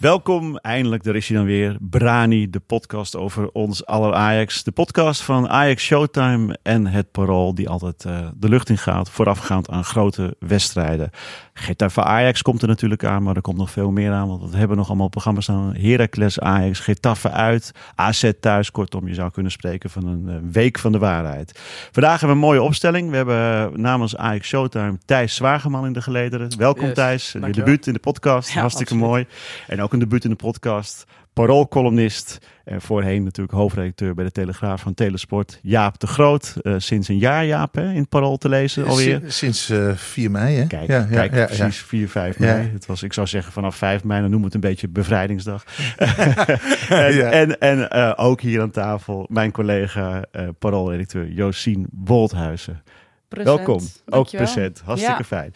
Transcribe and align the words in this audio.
Welkom, 0.00 0.56
eindelijk, 0.56 1.02
daar 1.02 1.16
is 1.16 1.28
hij 1.28 1.36
dan 1.36 1.46
weer. 1.46 1.76
Brani, 1.80 2.50
de 2.50 2.60
podcast 2.60 3.16
over 3.16 3.50
ons 3.50 3.86
aller 3.86 4.14
Ajax. 4.14 4.62
De 4.62 4.70
podcast 4.70 5.22
van 5.22 5.48
Ajax 5.48 5.82
Showtime 5.82 6.58
en 6.62 6.86
het 6.86 7.10
Parool, 7.10 7.54
die 7.54 7.68
altijd 7.68 8.04
uh, 8.04 8.18
de 8.36 8.48
lucht 8.48 8.68
in 8.68 8.78
gaat, 8.78 9.10
voorafgaand 9.10 9.70
aan 9.70 9.84
grote 9.84 10.36
wedstrijden. 10.38 11.10
Getafe 11.52 12.02
Ajax 12.02 12.42
komt 12.42 12.62
er 12.62 12.68
natuurlijk 12.68 13.04
aan, 13.04 13.22
maar 13.22 13.36
er 13.36 13.42
komt 13.42 13.56
nog 13.56 13.70
veel 13.70 13.90
meer 13.90 14.12
aan, 14.12 14.28
want 14.28 14.50
we 14.50 14.56
hebben 14.56 14.76
nog 14.76 14.88
allemaal 14.88 15.08
programma's 15.08 15.44
staan. 15.44 15.74
Heracles 15.74 16.40
Ajax, 16.40 16.78
Getafe 16.78 17.30
uit, 17.30 17.72
AZ 17.94 18.30
thuis. 18.40 18.70
Kortom, 18.70 19.08
je 19.08 19.14
zou 19.14 19.30
kunnen 19.30 19.52
spreken 19.52 19.90
van 19.90 20.06
een 20.06 20.24
uh, 20.26 20.34
week 20.52 20.78
van 20.78 20.92
de 20.92 20.98
waarheid. 20.98 21.60
Vandaag 21.92 22.20
hebben 22.20 22.38
we 22.38 22.42
een 22.42 22.48
mooie 22.48 22.62
opstelling. 22.62 23.10
We 23.10 23.16
hebben 23.16 23.72
uh, 23.72 23.78
namens 23.78 24.16
Ajax 24.16 24.48
Showtime 24.48 24.98
Thijs 25.04 25.34
Zwageman 25.34 25.86
in 25.86 25.92
de 25.92 26.02
gelederen. 26.02 26.58
Welkom 26.58 26.84
yes, 26.84 26.94
Thijs, 26.94 27.32
je 27.32 27.50
debuut 27.52 27.86
in 27.86 27.92
de 27.92 27.98
podcast, 27.98 28.52
ja, 28.52 28.60
hartstikke 28.60 28.92
absoluut. 28.92 29.12
mooi. 29.12 29.26
En 29.66 29.82
ook 29.82 29.89
een 29.92 29.98
debuut 29.98 30.24
in 30.24 30.30
de 30.30 30.36
podcast. 30.36 31.06
Paroolcolumnist 31.32 32.38
en 32.64 32.80
voorheen 32.80 33.22
natuurlijk 33.22 33.56
hoofdredacteur 33.56 34.14
bij 34.14 34.24
de 34.24 34.30
Telegraaf 34.32 34.80
van 34.80 34.94
Telesport. 34.94 35.58
Jaap 35.62 36.00
de 36.00 36.06
Groot, 36.06 36.56
uh, 36.62 36.74
sinds 36.78 37.08
een 37.08 37.18
jaar 37.18 37.44
Jaap 37.44 37.74
hè, 37.74 37.90
in 37.90 38.00
het 38.00 38.08
Parool 38.08 38.36
te 38.36 38.48
lezen 38.48 38.86
alweer. 38.86 39.22
Sinds 39.26 39.70
uh, 39.70 39.92
4 39.94 40.30
mei 40.30 40.56
hè? 40.56 40.66
Kijk, 40.66 40.88
ja, 40.88 41.02
kijk 41.10 41.34
ja, 41.34 41.44
precies 41.44 41.78
4, 41.78 42.08
5 42.08 42.38
mei. 42.38 42.70
Het 42.72 42.86
was, 42.86 43.02
ik 43.02 43.12
zou 43.12 43.26
zeggen 43.26 43.52
vanaf 43.52 43.76
5 43.76 44.04
mei, 44.04 44.20
dan 44.20 44.30
noemen 44.30 44.50
we 44.50 44.54
het 44.54 44.64
een 44.64 44.70
beetje 44.70 44.88
bevrijdingsdag. 44.88 45.64
en 46.88 47.30
en, 47.30 47.58
en 47.58 47.88
uh, 47.92 48.12
ook 48.16 48.40
hier 48.40 48.60
aan 48.60 48.70
tafel 48.70 49.26
mijn 49.28 49.50
collega 49.50 50.24
uh, 50.32 50.48
Paroolredacteur 50.58 51.28
Josien 51.28 51.86
Wolthuizen. 52.04 52.82
Present. 53.30 53.56
Welkom, 53.56 53.86
ook 54.08 54.30
present. 54.30 54.82
Hartstikke 54.84 55.24
ja. 55.28 55.50
fijn. 55.50 55.52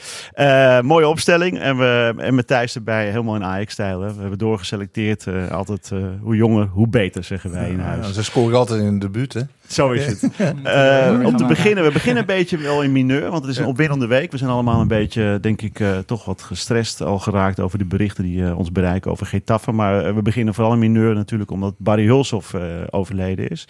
Uh, 0.81 0.89
mooie 0.89 1.09
opstelling 1.09 1.59
en, 1.59 1.77
we, 1.79 2.15
en 2.17 2.35
met 2.35 2.47
Thijs 2.47 2.75
erbij 2.75 3.11
helemaal 3.11 3.35
in 3.35 3.45
Ajax-stijl. 3.45 3.99
We 4.01 4.21
hebben 4.21 4.39
doorgeselecteerd. 4.39 5.27
Uh, 5.27 5.51
altijd 5.51 5.91
uh, 5.93 6.05
hoe 6.21 6.37
jonger, 6.37 6.67
hoe 6.67 6.89
beter, 6.89 7.25
zeggen 7.25 7.51
wij 7.51 7.71
in 7.71 7.79
huis. 7.79 8.07
Ja, 8.07 8.13
ze 8.13 8.25
scoren 8.25 8.59
altijd 8.59 8.83
in 8.83 8.99
de 8.99 9.09
buurt, 9.09 9.33
hè? 9.33 9.41
Zo 9.67 9.91
is 9.91 10.07
het. 10.07 10.23
om 11.27 11.37
te 11.37 11.45
beginnen, 11.47 11.85
we 11.85 11.93
beginnen 11.93 12.21
een 12.21 12.27
beetje 12.27 12.57
wel 12.57 12.83
in 12.83 12.93
mineur, 12.93 13.31
want 13.31 13.43
het 13.43 13.51
is 13.51 13.59
een 13.59 13.67
opwindende 13.67 14.07
week. 14.07 14.31
We 14.31 14.39
zijn 14.39 14.51
allemaal 14.51 14.81
een 14.81 14.89
beetje, 14.89 15.39
denk 15.41 15.63
ik, 15.63 15.81
toch 16.07 16.25
wat 16.25 16.43
gestrest 16.43 17.01
al 17.01 17.19
geraakt 17.19 17.61
over 17.61 17.79
de 17.79 17.85
berichten 17.85 18.25
die 18.25 18.57
ons 18.57 18.73
bereiken 18.73 19.11
over 19.11 19.27
Getafe. 19.27 19.73
Maar 19.73 20.15
we 20.15 20.23
beginnen 20.23 20.55
vooral 20.55 20.73
in 20.73 20.79
mineur 20.79 21.15
natuurlijk, 21.15 21.51
omdat 21.51 21.75
Barry 21.79 22.07
Hulshoff 22.07 22.55
overleden 22.91 23.49
is 23.49 23.67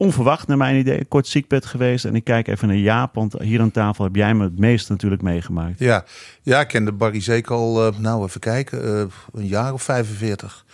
onverwacht 0.00 0.46
naar 0.46 0.56
mijn 0.56 0.76
idee, 0.76 1.04
kort 1.04 1.26
ziekbed 1.26 1.66
geweest. 1.66 2.04
En 2.04 2.14
ik 2.14 2.24
kijk 2.24 2.48
even 2.48 2.68
naar 2.68 2.76
Jaap, 2.76 3.14
want 3.14 3.34
hier 3.38 3.60
aan 3.60 3.70
tafel 3.70 4.04
heb 4.04 4.16
jij 4.16 4.34
me 4.34 4.44
het 4.44 4.58
meest 4.58 4.88
natuurlijk 4.88 5.22
meegemaakt. 5.22 5.78
Ja, 5.78 6.04
ja 6.42 6.60
ik 6.60 6.68
kende 6.68 6.92
Barry 6.92 7.20
zeker 7.20 7.54
al, 7.54 7.86
uh, 7.86 7.98
nou 7.98 8.24
even 8.24 8.40
kijken, 8.40 8.84
uh, 8.84 9.04
een 9.32 9.46
jaar 9.46 9.72
of 9.72 9.82
45. 9.82 10.64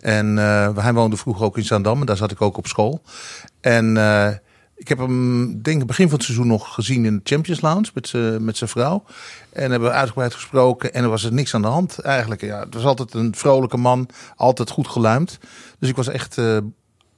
En 0.00 0.36
uh, 0.36 0.76
hij 0.76 0.92
woonde 0.92 1.16
vroeger 1.16 1.44
ook 1.44 1.56
in 1.56 1.64
Zaandam 1.64 2.00
en 2.00 2.06
daar 2.06 2.16
zat 2.16 2.30
ik 2.30 2.42
ook 2.42 2.56
op 2.56 2.66
school. 2.66 3.02
En 3.60 3.96
ik 4.76 4.88
heb 4.88 4.98
hem, 4.98 5.62
denk 5.62 5.80
ik, 5.80 5.86
begin 5.86 6.08
van 6.08 6.16
het 6.16 6.24
seizoen 6.24 6.46
nog 6.46 6.74
gezien 6.74 7.04
in 7.04 7.14
de 7.14 7.20
Champions 7.24 7.60
Lounge 7.60 7.90
met, 7.94 8.12
met 8.40 8.56
zijn 8.56 8.70
vrouw. 8.70 9.04
En 9.52 9.70
hebben 9.70 9.88
we 9.88 9.94
uitgebreid 9.94 10.34
gesproken 10.34 10.94
en 10.94 11.02
er 11.02 11.08
was 11.08 11.24
er 11.24 11.32
niks 11.32 11.54
aan 11.54 11.62
de 11.62 11.68
hand 11.68 11.98
eigenlijk. 11.98 12.40
Ja, 12.40 12.58
het 12.58 12.74
was 12.74 12.84
altijd 12.84 13.14
een 13.14 13.34
vrolijke 13.34 13.76
man, 13.76 14.08
altijd 14.36 14.70
goed 14.70 14.88
geluimd. 14.88 15.38
Dus 15.78 15.88
ik 15.88 15.96
was 15.96 16.08
echt 16.08 16.38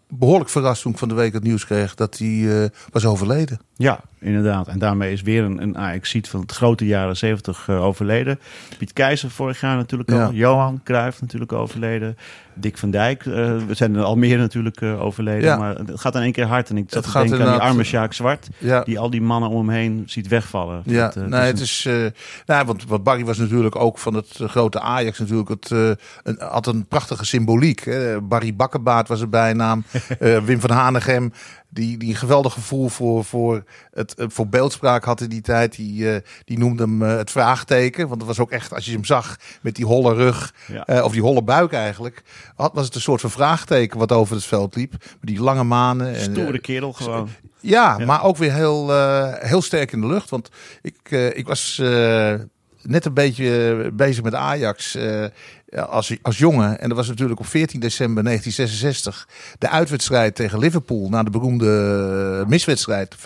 behoorlijk 0.08 0.50
verrast 0.50 0.82
toen 0.82 0.92
ik 0.92 0.98
van 0.98 1.08
de 1.08 1.14
week 1.14 1.32
het 1.32 1.42
nieuws 1.42 1.66
kreeg 1.66 1.94
dat 1.94 2.18
hij 2.18 2.28
uh, 2.28 2.64
was 2.90 3.06
overleden. 3.06 3.60
Ja, 3.76 4.00
inderdaad. 4.20 4.68
En 4.68 4.78
daarmee 4.78 5.12
is 5.12 5.22
weer 5.22 5.44
een, 5.44 5.62
een 5.62 5.78
Ajax-ziet 5.78 6.28
van 6.28 6.40
het 6.40 6.52
grote 6.52 6.86
jaren 6.86 7.16
70 7.16 7.66
uh, 7.68 7.84
overleden. 7.84 8.38
Piet 8.78 8.92
Keizer 8.92 9.30
vorig 9.30 9.60
jaar 9.60 9.76
natuurlijk 9.76 10.10
al. 10.10 10.18
Ja. 10.18 10.30
Johan 10.32 10.80
Cruijff 10.84 11.20
natuurlijk 11.20 11.52
overleden. 11.52 12.16
Dick 12.54 12.78
van 12.78 12.90
Dijk. 12.90 13.24
Uh, 13.24 13.34
we 13.66 13.74
zijn 13.74 13.94
er 13.94 14.02
al 14.02 14.16
meer 14.16 14.38
natuurlijk 14.38 14.80
uh, 14.80 15.02
overleden. 15.04 15.44
Ja. 15.44 15.56
Maar 15.56 15.74
het 15.74 16.00
gaat 16.00 16.14
in 16.14 16.22
één 16.22 16.32
keer 16.32 16.46
hard. 16.46 16.70
En 16.70 16.76
ik 16.76 16.84
zat 16.88 17.12
denken 17.12 17.46
aan 17.46 17.52
die 17.52 17.60
arme 17.60 17.84
Sjaak 17.84 18.12
Zwart. 18.12 18.48
Ja. 18.58 18.82
Die 18.82 18.98
al 18.98 19.10
die 19.10 19.20
mannen 19.20 19.50
om 19.50 19.68
hem 19.68 19.76
heen 19.76 20.02
ziet 20.06 20.28
wegvallen. 20.28 20.82
Ja, 20.84 21.04
het, 21.04 21.28
nee, 21.28 21.40
het 21.40 21.60
is... 21.60 21.84
Een... 21.88 22.14
nou, 22.46 22.66
want 22.66 22.84
wat 22.86 23.02
Barry 23.02 23.24
was 23.24 23.38
natuurlijk 23.38 23.76
ook 23.76 23.98
van 23.98 24.14
het 24.14 24.38
grote 24.46 24.80
Ajax 24.80 25.18
natuurlijk... 25.18 25.48
Het, 25.48 25.70
een, 25.70 26.36
had 26.38 26.66
een 26.66 26.86
prachtige 26.86 27.24
symboliek. 27.24 27.84
Hè? 27.84 28.20
Barry 28.20 28.54
Bakkenbaard 28.54 29.08
was 29.08 29.18
zijn 29.18 29.30
bijnaam. 29.30 29.84
Wim 30.44 30.60
van 30.60 30.70
Hanegem 30.70 31.32
die, 31.78 31.96
die 31.96 32.08
een 32.08 32.16
geweldig 32.16 32.52
gevoel 32.52 32.88
voor, 32.88 33.24
voor, 33.24 33.64
het, 33.90 34.14
voor 34.16 34.48
beeldspraak 34.48 35.04
had 35.04 35.20
in 35.20 35.28
die 35.28 35.40
tijd. 35.40 35.76
Die, 35.76 36.02
uh, 36.02 36.16
die 36.44 36.58
noemde 36.58 36.82
hem 36.82 37.02
uh, 37.02 37.16
het 37.16 37.30
vraagteken. 37.30 38.08
Want 38.08 38.20
het 38.20 38.28
was 38.28 38.38
ook 38.38 38.50
echt, 38.50 38.74
als 38.74 38.84
je 38.84 38.92
hem 38.92 39.04
zag 39.04 39.36
met 39.60 39.74
die 39.74 39.84
holle 39.84 40.14
rug, 40.14 40.54
ja. 40.66 40.88
uh, 40.88 41.04
of 41.04 41.12
die 41.12 41.22
holle 41.22 41.42
buik 41.42 41.72
eigenlijk, 41.72 42.22
had, 42.54 42.74
was 42.74 42.84
het 42.84 42.94
een 42.94 43.00
soort 43.00 43.20
van 43.20 43.30
vraagteken 43.30 43.98
wat 43.98 44.12
over 44.12 44.34
het 44.34 44.44
veld 44.44 44.76
liep. 44.76 44.90
Met 44.90 45.00
die 45.20 45.40
lange 45.40 45.64
manen. 45.64 46.14
En, 46.14 46.20
Stoere 46.20 46.58
kerel 46.58 46.92
gewoon. 46.92 47.28
Ja, 47.60 47.96
ja, 47.98 48.04
maar 48.04 48.24
ook 48.24 48.36
weer 48.36 48.52
heel, 48.52 48.92
heel 49.40 49.62
sterk 49.62 49.92
in 49.92 50.00
de 50.00 50.06
lucht. 50.06 50.30
Want 50.30 50.48
ik, 50.82 51.10
ik 51.10 51.46
was 51.46 51.82
net 52.82 53.04
een 53.04 53.14
beetje 53.14 53.90
bezig 53.92 54.22
met 54.22 54.34
Ajax 54.34 54.96
als, 55.88 56.16
als 56.22 56.38
jongen. 56.38 56.80
En 56.80 56.88
dat 56.88 56.96
was 56.96 57.08
natuurlijk 57.08 57.40
op 57.40 57.46
14 57.46 57.80
december 57.80 58.24
1966 58.24 59.28
de 59.58 59.68
uitwedstrijd 59.68 60.34
tegen 60.34 60.58
Liverpool. 60.58 61.08
Na 61.08 61.22
de 61.22 61.30
beroemde 61.30 62.44
miswedstrijd 62.48 63.16
5-1. 63.16 63.20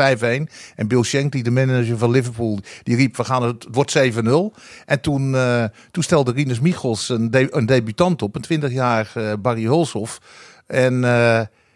En 0.75 0.89
Bill 0.89 1.03
Shankly, 1.03 1.43
de 1.43 1.51
manager 1.51 1.99
van 1.99 2.11
Liverpool, 2.11 2.61
die 2.83 2.97
riep: 2.97 3.17
We 3.17 3.25
gaan 3.25 3.43
het, 3.43 3.65
het 3.65 3.75
wordt 3.75 3.99
7-0. 3.99 4.63
En 4.87 5.01
toen, 5.01 5.33
uh, 5.33 5.65
toen 5.91 6.03
stelde 6.03 6.33
Rinus 6.33 6.61
Michels 6.61 7.09
een, 7.09 7.49
een 7.51 7.67
debutant 7.67 8.23
op, 8.23 8.37
een 8.37 8.63
20-jarige 8.63 9.37
Barry 9.41 9.65
Hulshoff. 9.65 10.19
En. 10.67 11.05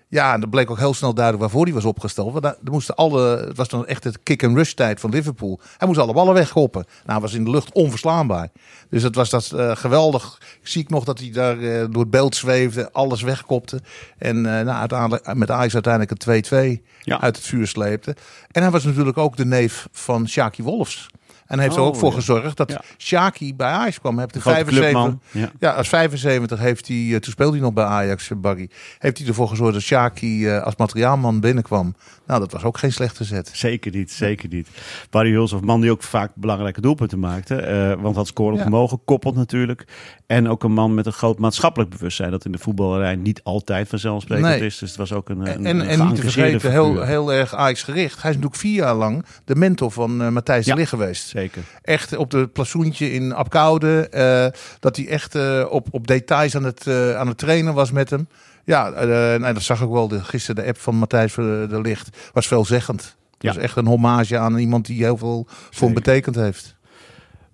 Ja, 0.09 0.35
en 0.35 0.41
dat 0.41 0.51
bleek 0.51 0.71
ook 0.71 0.79
heel 0.79 0.95
snel 0.95 1.15
duidelijk 1.15 1.45
waarvoor 1.45 1.65
hij 1.65 1.75
was 1.75 1.85
opgesteld. 1.85 2.33
Want 2.33 2.45
er 2.45 2.57
moesten 2.71 2.95
alle, 2.95 3.47
het 3.47 3.57
was 3.57 3.69
dan 3.69 3.87
echt 3.87 4.05
het 4.05 4.23
kick-and-rush 4.23 4.73
tijd 4.73 5.01
van 5.01 5.11
Liverpool. 5.11 5.61
Hij 5.77 5.89
moest 5.89 6.01
alle 6.01 6.13
ballen 6.13 6.35
wegkoppen. 6.35 6.85
Nou, 7.07 7.21
was 7.21 7.35
in 7.35 7.45
de 7.45 7.51
lucht 7.51 7.73
onverslaanbaar. 7.73 8.49
Dus 8.91 9.03
dat 9.03 9.15
was 9.15 9.31
dat 9.31 9.53
uh, 9.55 9.77
geweldig. 9.77 10.41
Zie 10.63 10.83
ik 10.83 10.89
nog 10.89 11.05
dat 11.05 11.19
hij 11.19 11.31
daar 11.31 11.57
uh, 11.57 11.85
door 11.91 12.03
het 12.03 12.11
beeld 12.11 12.37
zweefde, 12.37 12.93
alles 12.93 13.23
wegkopte. 13.23 13.81
En 14.19 14.37
uh, 14.37 14.43
nou, 14.43 14.69
uiteindelijk, 14.69 15.35
met 15.35 15.51
Ajax 15.51 15.75
uiteindelijk 15.75 16.27
een 16.53 16.79
2-2 16.79 16.83
ja. 17.01 17.21
uit 17.21 17.37
het 17.37 17.45
vuur 17.45 17.67
sleepte. 17.67 18.17
En 18.51 18.63
hij 18.63 18.71
was 18.71 18.85
natuurlijk 18.85 19.19
ook 19.19 19.37
de 19.37 19.47
neef 19.47 19.89
van 19.93 20.29
Shaki 20.29 20.63
Wolfs. 20.63 21.09
En 21.47 21.59
heeft 21.59 21.73
oh, 21.73 21.79
er 21.79 21.85
ook 21.85 21.97
voor 21.97 22.09
ja. 22.09 22.15
gezorgd 22.15 22.57
dat 22.57 22.71
ja. 22.71 22.81
Shaki 22.99 23.55
bij 23.55 23.69
Ajax 23.69 24.01
kwam. 24.01 24.19
Heeft 24.19 24.35
de 24.35 24.41
75, 24.41 25.15
ja. 25.31 25.51
ja, 25.59 25.71
als 25.71 25.89
75 25.89 26.59
heeft 26.59 26.89
hij, 26.89 26.97
uh, 26.97 27.19
toen 27.19 27.33
speelde 27.33 27.53
hij 27.53 27.61
nog 27.61 27.73
bij 27.73 27.85
Ajax, 27.85 28.31
Barry. 28.37 28.71
Heeft 28.99 29.19
hij 29.19 29.27
ervoor 29.27 29.49
gezorgd 29.49 29.73
dat 29.73 29.83
Shaki 29.83 30.47
uh, 30.47 30.63
als 30.63 30.77
materiaalman 30.77 31.41
binnenkwam. 31.41 31.95
Nou, 32.27 32.41
dat 32.41 32.53
was 32.53 32.63
ook 32.63 32.79
geen 32.79 32.93
slechte 32.93 33.25
zet. 33.25 33.51
Zeker 33.53 33.93
niet, 33.93 34.13
zeker 34.13 34.49
niet. 34.49 34.69
Barry 35.11 35.31
Huls, 35.31 35.53
of 35.53 35.61
man 35.61 35.81
die 35.81 35.91
ook 35.91 36.03
vaak 36.03 36.31
belangrijke 36.35 36.81
doelpunten 36.81 37.19
maakte. 37.19 37.69
Uh, 37.97 38.03
want 38.03 38.17
had 38.17 38.27
scoren 38.27 38.59
vermogen, 38.59 39.01
koppelt 39.05 39.35
natuurlijk. 39.35 39.85
En 40.27 40.49
ook 40.49 40.65
een 40.65 40.73
man 40.73 40.95
met 40.95 41.07
een 41.07 41.13
groot 41.13 41.39
maatschappelijk 41.39 41.91
bewustzijn. 41.91 42.31
Dat 42.31 42.45
in 42.45 42.53
de 42.53 42.59
voetballerij 42.59 43.17
niet 43.17 43.43
altijd 43.43 43.89
vanzelfsprekend 43.89 44.49
nee. 44.49 44.65
is. 44.65 44.79
Dus 44.79 44.89
het 44.89 44.99
was 44.99 45.13
ook 45.13 45.29
een, 45.29 45.41
een 45.41 45.67
En, 45.67 45.81
een 45.81 45.89
en 45.89 46.07
niet 46.07 46.15
te 46.15 46.23
vergeten, 46.23 46.71
heel, 46.71 47.03
heel 47.03 47.33
erg 47.33 47.55
Ajax 47.55 47.83
gericht. 47.83 48.23
Hij 48.23 48.31
is 48.31 48.37
natuurlijk 48.37 48.63
vier 48.63 48.75
jaar 48.75 48.95
lang 48.95 49.25
de 49.45 49.55
mentor 49.55 49.91
van 49.91 50.23
uh, 50.23 50.29
Matthijs 50.29 50.67
de 50.67 50.75
Ligt 50.75 50.89
geweest. 50.89 51.33
Zeker. 51.37 51.63
Echt 51.83 52.17
op 52.17 52.31
de 52.31 52.47
plasoentje 52.47 53.13
in 53.13 53.33
Apkoude. 53.33 54.09
Uh, 54.15 54.61
dat 54.81 54.97
hij 54.97 55.09
echt 55.09 55.35
uh, 55.35 55.67
op, 55.69 55.89
op 55.91 56.07
details 56.07 56.57
aan 56.57 56.65
het, 56.65 56.87
uh, 56.87 57.17
aan 57.17 57.29
het 57.29 57.39
trainen 57.39 57.75
was 57.75 57.91
met 57.91 58.11
hem. 58.11 58.29
Ja, 58.65 58.93
en 58.93 59.55
dat 59.55 59.63
zag 59.63 59.83
ik 59.83 59.89
wel. 59.89 60.09
De, 60.09 60.25
gisteren 60.25 60.63
de 60.63 60.69
app 60.69 60.79
van 60.79 60.95
Matthijs 60.95 61.35
de 61.35 61.79
Ligt 61.83 62.31
was 62.33 62.47
veelzeggend. 62.47 63.17
Ja. 63.39 63.55
was 63.55 63.63
echt 63.63 63.77
een 63.77 63.87
hommage 63.87 64.39
aan 64.39 64.59
iemand 64.59 64.87
die 64.87 65.05
heel 65.05 65.17
veel 65.17 65.47
voor 65.49 65.87
hem 65.87 65.95
betekend 65.95 66.35
heeft. 66.35 66.76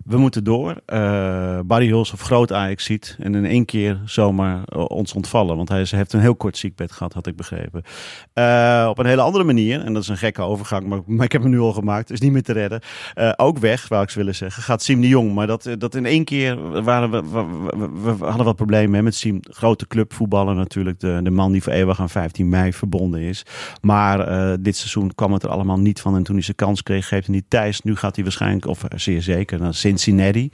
We 0.05 0.17
moeten 0.17 0.43
door. 0.43 0.81
Uh, 0.87 1.59
Barry 1.65 1.87
Huls 1.87 2.13
of 2.13 2.21
groot 2.21 2.53
Ajax 2.53 2.83
ziet. 2.83 3.15
En 3.19 3.35
in 3.35 3.45
één 3.45 3.65
keer 3.65 4.01
zomaar 4.05 4.61
uh, 4.75 4.85
ons 4.87 5.13
ontvallen. 5.13 5.55
Want 5.55 5.69
hij 5.69 5.85
heeft 5.89 6.13
een 6.13 6.19
heel 6.19 6.35
kort 6.35 6.57
ziekbed 6.57 6.91
gehad, 6.91 7.13
had 7.13 7.27
ik 7.27 7.35
begrepen. 7.35 7.83
Uh, 8.33 8.87
op 8.89 8.99
een 8.99 9.05
hele 9.05 9.21
andere 9.21 9.43
manier. 9.43 9.81
En 9.81 9.93
dat 9.93 10.01
is 10.01 10.07
een 10.07 10.17
gekke 10.17 10.41
overgang. 10.41 11.03
Maar, 11.05 11.25
ik 11.25 11.31
heb 11.31 11.41
hem 11.41 11.51
nu 11.51 11.59
al 11.59 11.73
gemaakt. 11.73 12.11
Is 12.11 12.19
niet 12.19 12.31
meer 12.31 12.43
te 12.43 12.53
redden. 12.53 12.81
ook 13.35 13.57
weg, 13.57 13.87
wou 13.87 14.03
ik 14.03 14.09
ze 14.09 14.17
willen 14.17 14.35
zeggen. 14.35 14.63
Gaat 14.63 14.83
Siem 14.83 15.01
de 15.01 15.07
Jong. 15.07 15.33
Maar 15.33 15.47
dat, 15.47 15.69
dat 15.77 15.95
in 15.95 16.05
één 16.05 16.23
keer 16.23 16.83
waren 16.83 17.11
we, 17.11 18.15
hadden 18.19 18.45
wat 18.45 18.55
problemen 18.55 19.03
met 19.03 19.15
Siem. 19.15 19.39
Grote 19.41 19.87
clubvoetballer 19.87 20.55
natuurlijk. 20.55 20.99
De, 20.99 21.19
de 21.23 21.31
man 21.31 21.51
die 21.51 21.63
voor 21.63 21.73
eeuwig 21.73 21.99
aan 21.99 22.09
15 22.09 22.49
mei 22.49 22.73
verbonden 22.73 23.21
is. 23.21 23.45
Maar 23.81 24.17
dit 24.61 24.75
seizoen 24.75 25.15
kwam 25.15 25.33
het 25.33 25.43
er 25.43 25.49
allemaal 25.49 25.79
niet 25.79 26.01
van. 26.01 26.15
En 26.15 26.23
toen 26.23 26.35
hij 26.35 26.43
zijn 26.43 26.57
kans 26.57 26.83
kreeg, 26.83 27.07
geeft 27.07 27.25
hij 27.25 27.35
niet 27.35 27.45
Thijs. 27.47 27.81
Nu 27.81 27.95
gaat 27.95 28.15
hij 28.15 28.23
waarschijnlijk, 28.23 28.65
of 28.65 28.83
zeer 28.95 29.21
zeker, 29.21 29.59
naar 29.59 29.73
Cincinnati. 29.97 30.51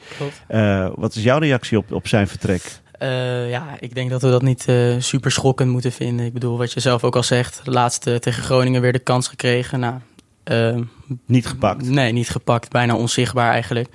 Uh, 0.50 0.90
wat 0.96 1.16
is 1.16 1.24
jouw 1.24 1.40
reactie 1.40 1.78
op, 1.78 1.92
op 1.92 2.08
zijn 2.08 2.28
vertrek? 2.28 2.62
Uh, 3.02 3.50
ja, 3.50 3.66
ik 3.80 3.96
denk 3.96 4.10
dat 4.10 4.22
we 4.22 4.30
dat 4.30 4.42
niet 4.42 4.66
uh, 4.70 4.96
super 5.00 5.32
schokkend 5.32 5.70
moeten 5.70 5.92
vinden. 5.92 6.26
Ik 6.26 6.34
bedoel, 6.34 6.58
wat 6.58 6.74
je 6.74 6.80
zelf 6.80 7.04
ook 7.04 7.16
al 7.16 7.24
zegt, 7.24 7.62
de 7.64 7.72
laatste 7.72 8.20
tegen 8.20 8.44
Groningen 8.44 8.82
weer 8.82 8.94
de 8.94 9.00
kans 9.00 9.28
gekregen. 9.28 9.80
Nou, 9.80 10.86
niet 11.26 11.48
gepakt? 11.48 11.90
Nee, 11.90 12.12
niet 12.12 12.30
gepakt. 12.30 12.70
Bijna 12.70 12.96
onzichtbaar 12.96 13.52
eigenlijk. 13.52 13.90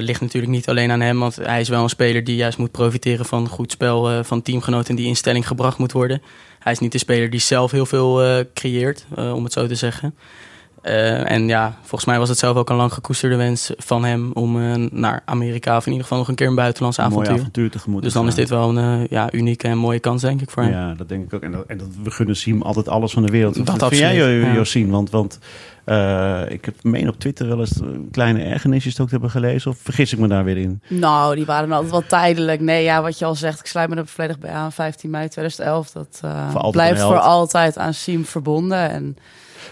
Ligt 0.00 0.20
natuurlijk 0.20 0.52
niet 0.52 0.68
alleen 0.68 0.90
aan 0.90 1.00
hem, 1.00 1.18
want 1.18 1.36
hij 1.36 1.60
is 1.60 1.68
wel 1.68 1.82
een 1.82 1.88
speler 1.88 2.24
die 2.24 2.36
juist 2.36 2.58
moet 2.58 2.70
profiteren 2.70 3.26
van 3.26 3.48
goed 3.48 3.72
spel 3.72 4.24
van 4.24 4.42
teamgenoten 4.42 4.88
en 4.88 4.96
die 4.96 5.06
in 5.06 5.16
stelling 5.16 5.46
gebracht 5.46 5.78
moet 5.78 5.92
worden. 5.92 6.22
Hij 6.58 6.72
is 6.72 6.78
niet 6.78 6.92
de 6.92 6.98
speler 6.98 7.30
die 7.30 7.40
zelf 7.40 7.70
heel 7.70 7.86
veel 7.86 8.44
creëert, 8.54 9.06
om 9.16 9.44
het 9.44 9.52
zo 9.52 9.66
te 9.66 9.74
zeggen. 9.74 10.14
Uh, 10.82 11.30
en 11.30 11.48
ja, 11.48 11.76
volgens 11.80 12.04
mij 12.04 12.18
was 12.18 12.28
het 12.28 12.38
zelf 12.38 12.56
ook 12.56 12.70
een 12.70 12.76
lang 12.76 12.92
gekoesterde 12.92 13.36
wens 13.36 13.70
van 13.76 14.04
hem 14.04 14.32
om 14.32 14.56
uh, 14.56 14.74
naar 14.90 15.22
Amerika 15.24 15.76
of 15.76 15.82
in 15.84 15.92
ieder 15.92 16.06
geval 16.06 16.18
nog 16.18 16.28
een 16.28 16.34
keer 16.34 16.46
een 16.46 16.54
buitenlands 16.54 16.98
een 16.98 17.04
avontuur. 17.04 17.32
avontuur 17.32 17.70
tegemoet. 17.70 18.02
Dus 18.02 18.12
dan 18.12 18.26
is 18.26 18.34
dit 18.34 18.48
wel 18.48 18.76
een 18.76 19.00
uh, 19.00 19.06
ja, 19.06 19.32
unieke 19.32 19.68
en 19.68 19.78
mooie 19.78 19.98
kans, 19.98 20.22
denk 20.22 20.40
ik, 20.40 20.50
voor 20.50 20.62
hem. 20.62 20.72
Ja, 20.72 20.94
dat 20.94 21.08
denk 21.08 21.24
ik 21.24 21.34
ook. 21.34 21.42
En, 21.42 21.52
dat, 21.52 21.66
en 21.66 21.78
dat, 21.78 21.88
we 22.02 22.10
gunnen 22.10 22.36
Siem 22.36 22.62
altijd 22.62 22.88
alles 22.88 23.12
van 23.12 23.22
de 23.22 23.30
wereld. 23.32 23.54
Dat 23.54 23.68
vind 23.68 23.82
absoluut, 23.82 24.14
jij, 24.14 24.34
ja. 24.34 24.52
Josien? 24.52 24.90
Want, 24.90 25.10
want 25.10 25.38
ik 26.48 26.64
heb 26.64 26.74
meen 26.82 27.08
op 27.08 27.18
Twitter 27.18 27.48
wel 27.48 27.60
eens 27.60 27.80
kleine 28.10 28.42
ergernisjes 28.42 29.00
ook 29.00 29.06
te 29.06 29.12
hebben 29.12 29.30
gelezen. 29.30 29.70
Of 29.70 29.78
vergis 29.82 30.12
ik 30.12 30.18
me 30.18 30.28
daar 30.28 30.44
weer 30.44 30.56
in? 30.56 30.82
Nou, 30.88 31.34
die 31.34 31.44
waren 31.44 31.72
altijd 31.72 31.90
wel 31.90 32.06
tijdelijk. 32.06 32.60
Nee, 32.60 32.82
ja, 32.82 33.02
wat 33.02 33.18
je 33.18 33.24
al 33.24 33.34
zegt, 33.34 33.60
ik 33.60 33.66
sluit 33.66 33.88
me 33.88 33.96
er 33.96 34.06
volledig 34.06 34.38
bij 34.38 34.50
aan. 34.50 34.72
15 34.72 35.10
mei 35.10 35.28
2011, 35.28 35.90
dat 35.90 36.20
voor 36.50 36.70
blijft 36.70 37.00
voor 37.00 37.18
altijd 37.18 37.78
aan 37.78 37.94
Siem 37.94 38.24
verbonden. 38.24 38.90
En 38.90 39.16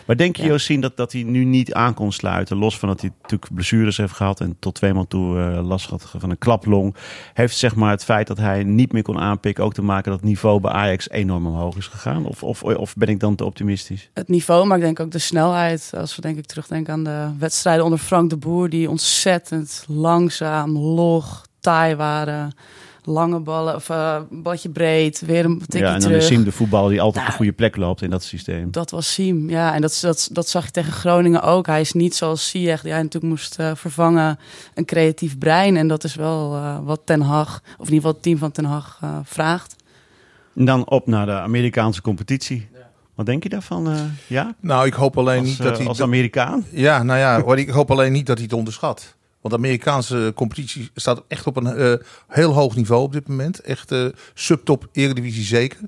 maar 0.08 0.16
denk 0.16 0.36
je, 0.36 0.42
Ja. 0.42 0.48
Josien, 0.48 0.80
dat, 0.80 0.96
dat 0.96 1.12
hij 1.12 1.22
nu 1.22 1.44
niet 1.44 1.74
aan 1.74 1.94
kon 1.94 2.12
sluiten? 2.12 2.56
Los 2.56 2.78
van 2.78 2.88
dat 2.88 3.00
hij 3.00 3.10
natuurlijk 3.22 3.54
blessures 3.54 3.96
heeft 3.96 4.12
gehad 4.12 4.40
en 4.40 4.56
tot 4.58 4.74
twee 4.74 4.94
maal 4.94 5.06
toe 5.06 5.38
uh, 5.38 5.66
last 5.66 5.90
had 5.90 6.14
van 6.16 6.30
een 6.30 6.38
klaplong. 6.38 6.94
Heeft 7.34 7.56
zeg 7.56 7.74
maar 7.74 7.90
het 7.90 8.04
feit 8.04 8.26
dat 8.26 8.38
hij 8.38 8.64
niet 8.64 8.92
meer 8.92 9.02
kon 9.02 9.18
aanpikken 9.18 9.64
ook 9.64 9.74
te 9.74 9.82
maken 9.82 10.10
dat 10.10 10.20
het 10.20 10.28
niveau 10.28 10.60
bij 10.60 10.70
Ajax 10.70 11.10
enorm 11.10 11.46
omhoog 11.46 11.76
is 11.76 11.86
gegaan? 11.86 12.26
Of, 12.26 12.42
of, 12.42 12.62
of 12.62 12.94
ben 12.94 13.08
ik 13.08 13.20
dan 13.20 13.34
te 13.34 13.44
optimistisch? 13.44 14.10
het 14.14 14.28
niveau, 14.28 14.66
maar 14.66 14.76
ik 14.76 14.82
denk 14.82 15.00
ook 15.00 15.10
de 15.10 15.18
snelheid. 15.18 15.92
Als 15.96 16.16
we 16.16 16.22
denk 16.22 16.38
ik 16.38 16.46
terugdenken 16.46 16.92
aan 16.92 17.04
de 17.04 17.30
wedstrijden 17.38 17.84
onder 17.84 17.98
Frank 17.98 18.30
de 18.30 18.36
Boer, 18.36 18.68
die 18.68 18.90
ontzettend 18.90 19.84
langzaam, 19.88 20.78
log, 20.78 21.46
taai 21.60 21.94
waren. 21.96 22.52
Lange 23.08 23.40
ballen, 23.40 23.74
of 23.74 23.88
uh, 23.88 24.20
badje 24.30 24.68
breed, 24.68 25.22
weer 25.26 25.44
een 25.44 25.58
tikje 25.58 25.78
Ja, 25.78 25.86
en 25.86 25.92
dan 25.92 26.00
terug. 26.00 26.16
is 26.16 26.26
Siem 26.26 26.44
de 26.44 26.52
voetballer 26.52 26.90
die 26.90 27.00
altijd 27.00 27.16
op 27.16 27.20
Nou, 27.20 27.30
de 27.30 27.36
goede 27.36 27.52
plek 27.52 27.76
loopt 27.76 28.02
in 28.02 28.10
dat 28.10 28.22
systeem. 28.22 28.70
Dat 28.70 28.90
was 28.90 29.12
Siem, 29.12 29.50
ja. 29.50 29.74
En 29.74 29.80
dat, 29.80 29.98
dat, 30.00 30.28
dat 30.32 30.48
zag 30.48 30.64
je 30.64 30.70
tegen 30.70 30.92
Groningen 30.92 31.42
ook. 31.42 31.66
Hij 31.66 31.80
is 31.80 31.92
niet 31.92 32.14
zoals 32.14 32.48
Ziyech, 32.48 32.82
die 32.82 32.92
hij 32.92 33.02
natuurlijk 33.02 33.32
moest 33.32 33.58
uh, 33.60 33.70
vervangen, 33.74 34.38
een 34.74 34.84
creatief 34.84 35.38
brein. 35.38 35.76
En 35.76 35.88
dat 35.88 36.04
is 36.04 36.14
wel 36.14 36.54
uh, 36.54 36.78
wat 36.84 37.00
Ten 37.04 37.20
Hag, 37.20 37.60
of 37.64 37.88
in 37.88 37.94
ieder 37.94 37.94
geval 37.94 38.12
het 38.12 38.22
team 38.22 38.38
van 38.38 38.50
Ten 38.50 38.64
Hag, 38.64 39.00
uh, 39.04 39.10
vraagt. 39.24 39.76
En 40.56 40.64
dan 40.64 40.88
op 40.88 41.06
naar 41.06 41.26
de 41.26 41.32
Amerikaanse 41.32 42.02
competitie. 42.02 42.68
Wat 43.14 43.26
denk 43.26 43.42
je 43.42 43.48
daarvan, 43.48 43.88
uh, 43.88 44.00
ja? 44.26 44.54
Nou, 44.60 44.86
ik 44.86 44.92
hoop 44.92 45.18
alleen 45.18 45.38
Als, 45.38 45.48
niet 45.48 45.58
dat 45.58 45.70
uh, 45.72 45.76
hij... 45.76 45.86
als 45.86 46.02
Amerikaan? 46.02 46.64
Ja, 46.70 47.02
nou 47.02 47.18
ja, 47.18 47.42
hoor, 47.42 47.58
ik 47.58 47.68
hoop 47.68 47.90
alleen 47.90 48.12
niet 48.12 48.26
dat 48.26 48.36
hij 48.36 48.44
het 48.44 48.54
onderschat. 48.54 49.16
Want 49.40 49.54
de 49.54 49.60
Amerikaanse 49.60 50.32
competitie 50.34 50.90
staat 50.94 51.22
echt 51.28 51.46
op 51.46 51.56
een 51.56 51.78
uh, 51.80 51.94
heel 52.28 52.52
hoog 52.52 52.76
niveau 52.76 53.02
op 53.02 53.12
dit 53.12 53.28
moment. 53.28 53.60
Echt 53.60 53.92
uh, 53.92 54.06
subtop 54.34 54.88
Eredivisie 54.92 55.44
zeker. 55.44 55.78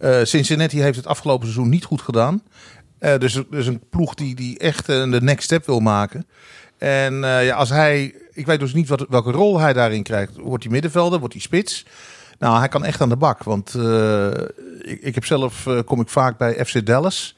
Uh, 0.00 0.18
Cincinnati 0.22 0.80
heeft 0.80 0.96
het 0.96 1.06
afgelopen 1.06 1.46
seizoen 1.46 1.68
niet 1.68 1.84
goed 1.84 2.02
gedaan. 2.02 2.42
Dus, 3.18 3.42
dus 3.50 3.66
een 3.66 3.82
ploeg 3.90 4.14
die, 4.14 4.34
die 4.34 4.58
echt 4.58 4.86
de 4.86 5.18
next 5.22 5.44
step 5.44 5.66
wil 5.66 5.80
maken. 5.80 6.26
En 6.78 7.14
ja, 7.20 7.54
als 7.54 7.68
hij... 7.68 8.14
Ik 8.32 8.46
weet 8.46 8.60
dus 8.60 8.74
niet 8.74 8.88
wat, 8.88 9.06
welke 9.08 9.30
rol 9.30 9.60
hij 9.60 9.72
daarin 9.72 10.02
krijgt. 10.02 10.36
Wordt 10.36 10.62
hij 10.62 10.72
middenvelder? 10.72 11.18
Wordt 11.18 11.34
hij 11.34 11.42
spits? 11.42 11.86
Nou, 12.38 12.58
hij 12.58 12.68
kan 12.68 12.84
echt 12.84 13.00
aan 13.00 13.08
de 13.08 13.16
bak. 13.16 13.42
Want 13.42 13.74
ik, 14.80 15.00
ik 15.00 15.14
heb 15.14 15.24
zelf... 15.24 15.68
Kom 15.84 16.00
ik 16.00 16.08
vaak 16.08 16.38
bij 16.38 16.64
FC 16.64 16.86
Dallas... 16.86 17.36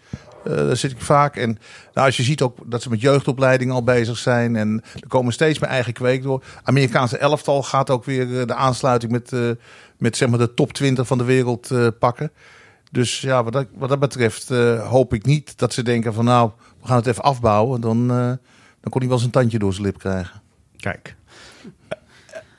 Uh, 0.49 0.55
daar 0.55 0.77
zit 0.77 0.91
ik 0.91 1.01
vaak. 1.01 1.37
En 1.37 1.59
nou, 1.95 2.07
als 2.07 2.17
je 2.17 2.23
ziet 2.23 2.43
ook 2.43 2.57
dat 2.65 2.83
ze 2.83 2.89
met 2.89 3.01
jeugdopleiding 3.01 3.71
al 3.71 3.83
bezig 3.83 4.19
zijn. 4.19 4.57
En 4.57 4.83
er 5.01 5.09
komen 5.09 5.33
steeds 5.33 5.59
meer 5.59 5.71
eigen 5.71 5.93
kweek 5.93 6.23
door. 6.23 6.45
Amerikaanse 6.63 7.19
elftal 7.19 7.63
gaat 7.63 7.91
ook 7.91 8.05
weer 8.05 8.27
uh, 8.27 8.47
de 8.47 8.55
aansluiting 8.55 9.13
met, 9.13 9.33
uh, 9.33 9.51
met 9.99 10.17
zeg 10.17 10.29
maar 10.29 10.39
de 10.39 10.55
top 10.55 10.73
20 10.73 11.07
van 11.07 11.19
de 11.19 11.25
wereld 11.25 11.73
pakken. 11.99 12.33
Dus 12.91 13.21
ja, 13.21 13.45
wat 13.45 13.53
dat, 13.53 13.67
wat 13.75 13.89
dat 13.89 13.99
betreft 13.99 14.49
hoop 14.79 15.15
ik 15.15 15.25
niet 15.25 15.59
dat 15.59 15.73
ze 15.73 15.83
denken 15.83 16.15
van 16.15 16.25
nou, 16.25 16.51
we 16.81 16.87
gaan 16.87 16.97
het 16.97 17.07
even 17.07 17.23
afbouwen. 17.23 17.81
Dan, 17.81 18.07
dan 18.09 18.91
kon 18.91 19.01
hij 19.01 19.09
wel 19.09 19.19
zijn 19.19 19.31
tandje 19.31 19.59
door 19.59 19.73
zijn 19.73 19.85
lip 19.85 19.99
krijgen. 19.99 20.43
Kijk. 20.77 21.17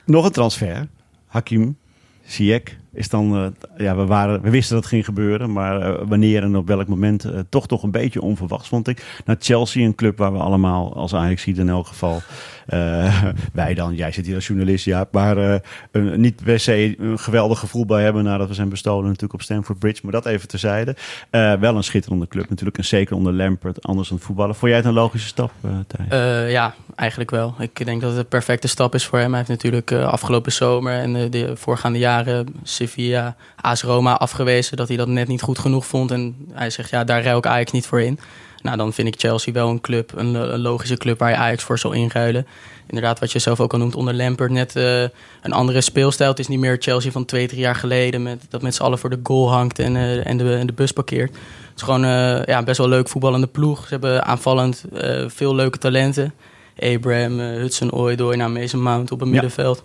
Nog 0.04 0.24
een 0.24 0.32
transfer. 0.32 0.88
Hakim 1.26 1.76
Ziyech 2.24 2.76
is 2.92 3.08
dan, 3.08 3.36
uh, 3.36 3.46
ja, 3.76 3.96
we, 3.96 4.06
waren, 4.06 4.42
we 4.42 4.50
wisten 4.50 4.74
dat 4.74 4.82
het 4.82 4.92
ging 4.92 5.04
gebeuren, 5.04 5.52
maar 5.52 5.90
uh, 5.90 6.08
wanneer 6.08 6.42
en 6.42 6.56
op 6.56 6.66
welk 6.66 6.88
moment 6.88 7.24
uh, 7.24 7.38
toch 7.48 7.66
toch 7.66 7.82
een 7.82 7.90
beetje 7.90 8.22
onverwachts, 8.22 8.68
vond 8.68 8.88
ik. 8.88 9.20
Naar 9.24 9.36
Chelsea, 9.38 9.84
een 9.84 9.94
club 9.94 10.18
waar 10.18 10.32
we 10.32 10.38
allemaal 10.38 10.94
als 10.94 11.14
Ajax 11.14 11.42
ziet 11.42 11.58
in 11.58 11.68
elk 11.68 11.86
geval, 11.86 12.22
wij 13.52 13.74
dan, 13.74 13.94
jij 13.94 14.12
zit 14.12 14.26
hier 14.26 14.34
als 14.34 14.46
journalist, 14.46 14.84
ja, 14.84 15.08
maar 15.10 15.60
een, 15.90 16.20
niet 16.20 16.44
per 16.44 16.60
se 16.60 16.94
een 16.98 17.18
geweldig 17.18 17.58
gevoel 17.58 17.86
bij 17.86 18.02
hebben 18.02 18.24
nadat 18.24 18.48
we 18.48 18.54
zijn 18.54 18.68
bestolen 18.68 19.04
natuurlijk 19.04 19.32
op 19.32 19.42
Stamford 19.42 19.78
Bridge, 19.78 20.00
maar 20.02 20.12
dat 20.12 20.26
even 20.26 20.48
terzijde. 20.48 20.96
wel 21.30 21.76
een 21.76 21.84
schitterende 21.84 22.28
club 22.28 22.48
natuurlijk, 22.48 22.78
en 22.78 22.84
zeker 22.84 23.16
onder 23.16 23.32
Lampert, 23.32 23.82
anders 23.82 24.08
dan 24.08 24.18
voetballen. 24.18 24.54
Vond 24.54 24.70
jij 24.70 24.80
het 24.80 24.88
een 24.88 24.94
logische 24.94 25.28
stap, 25.28 25.52
Thij? 25.86 26.50
ja, 26.50 26.74
eigenlijk 26.94 27.30
wel. 27.30 27.54
Ik 27.58 27.84
denk 27.84 28.00
dat 28.00 28.10
het 28.10 28.20
de 28.20 28.26
perfecte 28.26 28.68
stap 28.68 28.94
is 28.94 29.06
voor 29.06 29.18
hem. 29.18 29.28
Hij 29.28 29.38
heeft 29.38 29.62
natuurlijk 29.62 29.92
afgelopen 29.92 30.52
zomer 30.52 30.92
en 30.92 31.30
de 31.30 31.56
voorgaande 31.56 31.98
jaren 31.98 32.46
Sevilla, 32.86 33.36
AS 33.56 33.82
Roma 33.82 34.18
afgewezen 34.18 34.76
dat 34.76 34.88
hij 34.88 34.96
dat 34.96 35.08
net 35.08 35.28
niet 35.28 35.42
goed 35.42 35.58
genoeg 35.58 35.86
vond. 35.86 36.10
En 36.10 36.36
hij 36.52 36.70
zegt, 36.70 36.90
ja, 36.90 37.04
daar 37.04 37.22
ruil 37.22 37.38
ik 37.38 37.46
Ajax 37.46 37.72
niet 37.72 37.86
voor 37.86 38.00
in. 38.00 38.18
Nou, 38.62 38.76
dan 38.76 38.92
vind 38.92 39.08
ik 39.08 39.20
Chelsea 39.20 39.52
wel 39.52 39.68
een 39.68 39.80
club, 39.80 40.12
een, 40.16 40.34
een 40.34 40.60
logische 40.60 40.96
club 40.96 41.18
waar 41.18 41.30
je 41.30 41.36
Ajax 41.36 41.62
voor 41.62 41.78
zal 41.78 41.92
inruilen. 41.92 42.46
Inderdaad, 42.86 43.18
wat 43.18 43.32
je 43.32 43.38
zelf 43.38 43.60
ook 43.60 43.72
al 43.72 43.78
noemt 43.78 43.96
onder 43.96 44.14
Lampert, 44.14 44.50
net 44.50 44.76
uh, 44.76 45.02
een 45.42 45.52
andere 45.52 45.80
speelstijl. 45.80 46.30
Het 46.30 46.38
is 46.38 46.48
niet 46.48 46.58
meer 46.58 46.76
Chelsea 46.78 47.10
van 47.10 47.24
twee, 47.24 47.48
drie 47.48 47.60
jaar 47.60 47.74
geleden, 47.74 48.22
met, 48.22 48.46
dat 48.48 48.62
met 48.62 48.74
z'n 48.74 48.82
allen 48.82 48.98
voor 48.98 49.10
de 49.10 49.20
goal 49.22 49.50
hangt 49.50 49.78
en, 49.78 49.94
uh, 49.94 50.26
en, 50.26 50.36
de, 50.36 50.56
en 50.56 50.66
de 50.66 50.72
bus 50.72 50.92
parkeert. 50.92 51.30
Het 51.30 51.76
is 51.76 51.82
gewoon 51.82 52.04
uh, 52.04 52.44
ja, 52.44 52.62
best 52.62 52.78
wel 52.78 52.88
leuk 52.88 53.08
voetballende 53.08 53.46
ploeg. 53.46 53.82
Ze 53.82 53.88
hebben 53.88 54.24
aanvallend 54.24 54.84
veel 55.26 55.54
leuke 55.54 55.78
talenten. 55.78 56.34
Abraham, 56.78 57.38
Hudson 57.38 57.92
Odoi, 57.92 58.36
nou, 58.36 58.50
Mason 58.50 58.82
Mount 58.82 59.12
op 59.12 59.20
een 59.20 59.30
middenveld. 59.30 59.84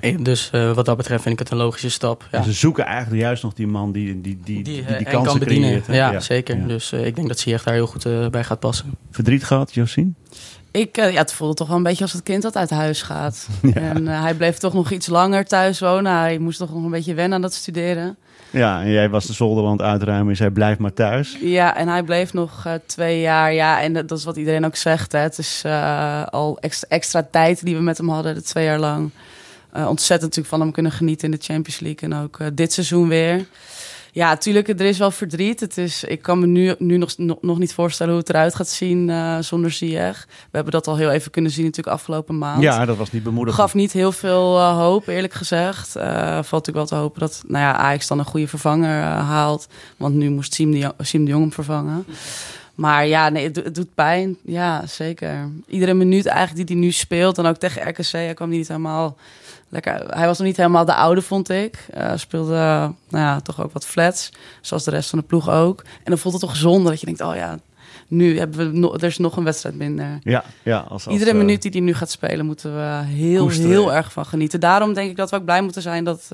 Ja. 0.00 0.16
Dus 0.18 0.50
uh, 0.54 0.72
wat 0.72 0.84
dat 0.84 0.96
betreft 0.96 1.22
vind 1.22 1.34
ik 1.34 1.40
het 1.40 1.50
een 1.50 1.56
logische 1.56 1.90
stap. 1.90 2.28
Ja. 2.30 2.38
En 2.38 2.44
ze 2.44 2.52
zoeken 2.52 2.84
eigenlijk 2.84 3.22
juist 3.22 3.42
nog 3.42 3.54
die 3.54 3.66
man 3.66 3.92
die 3.92 4.20
die, 4.20 4.40
die, 4.44 4.62
die, 4.62 4.84
die, 4.84 4.96
die 4.96 5.06
kansen 5.06 5.24
kan 5.24 5.38
bedienen. 5.38 5.68
creëert. 5.68 5.86
Ja, 5.86 6.12
ja, 6.12 6.20
zeker. 6.20 6.58
Ja. 6.58 6.66
Dus 6.66 6.92
uh, 6.92 7.06
ik 7.06 7.14
denk 7.14 7.28
dat 7.28 7.38
Ziyech 7.38 7.62
daar 7.62 7.74
heel 7.74 7.86
goed 7.86 8.06
uh, 8.06 8.28
bij 8.28 8.44
gaat 8.44 8.60
passen. 8.60 8.94
Verdriet 9.10 9.44
gehad, 9.44 9.74
Josien? 9.74 10.16
Ik, 10.70 10.98
uh, 10.98 11.12
ja, 11.12 11.18
het 11.18 11.32
voelde 11.32 11.54
toch 11.54 11.68
wel 11.68 11.76
een 11.76 11.82
beetje 11.82 12.02
als 12.02 12.12
het 12.12 12.22
kind 12.22 12.42
dat 12.42 12.56
uit 12.56 12.70
huis 12.70 13.02
gaat. 13.02 13.48
Ja. 13.62 13.72
En 13.72 14.02
uh, 14.02 14.22
hij 14.22 14.34
bleef 14.34 14.56
toch 14.56 14.74
nog 14.74 14.90
iets 14.90 15.06
langer 15.06 15.44
thuis 15.44 15.80
wonen. 15.80 16.12
Hij 16.12 16.38
moest 16.38 16.58
toch 16.58 16.74
nog 16.74 16.84
een 16.84 16.90
beetje 16.90 17.14
wennen 17.14 17.34
aan 17.34 17.42
dat 17.42 17.54
studeren. 17.54 18.16
Ja, 18.50 18.80
en 18.80 18.90
jij 18.90 19.10
was 19.10 19.26
de 19.26 19.32
zolderwand 19.32 19.82
uitruimen 19.82 20.28
en 20.28 20.36
zei 20.36 20.50
blijf 20.50 20.78
maar 20.78 20.92
thuis. 20.92 21.36
Ja, 21.40 21.76
en 21.76 21.88
hij 21.88 22.02
bleef 22.02 22.32
nog 22.32 22.64
uh, 22.66 22.72
twee 22.86 23.20
jaar. 23.20 23.52
Ja, 23.52 23.80
en 23.82 23.92
dat 23.92 24.10
is 24.10 24.24
wat 24.24 24.36
iedereen 24.36 24.64
ook 24.64 24.76
zegt. 24.76 25.12
Hè. 25.12 25.18
Het 25.18 25.38
is 25.38 25.64
al 26.30 26.58
extra, 26.60 26.88
extra 26.88 27.28
tijd 27.30 27.64
die 27.64 27.76
we 27.76 27.82
met 27.82 27.98
hem 27.98 28.08
hadden, 28.08 28.34
de 28.34 28.42
twee 28.42 28.64
jaar 28.64 28.78
lang. 28.78 29.10
Uh, 29.76 29.88
ontzettend 29.88 30.20
natuurlijk 30.20 30.48
van 30.48 30.60
hem 30.60 30.72
kunnen 30.72 30.92
genieten 30.92 31.24
in 31.24 31.38
de 31.38 31.44
Champions 31.44 31.80
League. 31.80 32.08
En 32.08 32.22
ook 32.22 32.38
uh, 32.38 32.46
dit 32.52 32.72
seizoen 32.72 33.08
weer. 33.08 33.46
Ja, 34.12 34.28
natuurlijk, 34.28 34.68
er 34.68 34.80
is 34.80 34.98
wel 34.98 35.10
verdriet. 35.10 35.60
Het 35.60 35.78
is, 35.78 36.04
ik 36.04 36.22
kan 36.22 36.38
me 36.38 36.46
nu, 36.46 36.74
nu 36.78 36.96
nog, 36.96 37.14
nog, 37.40 37.58
niet 37.58 37.74
voorstellen 37.74 38.12
hoe 38.12 38.20
het 38.20 38.30
eruit 38.30 38.54
gaat 38.54 38.68
zien 38.68 39.08
uh, 39.08 39.38
zonder 39.38 39.70
Ziyech. 39.70 40.26
We 40.26 40.48
hebben 40.50 40.72
dat 40.72 40.86
al 40.86 40.96
heel 40.96 41.10
even 41.10 41.30
kunnen 41.30 41.50
zien 41.50 41.64
natuurlijk 41.64 41.96
afgelopen 41.96 42.38
maand. 42.38 42.62
Ja, 42.62 42.84
dat 42.84 42.96
was 42.96 43.12
niet 43.12 43.22
bemoedigend. 43.22 43.62
Gaf 43.62 43.74
niet 43.74 43.92
heel 43.92 44.12
veel 44.12 44.60
hoop, 44.60 45.06
eerlijk 45.06 45.32
gezegd. 45.32 45.92
Valt 45.92 46.50
natuurlijk 46.50 46.76
wel 46.76 46.86
te 46.86 46.94
hopen 46.94 47.20
dat 47.20 47.42
nou 47.46 47.64
ja, 47.64 47.76
Ajax 47.76 48.06
dan 48.06 48.18
een 48.18 48.24
goede 48.24 48.48
vervanger 48.48 49.02
haalt. 49.02 49.68
Want 49.96 50.14
nu 50.14 50.30
moest 50.30 50.54
Siem 50.54 50.70
de, 50.70 50.94
Siem 50.98 51.24
de 51.24 51.30
Jong 51.30 51.42
hem 51.42 51.52
vervangen. 51.52 52.04
Maar 52.76 53.06
ja, 53.06 53.28
nee, 53.28 53.44
het, 53.44 53.56
het, 53.56 53.74
doet 53.74 53.94
pijn. 53.94 54.36
Ja, 54.44 54.86
zeker. 54.86 55.48
Iedere 55.66 55.94
minuut 55.94 56.26
eigenlijk 56.26 56.66
die 56.66 56.76
hij 56.76 56.86
nu 56.86 56.92
speelt. 56.92 57.38
En 57.38 57.46
ook 57.46 57.56
tegen 57.56 57.88
RKC, 57.88 58.10
hij 58.10 58.34
kwam 58.34 58.48
niet 58.48 58.68
helemaal 58.68 59.16
lekker. 59.68 60.06
Hij 60.08 60.26
was 60.26 60.38
nog 60.38 60.46
niet 60.46 60.56
helemaal 60.56 60.84
de 60.84 60.94
oude, 60.94 61.22
vond 61.22 61.48
ik. 61.48 61.86
Uh, 61.96 62.12
speelde 62.14 62.54
nou 62.54 63.24
ja, 63.24 63.40
toch 63.40 63.62
ook 63.62 63.72
wat 63.72 63.86
flats. 63.86 64.30
Zoals 64.60 64.84
de 64.84 64.90
rest 64.90 65.10
van 65.10 65.18
de 65.18 65.24
ploeg 65.24 65.50
ook. 65.50 65.82
En 65.82 66.10
dan 66.10 66.18
voelt 66.18 66.34
het 66.34 66.42
toch 66.42 66.56
zonde 66.56 66.90
dat 66.90 67.00
je 67.00 67.06
denkt, 67.06 67.20
oh 67.20 67.34
ja, 67.34 67.58
nu 68.08 68.38
hebben 68.38 68.72
we 68.72 68.78
no 68.78 68.94
er 68.94 69.04
is 69.04 69.18
nog 69.18 69.36
een 69.36 69.44
wedstrijd 69.44 69.74
minder. 69.74 70.18
Ja, 70.22 70.44
ja. 70.62 70.78
Als, 70.78 71.06
als, 71.06 71.14
Iedere 71.14 71.32
uh, 71.32 71.36
minuut 71.36 71.62
die 71.62 71.70
hij 71.70 71.80
nu 71.80 71.94
gaat 71.94 72.10
spelen, 72.10 72.46
moeten 72.46 72.74
we 72.74 73.04
heel, 73.04 73.42
koesteren. 73.42 73.70
heel 73.70 73.94
erg 73.94 74.12
van 74.12 74.26
genieten. 74.26 74.60
Daarom 74.60 74.94
denk 74.94 75.10
ik 75.10 75.16
dat 75.16 75.30
we 75.30 75.36
ook 75.36 75.44
blij 75.44 75.62
moeten 75.62 75.82
zijn 75.82 76.04
dat, 76.04 76.28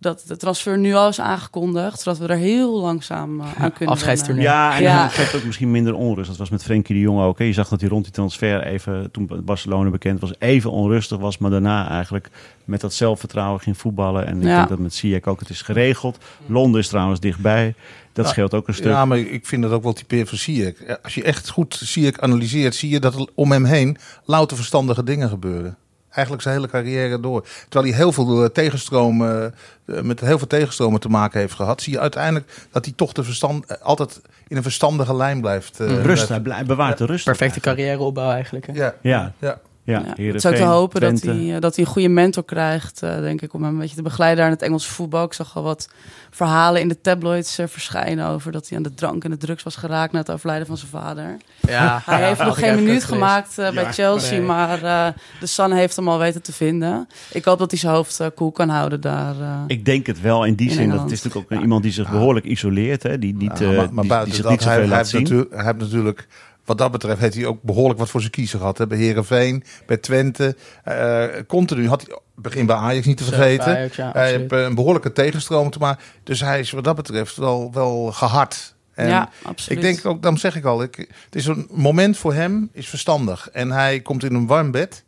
dat 0.00 0.24
de 0.26 0.36
transfer 0.36 0.78
nu 0.78 0.94
al 0.94 1.08
is 1.08 1.20
aangekondigd, 1.20 2.00
zodat 2.00 2.18
we 2.18 2.26
er 2.26 2.36
heel 2.36 2.80
langzaam 2.80 3.40
uh, 3.40 3.46
aan 3.58 3.72
kunnen 3.72 3.94
Afscheidstoernooi. 3.94 4.46
Ja, 4.46 4.76
en 4.76 4.82
Ja. 4.82 5.02
dat 5.02 5.12
geeft 5.12 5.34
ook 5.34 5.44
misschien 5.44 5.70
minder 5.70 5.94
onrust. 5.94 6.28
Dat 6.28 6.36
was 6.36 6.50
met 6.50 6.62
Frenkie 6.62 6.94
de 6.94 7.00
Jong 7.00 7.20
ook. 7.20 7.38
Hè. 7.38 7.44
Je 7.44 7.52
zag 7.52 7.68
dat 7.68 7.80
hij 7.80 7.88
rond 7.88 8.04
die 8.04 8.12
transfer 8.12 8.62
even, 8.66 9.10
toen 9.10 9.30
Barcelona 9.44 9.90
bekend 9.90 10.20
was, 10.20 10.32
even 10.38 10.70
onrustig 10.70 11.18
was. 11.18 11.38
Maar 11.38 11.50
daarna 11.50 11.88
eigenlijk 11.88 12.28
met 12.64 12.80
dat 12.80 12.92
zelfvertrouwen 12.94 13.60
ging 13.60 13.76
voetballen. 13.78 14.26
En 14.26 14.36
ik 14.40 14.46
Ja. 14.46 14.56
denk 14.56 14.68
dat 14.68 14.78
met 14.78 14.94
Ziyech 14.94 15.24
ook 15.24 15.40
het 15.40 15.50
is 15.50 15.62
geregeld. 15.62 16.18
Londen 16.46 16.80
is 16.80 16.88
trouwens 16.88 17.20
dichtbij. 17.20 17.74
Dat 18.12 18.28
scheelt 18.28 18.54
ook 18.54 18.68
een 18.68 18.74
stuk. 18.74 18.86
Ja, 18.92 19.04
maar 19.04 19.18
ik 19.18 19.46
vind 19.46 19.64
het 19.64 19.72
ook 19.72 19.82
wel 19.82 19.92
typeerd 19.92 20.28
voor 20.28 20.38
Ziyech. 20.38 20.74
Als 21.02 21.14
je 21.14 21.22
echt 21.22 21.48
goed 21.48 21.80
Ziyech 21.84 22.18
analyseert, 22.20 22.74
zie 22.74 22.90
je 22.90 23.00
dat 23.00 23.14
er 23.14 23.26
om 23.34 23.52
hem 23.52 23.64
heen 23.64 23.96
louter 24.24 24.56
verstandige 24.56 25.04
dingen 25.04 25.28
gebeuren. 25.28 25.76
Eigenlijk 26.10 26.42
zijn 26.42 26.54
hele 26.54 26.68
carrière 26.68 27.20
door. 27.20 27.46
Terwijl 27.68 27.90
hij 27.92 28.00
heel 28.02 28.12
veel 28.12 28.42
eh, 28.44 28.50
tegenstromen, 28.50 29.54
eh, 29.84 30.00
met 30.00 30.20
heel 30.20 30.38
veel 30.38 30.46
tegenstromen 30.46 31.00
te 31.00 31.08
maken 31.08 31.40
heeft 31.40 31.54
gehad, 31.54 31.82
zie 31.82 31.92
je 31.92 32.00
uiteindelijk 32.00 32.66
dat 32.72 32.84
hij 32.84 32.94
toch 32.96 33.12
de 33.12 33.24
verstand, 33.24 33.66
eh, 33.66 33.76
altijd 33.82 34.20
in 34.48 34.56
een 34.56 34.62
verstandige 34.62 35.16
lijn 35.16 35.40
blijft. 35.40 35.80
eh, 35.80 35.86
Rust, 36.02 36.26
blijft- 36.26 36.50
hij 36.58 36.64
bewaart 36.64 36.98
de 36.98 37.06
rust. 37.06 37.24
Perfecte 37.24 37.60
carrièreopbouw 37.60 38.30
eigenlijk. 38.30 38.66
Hè? 38.66 38.72
Ja, 38.72 38.94
Ja, 39.00 39.32
ja. 39.38 39.58
Ja. 39.88 39.98
Ja, 39.98 40.06
het 40.08 40.16
Heerenveen, 40.16 40.34
is 40.52 40.58
ook 40.60 40.66
te 40.66 40.72
hopen 40.74 41.00
dat 41.00 41.20
hij, 41.22 41.54
eh, 41.54 41.60
dat 41.60 41.76
hij 41.76 41.84
een 41.84 41.90
goede 41.90 42.08
mentor 42.08 42.44
krijgt, 42.44 43.02
eh, 43.02 43.20
denk 43.20 43.40
ik, 43.42 43.52
om 43.54 43.62
hem 43.62 43.72
een 43.72 43.78
beetje 43.78 43.96
te 43.96 44.02
begeleiden 44.02 44.38
daar 44.38 44.46
in 44.46 44.52
het 44.52 44.62
Engelse 44.62 44.88
voetbal. 44.88 45.24
Ik 45.24 45.32
zag 45.32 45.56
al 45.56 45.62
wat 45.62 45.88
verhalen 46.30 46.80
in 46.80 46.88
de 46.88 47.00
tabloids 47.00 47.58
eh, 47.58 47.66
verschijnen 47.68 48.26
over 48.26 48.52
dat 48.52 48.68
hij 48.68 48.76
aan 48.76 48.82
de 48.82 48.94
drank 48.94 49.24
en 49.24 49.30
de 49.30 49.36
drugs 49.36 49.62
was 49.62 49.76
geraakt 49.76 50.12
na 50.12 50.18
het 50.18 50.30
overlijden 50.30 50.66
van 50.66 50.76
zijn 50.76 50.90
vader. 50.90 51.36
Ja, 51.60 52.02
Hij 52.04 52.24
heeft 52.28 52.42
nog 52.44 52.58
geen 52.58 52.74
minuut 52.74 53.04
gemaakt 53.04 53.54
bij 53.56 53.92
Chelsea, 53.92 54.30
nee. 54.38 54.46
maar 54.46 54.82
eh, 54.82 55.06
de 55.40 55.46
Sun 55.46 55.72
heeft 55.72 55.96
hem 55.96 56.08
al 56.08 56.18
weten 56.18 56.42
te 56.42 56.52
vinden. 56.52 57.08
Ik 57.32 57.44
hoop 57.44 57.58
dat 57.58 57.70
hij 57.70 57.80
zijn 57.80 57.92
hoofd 57.92 58.20
koel 58.34 58.52
kan 58.52 58.68
houden 58.68 59.00
daar. 59.00 59.34
Ik 59.66 59.84
denk 59.84 60.06
het 60.06 60.20
wel 60.20 60.44
in 60.44 60.54
die 60.54 60.68
In 60.68 60.74
zin. 60.74 60.88
Dat 60.90 61.00
het 61.00 61.10
is 61.10 61.22
natuurlijk 61.22 61.52
ook 61.52 61.60
iemand 61.60 61.82
die 61.82 61.92
zich 61.92 62.10
behoorlijk 62.10 62.46
isoleert. 62.46 63.02
Hè? 63.02 63.18
Die, 63.18 63.34
niet, 63.36 63.58
Ja, 63.58 63.70
eh, 63.70 63.76
maar, 63.76 63.76
maar 63.76 63.88
die, 63.90 64.00
die 64.00 64.08
buiten 64.08 64.34
zich 64.34 64.42
dat, 64.42 64.52
niet 64.52 64.62
zoveel 64.62 64.78
hij, 64.78 64.88
laat 64.88 64.98
heeft 64.98 65.10
zien. 65.10 65.22
natu- 65.22 65.56
hij 65.56 65.64
heeft 65.64 65.78
natuurlijk, 65.78 66.26
wat 66.68 66.78
dat 66.78 66.90
betreft, 66.90 67.20
heeft 67.20 67.34
hij 67.34 67.46
ook 67.46 67.62
behoorlijk 67.62 67.98
wat 67.98 68.10
voor 68.10 68.20
zijn 68.20 68.32
kiezer 68.32 68.58
gehad. 68.58 68.78
Hè? 68.78 68.86
Bij 68.86 68.98
Herenveen, 68.98 69.64
bij 69.86 69.96
Twente. 69.96 70.56
eh, 70.84 71.24
continu 71.46 71.88
had 71.88 72.06
hij, 72.06 72.18
begin 72.34 72.66
bij 72.66 72.76
Ajax 72.76 73.06
niet 73.06 73.16
te 73.16 73.24
vergeten. 73.24 73.76
Ajax, 73.76 73.96
ja, 73.96 74.10
hij 74.12 74.30
heeft 74.30 74.52
een 74.52 74.74
behoorlijke 74.74 75.12
tegenstroom 75.12 75.70
te 75.70 75.78
maken. 75.78 76.04
Dus 76.22 76.40
hij 76.40 76.60
is 76.60 76.70
wat 76.70 76.84
dat 76.84 76.96
betreft 76.96 77.36
wel, 77.36 77.70
wel 77.72 78.12
gehard. 78.12 78.74
En 78.94 79.08
ja, 79.08 79.28
absoluut. 79.42 79.84
ik 79.84 79.84
denk 79.84 80.06
ook, 80.06 80.22
dan 80.22 80.38
zeg 80.38 80.56
ik 80.56 80.64
al, 80.64 80.82
ik, 80.82 80.96
het 80.96 81.34
is 81.34 81.46
een 81.46 81.68
moment 81.70 82.16
voor 82.16 82.34
hem, 82.34 82.70
is 82.72 82.88
verstandig. 82.88 83.48
En 83.52 83.70
hij 83.70 84.00
komt 84.00 84.24
in 84.24 84.34
een 84.34 84.46
warm 84.46 84.70
bed. 84.70 85.04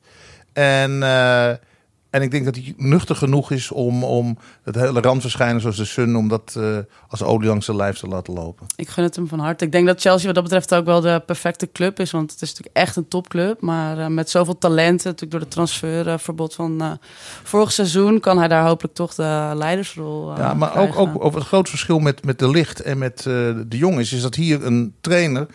En, 0.53 1.03
eh, 1.03 1.51
en 2.11 2.23
ik 2.23 2.31
denk 2.31 2.45
dat 2.45 2.55
hij 2.55 2.75
nuchter 2.77 3.17
genoeg 3.17 3.51
is 3.51 3.71
om, 3.71 4.05
om 4.05 4.39
het 4.63 4.75
hele 4.75 5.01
randverschijnen 5.01 5.61
zoals 5.61 5.77
de 5.77 5.85
Sun, 5.85 6.17
om 6.17 6.29
dat 6.29 6.55
eh, 6.59 6.79
als 7.09 7.23
olie 7.23 7.49
langs 7.49 7.65
zijn 7.65 7.77
lijf 7.77 7.99
te 7.99 8.07
laten 8.07 8.35
lopen. 8.35 8.67
Ik 8.77 8.89
gun 8.89 9.05
het 9.05 9.17
hem 9.17 9.29
van 9.29 9.39
harte. 9.39 9.65
Ik 9.65 9.73
denk 9.73 9.87
dat 9.87 10.01
Chelsea 10.01 10.27
wat 10.27 10.35
dat 10.35 10.45
betreft 10.45 10.75
ook 10.75 10.85
wel 10.85 11.01
de 11.01 11.23
perfecte 11.27 11.73
club 11.73 12.01
is. 12.01 12.11
Want 12.11 12.31
het 12.33 12.43
is 12.43 12.49
natuurlijk 12.49 12.77
echt 12.77 12.97
een 12.97 13.09
topclub. 13.09 13.61
Maar 13.61 13.99
eh, 13.99 14.07
met 14.07 14.31
zoveel 14.31 14.59
talenten, 14.59 15.07
natuurlijk 15.07 15.31
door 15.31 15.41
het 15.41 15.51
transferverbod 15.51 16.55
van 16.55 16.81
eh, 16.81 16.91
vorig 17.43 17.73
seizoen... 17.73 18.21
kan 18.21 18.39
hij 18.39 18.49
daar 18.49 18.67
hopelijk 18.67 18.95
toch 18.95 19.15
de 19.15 19.51
leidersrol 19.55 20.37
Ja, 20.37 20.55
maar 20.55 20.69
ook, 20.69 20.75
krijgen. 20.75 21.01
ook 21.01 21.25
over 21.25 21.39
het 21.39 21.49
groot 21.49 21.69
verschil 21.69 21.99
met, 21.99 22.25
met 22.25 22.39
de 22.39 22.51
licht 22.51 22.81
en 22.81 22.99
met 22.99 23.23
de 23.23 23.67
jongens 23.69 24.13
is 24.13 24.23
dat 24.23 24.35
hier 24.35 24.65
een 24.67 24.95
trainer 25.01 25.47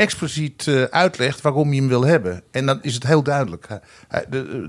expliciet 0.00 0.66
eh, 0.66 0.82
uitlegt 0.82 1.40
waarom 1.40 1.68
hij 1.68 1.76
hem 1.76 1.88
wil 1.88 2.04
hebben. 2.04 2.42
En 2.50 2.66
dan 2.66 2.78
is 2.82 2.94
het 2.94 3.06
heel 3.06 3.22
duidelijk. 3.22 3.68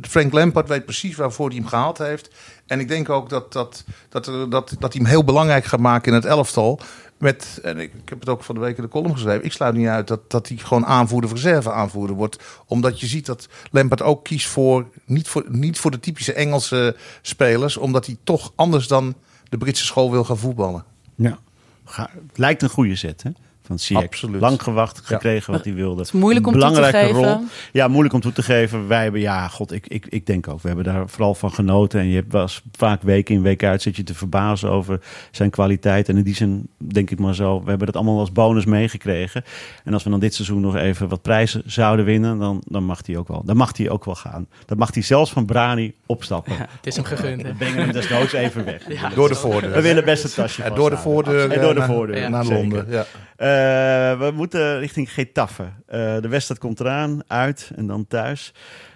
Frank 0.02 0.34
Lampard 0.34 0.68
weet 0.68 0.86
precies 0.86 1.16
waarvoor 1.16 1.48
hij 1.48 1.58
hem 1.58 1.68
gehaald 1.68 1.98
heeft. 1.98 2.30
En 2.66 2.80
ik 2.80 2.88
denk 2.88 3.10
ook 3.10 3.30
dat, 3.30 3.54
dat, 3.54 3.84
dat, 4.10 4.28
er- 4.28 4.50
dat, 4.50 4.76
dat 4.80 4.94
hij 4.94 5.02
hem 5.02 5.12
heel 5.12 5.24
belangrijk 5.24 5.66
gaat 5.66 5.80
maken 5.80 6.08
in 6.12 6.18
het 6.18 6.26
elftal. 6.26 6.80
Met, 7.18 7.60
en 7.64 7.80
ik, 7.80 7.92
heb 8.06 8.20
het 8.20 8.30
ook 8.30 8.44
van 8.44 8.56
de 8.56 8.62
week 8.62 8.78
in 8.78 8.84
de 8.84 8.90
column 8.90 9.14
geschreven. 9.14 9.46
Ik 9.46 9.52
sluit 9.52 9.76
niet 9.76 9.88
uit 9.88 10.08
dat, 10.08 10.32
dat 10.32 10.48
hij 10.48 10.58
gewoon 10.58 10.86
aanvoerder 10.86 11.30
of 11.30 11.36
reserve 11.36 11.72
aanvoerder 11.72 12.16
wordt. 12.16 12.38
Omdat 12.66 13.00
je 13.00 13.08
ziet 13.08 13.26
dat 13.26 13.48
Lampard 13.72 14.02
ook 14.02 14.24
kiest 14.24 14.48
voor 14.48 14.86
niet, 15.06 15.28
voor, 15.28 15.46
niet 15.50 15.80
voor 15.80 15.92
de 15.92 16.00
typische 16.00 16.34
Engelse 16.34 16.96
spelers. 17.22 17.78
Omdat 17.78 18.06
hij 18.06 18.18
toch 18.24 18.52
anders 18.56 18.88
dan 18.88 19.16
de 19.50 19.58
Britse 19.58 19.86
school 19.86 20.12
wil 20.12 20.24
gaan 20.24 20.38
voetballen. 20.38 20.84
Ja. 21.16 21.40
Het 21.86 22.38
lijkt 22.38 22.62
een 22.62 22.70
goede 22.70 22.96
zet, 22.96 23.24
hè? 23.24 23.30
Van. 23.64 23.80
Absoluut. 23.94 24.42
Lang 24.42 24.64
gewacht, 24.64 25.02
gekregen 25.04 25.54
wat 25.54 25.66
hij 25.66 25.74
wilde. 25.74 25.98
Het 25.98 26.14
is 26.14 26.20
moeilijk 26.20 26.48
om 26.48 26.54
Een 26.54 26.60
toe 26.60 26.70
te 26.70 26.76
belangrijke 26.76 27.14
geven. 27.14 27.34
rol. 27.34 27.46
Ja, 27.72 27.88
moeilijk 27.88 28.14
om 28.14 28.22
toe 28.22 28.32
te 28.32 28.44
geven. 28.44 28.88
Wij 28.88 29.04
hebben, 29.04 29.22
ja, 29.22 29.48
god, 29.48 29.72
ik, 29.72 29.88
ik, 29.88 30.06
ik 30.10 30.26
denk 30.26 30.48
ook. 30.48 30.62
We 30.62 30.68
hebben 30.68 30.86
daar 30.86 31.10
vooral 31.10 31.36
van 31.36 31.52
genoten. 31.52 32.00
En 32.00 32.08
je 32.08 32.16
hebt 32.16 32.32
wel 32.32 32.42
eens 32.42 32.62
vaak 32.72 33.02
week 33.02 33.30
in, 33.30 33.42
week 33.42 33.64
uit 33.64 33.82
zit 33.82 33.96
je 33.96 34.04
te 34.04 34.14
verbazen 34.14 34.70
over 34.70 35.02
zijn 35.32 35.50
kwaliteit. 35.50 36.10
En 36.10 36.18
in 36.18 36.24
die 36.24 36.36
zin 36.36 36.68
denk 36.78 37.10
ik 37.12 37.20
maar 37.20 37.36
zo, 37.36 37.62
we 37.64 37.70
hebben 37.70 37.88
dat 37.88 37.96
allemaal 37.96 38.20
als 38.20 38.32
bonus 38.32 38.66
meegekregen. 38.66 39.44
En 39.84 39.94
als 39.94 40.04
we 40.04 40.10
dan 40.10 40.20
dit 40.20 40.34
seizoen 40.34 40.62
nog 40.62 40.76
even 40.76 41.08
wat 41.08 41.22
prijzen 41.22 41.62
zouden 41.66 42.06
winnen, 42.06 42.38
dan, 42.40 42.62
dan 42.66 42.84
mag 42.84 43.00
hij 43.06 43.18
ook 43.18 43.28
wel. 43.28 43.42
Dan 43.46 43.58
mag 43.58 43.78
hij 43.78 43.90
ook 43.90 44.06
wel 44.06 44.16
gaan. 44.16 44.48
Dan 44.66 44.78
mag 44.78 44.94
hij 44.94 45.04
zelfs 45.04 45.32
van 45.32 45.46
Brani 45.46 45.94
opstappen. 46.12 46.54
Ja, 46.54 46.60
het 46.60 46.88
is 46.88 46.96
hem 46.96 47.06
gegund. 47.06 47.44
Dan 47.44 47.58
brengen 47.58 47.76
we 47.76 47.82
hem 47.82 47.92
desnoods 47.92 48.34
even 48.34 48.66
weg. 48.66 48.82
Ja. 48.88 49.10
Door 49.10 49.28
de 49.28 49.36
voordeur. 49.36 49.72
We 49.72 49.82
willen 49.82 50.06
best 50.06 50.24
het 50.24 50.34
tasje 50.34 50.64
Ja, 50.64 50.70
door 50.70 50.90
de 50.90 50.98
voordeur, 50.98 51.52
En 51.52 51.62
door 51.62 51.74
de 51.74 51.80
eh, 51.80 51.88
voordeur. 51.88 52.30
Naar. 52.30 52.46
Londen. 52.46 52.86
Ja. 52.90 53.06
Eh, 53.36 54.20
we 54.20 54.32
moeten 54.34 54.80
richting 54.80 55.14
Getafe. 55.14 55.64
Eh, 55.88 56.16
de 56.22 56.28
wedstrijd 56.28 56.60
komt 56.60 56.80
eraan, 56.80 57.22
uit 57.28 57.72
en 57.76 57.88
dan 57.88 58.08
thuis. 58.08 58.54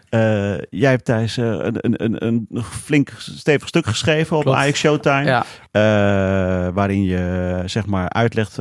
Eh, 0.09 0.57
jij 0.69 0.89
hebt 0.91 1.05
thuis 1.05 1.37
eh, 1.37 1.45
een, 1.45 2.03
een, 2.03 2.25
een, 2.25 2.47
flink 2.63 3.09
stevig 3.17 3.67
stuk 3.67 3.85
geschreven 3.85 4.37
op 4.37 4.43
Klopt. 4.43 4.57
Ajax 4.57 4.79
Showtime. 4.79 5.23
Ja, 5.25 5.45
Eh, 5.71 5.81
waarin 6.73 7.03
je 7.03 7.61
zeg 7.65 7.85
maar 7.85 8.09
uitlegt 8.09 8.57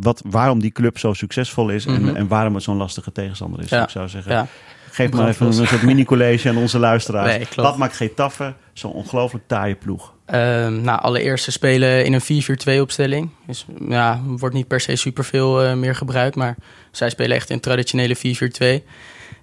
wat, 0.00 0.22
waarom 0.26 0.60
die 0.60 0.70
club 0.70 0.98
zo 0.98 1.12
succesvol 1.12 1.68
is. 1.68 1.86
Mhm. 1.86 2.08
en, 2.08 2.16
en 2.16 2.28
waarom 2.28 2.54
het 2.54 2.62
zo'n 2.62 2.76
lastige 2.76 3.12
tegenstander 3.12 3.60
is. 3.60 3.68
Ja. 3.68 3.82
Ik 3.82 3.88
zou 3.88 4.08
zeggen, 4.08 4.32
ja. 4.32 4.46
Geef 4.94 5.10
maar 5.12 5.28
even 5.28 5.46
een 5.46 5.52
soort 5.52 5.82
mini-college 5.82 6.48
aan 6.48 6.56
onze 6.56 6.78
luisteraars. 6.78 7.36
Nee, 7.36 7.46
wat 7.56 7.76
maakt 7.76 7.96
Getafe 7.96 8.54
zo'n 8.72 8.92
ongelooflijk 8.92 9.44
taaie 9.46 9.74
ploeg? 9.74 10.12
Ehm, 10.26 10.80
nou, 10.80 11.00
allereerst 11.00 11.44
ze 11.44 11.50
spelen 11.52 12.04
in 12.04 12.12
een 12.12 12.20
4-4-2 12.20 12.80
opstelling. 12.80 13.30
Dus 13.46 13.66
ja, 13.88 14.20
wordt 14.24 14.54
niet 14.54 14.68
per 14.68 14.80
se 14.80 14.96
superveel 14.96 15.62
eh 15.64 15.74
meer 15.74 15.94
gebruikt, 15.94 16.36
maar 16.36 16.56
zij 16.90 17.10
spelen 17.10 17.36
echt 17.36 17.50
in 17.50 17.60
traditionele 17.60 18.16
4-4-2. 18.16 18.84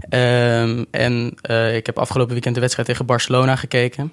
Ehm, 0.09 0.83
en 0.91 1.33
eh, 1.41 1.75
ik 1.75 1.85
heb 1.85 1.99
afgelopen 1.99 2.33
weekend 2.33 2.53
de 2.55 2.61
wedstrijd 2.61 2.87
tegen 2.87 3.05
Barcelona 3.05 3.55
gekeken. 3.55 4.11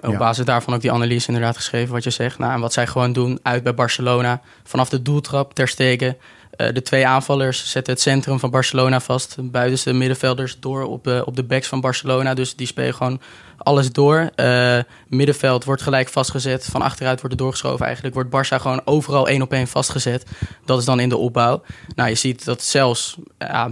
Op 0.00 0.10
Ja. 0.12 0.18
basis 0.18 0.44
daarvan 0.44 0.74
ook 0.74 0.80
die 0.80 0.92
analyse 0.92 1.26
inderdaad 1.28 1.56
geschreven 1.56 1.92
wat 1.92 2.04
je 2.04 2.10
zegt. 2.10 2.38
Nou, 2.38 2.52
en 2.52 2.60
wat 2.60 2.72
zij 2.72 2.86
gewoon 2.86 3.12
doen 3.12 3.38
uit 3.42 3.62
bij 3.62 3.74
Barcelona. 3.74 4.40
Vanaf 4.64 4.88
de 4.88 5.02
doeltrap 5.02 5.54
ter 5.54 5.68
stegen. 5.68 6.16
Eh, 6.58 6.72
de 6.72 6.82
twee 6.82 7.06
aanvallers 7.06 7.70
zetten 7.70 7.92
het 7.92 8.02
centrum 8.02 8.38
van 8.38 8.50
Barcelona 8.50 9.00
vast. 9.00 9.36
Buitenste 9.40 9.92
middenvelders 9.92 10.60
door 10.60 10.82
op 10.82 11.04
de, 11.04 11.22
op 11.24 11.36
de 11.36 11.42
backs 11.42 11.68
van 11.68 11.80
Barcelona. 11.80 12.34
Dus 12.34 12.56
die 12.56 12.66
spelen 12.66 12.94
gewoon 12.94 13.20
alles 13.56 13.92
door. 13.92 14.30
Eh, 14.34 14.78
middenveld 15.08 15.64
wordt 15.64 15.82
gelijk 15.82 16.08
vastgezet. 16.08 16.68
Van 16.70 16.82
achteruit 16.82 17.20
wordt 17.20 17.34
er 17.34 17.42
doorgeschoven. 17.42 17.84
Eigenlijk 17.86 18.14
wordt 18.14 18.30
Barça 18.30 18.60
gewoon 18.60 18.80
overal 18.84 19.28
één 19.28 19.42
op 19.42 19.52
één 19.52 19.66
vastgezet. 19.66 20.26
Dat 20.64 20.78
is 20.78 20.84
dan 20.84 21.00
in 21.00 21.08
de 21.08 21.16
opbouw. 21.16 21.62
Nou, 21.94 22.08
je 22.08 22.14
ziet 22.14 22.44
dat 22.44 22.62
zelfs 22.62 23.16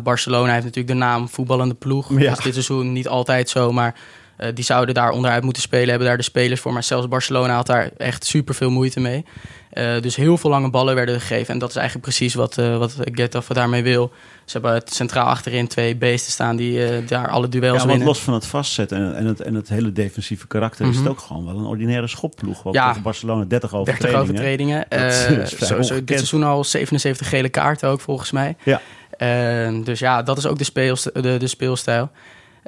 Barcelona 0.02 0.52
heeft 0.52 0.64
natuurlijk 0.64 0.94
de 0.94 1.04
naam 1.04 1.28
voetballende 1.28 1.74
ploeg. 1.74 2.10
Ja. 2.18 2.28
Dat 2.28 2.38
is 2.38 2.44
dit 2.44 2.52
seizoen 2.52 2.92
niet 2.92 3.08
altijd 3.08 3.48
zo, 3.48 3.72
maar 3.72 3.94
eh, 4.36 4.48
die 4.54 4.64
zouden 4.64 4.94
daar 4.94 5.10
onderuit 5.10 5.42
moeten 5.42 5.62
spelen. 5.62 5.88
Hebben 5.88 6.06
daar 6.08 6.16
de 6.16 6.22
spelers 6.22 6.60
voor. 6.60 6.72
Maar 6.72 6.82
zelfs 6.82 7.08
Barcelona 7.08 7.54
had 7.54 7.66
daar 7.66 7.90
echt 7.96 8.24
super 8.24 8.54
veel 8.54 8.70
moeite 8.70 9.00
mee. 9.00 9.24
Eh, 9.70 10.00
dus 10.00 10.16
heel 10.16 10.36
veel 10.38 10.50
lange 10.50 10.70
ballen 10.70 10.94
werden 10.94 11.20
gegeven. 11.20 11.52
En 11.54 11.58
dat 11.58 11.68
is 11.68 11.76
eigenlijk 11.76 12.06
precies 12.06 12.34
wat, 12.34 12.58
eh 12.58 12.76
wat 12.78 12.96
Getafe 13.12 13.54
daarmee 13.54 13.82
wil. 13.82 14.12
Ze 14.44 14.52
hebben 14.52 14.72
het 14.74 14.94
centraal 14.94 15.26
achterin 15.26 15.66
twee 15.68 15.96
beesten 15.96 16.32
staan 16.32 16.56
die 16.56 17.04
daar 17.04 17.28
alle 17.28 17.48
duels 17.48 17.64
Ja, 17.66 17.72
want 17.78 17.88
winnen. 17.90 18.06
los 18.06 18.20
van 18.20 18.34
het 18.34 18.46
vastzetten 18.46 18.98
en, 18.98 19.16
en, 19.16 19.26
het, 19.26 19.40
en 19.40 19.54
het 19.54 19.68
hele 19.68 19.92
defensieve 19.92 20.46
karakter... 20.46 20.86
is 20.86 20.94
Mhm. 20.94 21.02
het 21.02 21.12
ook 21.12 21.18
gewoon 21.20 21.44
wel 21.44 21.56
een 21.58 21.64
ordinaire 21.64 22.06
schopploeg. 22.06 22.62
Want 22.62 22.76
Ja. 22.76 22.88
tegen 22.88 23.02
Barcelona 23.02 23.44
30 23.44 23.70
30 23.70 23.72
overtredingen. 23.78 24.20
overtredingen. 24.22 24.86
Dat 24.88 24.98
Eh, 24.98 25.06
is 25.08 25.16
vrij 25.22 25.46
sowieso 25.46 25.74
ongekend. 25.74 26.06
dit 26.08 26.16
seizoen 26.16 26.42
al 26.42 26.64
77 26.64 27.28
gele 27.28 27.48
kaarten 27.48 27.88
ook 27.88 28.00
volgens 28.00 28.30
mij. 28.30 28.56
Ja. 28.62 28.80
Eh, 29.10 29.84
dus 29.84 29.98
ja, 29.98 30.22
dat 30.22 30.38
is 30.38 30.46
ook 30.46 30.58
de, 30.58 30.64
speelst- 30.64 31.10
de, 31.14 31.36
de 31.36 31.46
speelstijl. 31.46 32.10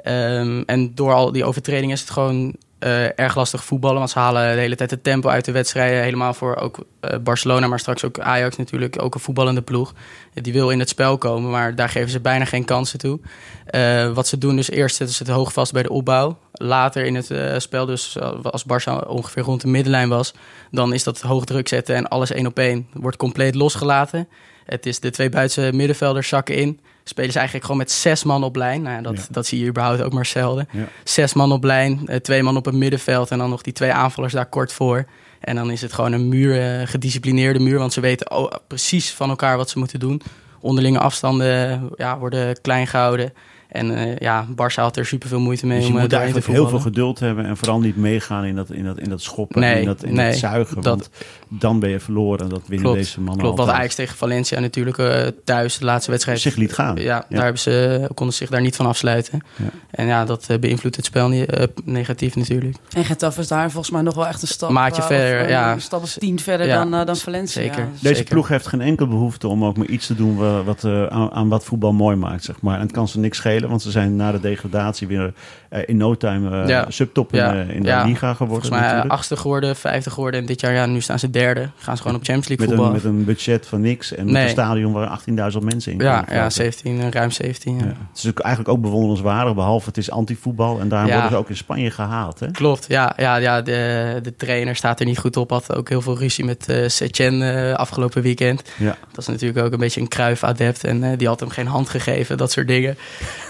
Ehm, 0.03 0.61
en 0.65 0.95
door 0.95 1.13
al 1.13 1.31
die 1.31 1.45
overtredingen 1.45 1.95
is 1.95 2.01
het 2.01 2.09
gewoon 2.09 2.55
eh, 2.79 3.19
erg 3.19 3.35
lastig 3.35 3.63
voetballen. 3.63 3.97
Want 3.97 4.09
ze 4.09 4.19
halen 4.19 4.53
de 4.53 4.59
hele 4.59 4.75
tijd 4.75 4.91
het 4.91 5.03
tempo 5.03 5.29
uit 5.29 5.45
de 5.45 5.51
wedstrijden. 5.51 6.03
Helemaal 6.03 6.33
voor 6.33 6.55
ook 6.55 6.79
eh, 6.99 7.17
Barcelona, 7.19 7.67
maar 7.67 7.79
straks 7.79 8.05
ook 8.05 8.19
Ajax 8.19 8.55
natuurlijk. 8.55 9.01
Ook 9.01 9.13
een 9.13 9.19
voetballende 9.19 9.61
ploeg. 9.61 9.93
Die 10.33 10.53
wil 10.53 10.69
in 10.69 10.79
het 10.79 10.89
spel 10.89 11.17
komen, 11.17 11.51
maar 11.51 11.75
daar 11.75 11.89
geven 11.89 12.09
ze 12.09 12.19
bijna 12.19 12.45
geen 12.45 12.65
kansen 12.65 12.99
toe. 12.99 13.19
Eh, 13.65 14.11
wat 14.11 14.27
ze 14.27 14.37
doen 14.37 14.55
dus 14.55 14.69
eerst 14.69 14.95
zetten 14.95 15.15
ze 15.15 15.23
het 15.23 15.31
hoog 15.31 15.53
vast 15.53 15.73
bij 15.73 15.83
de 15.83 15.89
opbouw. 15.89 16.37
Later 16.51 17.05
in 17.05 17.15
het 17.15 17.61
spel, 17.61 17.85
dus 17.85 18.19
als 18.43 18.63
Barça 18.63 19.07
ongeveer 19.07 19.43
rond 19.43 19.61
de 19.61 19.67
middenlijn 19.67 20.09
was... 20.09 20.33
dan 20.71 20.93
is 20.93 21.03
dat 21.03 21.21
hoog 21.21 21.45
druk 21.45 21.67
zetten 21.67 21.95
en 21.95 22.07
alles 22.07 22.31
één 22.31 22.47
op 22.47 22.59
één 22.59 22.87
wordt 22.93 23.17
compleet 23.17 23.55
losgelaten. 23.55 24.27
Het 24.65 24.85
is 24.85 24.99
de 24.99 25.09
twee 25.09 25.29
buitenste 25.29 25.77
middenvelders 25.77 26.27
zakken 26.27 26.55
in... 26.55 26.79
spelen 27.09 27.31
ze 27.31 27.37
eigenlijk 27.37 27.65
gewoon 27.67 27.81
met 27.81 27.91
zes 27.91 28.23
man 28.23 28.43
op 28.43 28.55
lijn. 28.55 28.81
Nou 28.81 29.01
dat, 29.01 29.15
Ja. 29.15 29.21
dat 29.31 29.45
zie 29.45 29.59
je 29.59 29.67
überhaupt 29.67 30.01
ook 30.01 30.13
maar 30.13 30.25
zelden. 30.25 30.67
Ja. 30.71 30.87
Zes 31.03 31.33
man 31.33 31.51
op 31.51 31.63
lijn, 31.63 32.01
eh, 32.07 32.15
twee 32.15 32.43
man 32.43 32.57
op 32.57 32.65
het 32.65 32.75
middenveld 32.75 33.31
en 33.31 33.37
dan 33.37 33.49
nog 33.49 33.61
die 33.61 33.73
twee 33.73 33.91
aanvallers 33.93 34.33
daar 34.33 34.45
kort 34.45 34.73
voor. 34.73 35.05
En 35.39 35.55
dan 35.55 35.71
is 35.71 35.81
het 35.81 35.93
gewoon 35.93 36.11
een 36.11 36.27
muur, 36.29 36.79
eh, 36.79 36.87
gedisciplineerde 36.87 37.59
muur, 37.59 37.77
want 37.77 37.93
ze 37.93 38.01
weten 38.01 38.31
oh, 38.31 38.51
precies 38.67 39.11
van 39.13 39.29
elkaar 39.29 39.57
wat 39.57 39.69
ze 39.69 39.79
moeten 39.79 39.99
doen. 39.99 40.21
Onderlinge 40.61 40.99
afstanden 40.99 41.89
ja, 41.95 42.17
worden 42.17 42.61
klein 42.61 42.87
gehouden. 42.87 43.33
En 43.69 43.95
eh, 43.95 44.17
ja, 44.17 44.45
Barça 44.51 44.75
had 44.81 44.97
er 44.97 45.05
super 45.05 45.29
veel 45.29 45.39
moeite 45.39 45.65
mee 45.65 45.77
Dus 45.77 45.87
je 45.87 45.93
om 45.93 45.99
moet 45.99 46.13
eigenlijk 46.13 46.45
heel 46.47 46.67
veel 46.67 46.79
geduld 46.79 47.19
hebben 47.19 47.45
en 47.45 47.57
vooral 47.57 47.79
niet 47.79 47.95
meegaan 47.97 48.43
in 48.45 48.55
dat, 48.55 48.71
in 48.71 48.83
dat, 48.85 48.99
in 48.99 49.09
dat 49.09 49.21
schoppen, 49.21 49.59
Nee, 49.61 49.79
in 49.79 49.85
dat, 49.85 50.03
in 50.03 50.13
nee, 50.13 50.29
dat 50.29 50.39
zuigen. 50.39 50.75
dat- 50.75 50.83
want 50.85 51.09
dan 51.49 51.79
ben 51.79 51.89
je 51.89 51.99
verloren 51.99 52.39
en 52.43 52.49
dat 52.49 52.61
winnen 52.65 52.81
Klopt, 52.85 52.97
deze 52.97 53.17
mannen 53.21 53.37
Klopt, 53.43 53.57
wat 53.57 53.59
altijd. 53.65 53.77
Ajax 53.83 53.95
tegen 53.95 54.17
Valencia 54.17 54.59
natuurlijk 54.59 54.97
eh, 54.97 55.27
thuis, 55.43 55.77
de 55.77 55.85
laatste 55.85 56.11
wedstrijd. 56.11 56.39
zich 56.39 56.55
liet 56.55 56.73
gaan. 56.73 56.95
Ja, 56.95 57.25
daar 57.29 57.41
hebben 57.43 57.61
ze, 57.61 58.07
konden 58.13 58.35
ze 58.35 58.41
zich 58.41 58.49
daar 58.49 58.61
niet 58.61 58.75
van 58.75 58.85
afsluiten. 58.85 59.39
Ja. 59.55 59.65
En 59.91 60.05
ja, 60.05 60.25
dat 60.25 60.45
eh, 60.49 60.59
beïnvloedt 60.59 60.95
het 60.95 61.05
spel 61.05 61.27
niet, 61.29 61.45
eh, 61.49 61.63
negatief 61.83 62.35
natuurlijk. 62.35 62.75
En 62.93 63.05
Getafe 63.05 63.39
is 63.41 63.47
daar 63.47 63.71
volgens 63.71 63.93
mij 63.93 64.01
nog 64.01 64.15
wel 64.15 64.27
echt 64.27 64.41
een 64.41 64.47
stap. 64.47 64.69
Maatje 64.69 65.01
eh, 65.01 65.07
verder, 65.07 65.39
of, 65.39 65.45
eh, 65.45 65.49
ja. 65.49 65.71
Een 65.71 65.81
stap 65.81 66.01
of 66.01 66.13
tien 66.13 66.39
verder 66.39 66.67
Ja, 66.67 66.75
dan, 66.83 66.93
eh, 66.99 67.05
dan 67.05 67.15
Valencia. 67.15 67.61
zeker. 67.61 67.79
Ja. 67.79 67.87
Deze 68.01 68.15
Zeker. 68.15 68.33
ploeg 68.33 68.47
heeft 68.47 68.67
geen 68.67 68.81
enkel 68.81 69.07
behoefte 69.07 69.47
om 69.47 69.65
ook 69.65 69.77
maar 69.77 69.87
iets 69.87 70.07
te 70.07 70.15
doen 70.15 70.35
wat, 70.35 70.63
wat, 70.65 70.83
eh, 70.83 71.05
aan, 71.05 71.31
aan 71.31 71.49
wat 71.49 71.63
voetbal 71.63 71.93
mooi 71.93 72.15
maakt, 72.15 72.43
zeg 72.43 72.61
maar. 72.61 72.75
En 72.75 72.81
het 72.81 72.91
kan 72.91 73.07
ze 73.07 73.19
niks 73.19 73.37
schelen, 73.37 73.69
want 73.69 73.81
ze 73.81 73.91
zijn 73.91 74.15
na 74.15 74.31
de 74.31 74.39
degradatie 74.39 75.07
weer 75.07 75.33
eh, 75.69 75.81
in 75.85 75.97
no 75.97 76.15
time 76.17 76.61
eh, 76.61 76.67
Ja. 76.67 76.85
subtop 76.89 77.33
in, 77.33 77.39
eh, 77.39 77.69
in 77.75 77.81
de 77.81 77.87
Ja. 77.87 78.03
liga 78.03 78.17
geworden 78.33 78.47
Volgens 78.47 78.69
mij 78.69 78.79
eh, 78.79 78.85
natuurlijk. 78.85 79.13
achtste 79.13 79.37
geworden, 79.37 79.75
vijfde 79.75 80.09
geworden. 80.09 80.39
En 80.39 80.45
dit 80.45 80.59
jaar, 80.61 80.73
ja, 80.73 80.85
nu 80.85 81.01
staan 81.01 81.19
ze 81.19 81.29
derde. 81.39 81.69
Gaan 81.77 81.95
ze 81.95 82.01
gewoon 82.01 82.17
op 82.17 82.23
Champions 82.25 82.47
League 82.47 82.67
Met 82.77 82.85
een, 82.85 82.91
met 82.91 83.03
een 83.03 83.25
budget 83.25 83.67
van 83.67 83.81
niks 83.81 84.13
en 84.15 84.23
met 84.25 84.33
Nee. 84.33 84.43
een 84.43 84.49
stadion 84.49 84.91
waar 84.93 85.19
18.000 85.51 85.63
mensen 85.63 85.91
in 85.91 85.97
Ja, 85.99 86.15
kunnen 86.17 86.33
ja, 86.35 86.39
plaatsen. 86.39 86.63
17, 86.63 86.99
eh, 87.01 87.09
ruim 87.09 87.31
17. 87.31 87.77
Ja. 87.77 87.83
Ja. 87.83 87.87
Het 87.87 88.17
is 88.17 88.27
ook 88.27 88.39
eigenlijk 88.39 88.75
ook 88.75 88.81
bewonderenswaardig, 88.81 89.55
behalve 89.55 89.87
het 89.87 89.97
is 89.97 90.11
antivoetbal. 90.11 90.79
En 90.79 90.87
daarom 90.89 91.07
Ja. 91.09 91.13
worden 91.13 91.31
ze 91.31 91.37
ook 91.37 91.49
in 91.49 91.57
Spanje 91.57 91.91
gehaald. 91.91 92.39
Hè? 92.39 92.51
Klopt, 92.51 92.85
ja, 92.87 93.13
ja, 93.17 93.35
ja 93.35 93.61
de, 93.61 94.19
de 94.23 94.35
trainer 94.35 94.75
staat 94.75 94.99
er 94.99 95.05
niet 95.05 95.17
goed 95.19 95.37
op. 95.37 95.49
Had 95.49 95.75
ook 95.75 95.89
heel 95.89 96.01
veel 96.01 96.17
ruzie 96.17 96.45
met 96.45 96.69
eh 96.69 96.87
Setien 96.87 97.41
eh, 97.41 97.73
afgelopen 97.73 98.21
weekend. 98.21 98.61
Ja. 98.77 98.97
Dat 99.11 99.17
is 99.17 99.27
natuurlijk 99.27 99.65
ook 99.65 99.71
een 99.71 99.79
beetje 99.79 100.01
een 100.01 100.07
kruif-adept. 100.07 100.83
En 100.83 101.17
die 101.17 101.27
had 101.27 101.39
hem 101.39 101.49
geen 101.49 101.67
hand 101.67 101.89
gegeven, 101.89 102.37
dat 102.37 102.51
soort 102.51 102.67
dingen. 102.67 102.97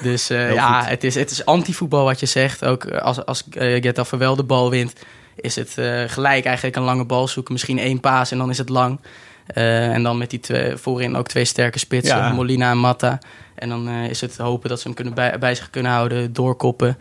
Dus 0.02 0.28
ja, 0.28 0.80
goed. 0.82 0.90
het 0.90 1.04
is, 1.04 1.16
het 1.16 1.32
is 1.32 1.46
anti-voetbal 1.46 2.04
wat 2.04 2.20
je 2.20 2.26
zegt. 2.26 2.66
Ook 2.66 2.92
als, 2.92 3.26
als 3.26 3.44
Getafe 3.50 4.18
wel 4.18 4.36
de 4.36 4.44
bal 4.44 4.70
wint, 4.70 4.94
is 5.42 5.56
het 5.56 5.78
eh, 5.78 6.04
gelijk 6.08 6.46
eigenlijk 6.46 6.76
een 6.76 6.84
lange 6.84 7.06
bal 7.06 7.28
zoeken. 7.28 7.54
Misschien 7.54 7.80
één 7.80 8.00
paas 8.00 8.32
en 8.32 8.38
dan 8.38 8.50
is 8.50 8.58
het 8.58 8.70
lang. 8.70 9.00
Eh, 9.46 9.94
en 9.94 10.04
dan 10.04 10.18
met 10.18 10.30
die 10.30 10.40
twee, 10.40 10.76
voorin 10.76 11.16
ook 11.16 11.28
twee 11.28 11.46
sterke 11.46 11.80
spitsen, 11.80 12.18
Ja. 12.18 12.32
Molina 12.32 12.72
en 12.72 12.78
Matta. 12.78 13.20
En 13.56 13.70
dan 13.70 13.88
eh, 13.88 14.10
is 14.10 14.22
het 14.22 14.38
hopen 14.38 14.70
dat 14.70 14.80
ze 14.80 14.88
hem 14.88 14.96
kunnen 14.96 15.14
bij, 15.14 15.38
bij 15.40 15.56
zich 15.56 15.70
kunnen 15.70 15.92
houden, 15.92 16.34
doorkoppen. 16.34 16.98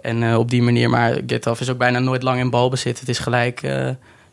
En 0.00 0.36
op 0.36 0.50
die 0.50 0.62
manier, 0.62 0.90
maar 0.90 1.18
Getafe 1.26 1.62
is 1.62 1.70
ook 1.70 1.78
bijna 1.78 1.98
nooit 1.98 2.22
lang 2.22 2.38
in 2.38 2.50
balbezit. 2.50 3.00
Het 3.00 3.08
is 3.08 3.18
gelijk, 3.18 3.60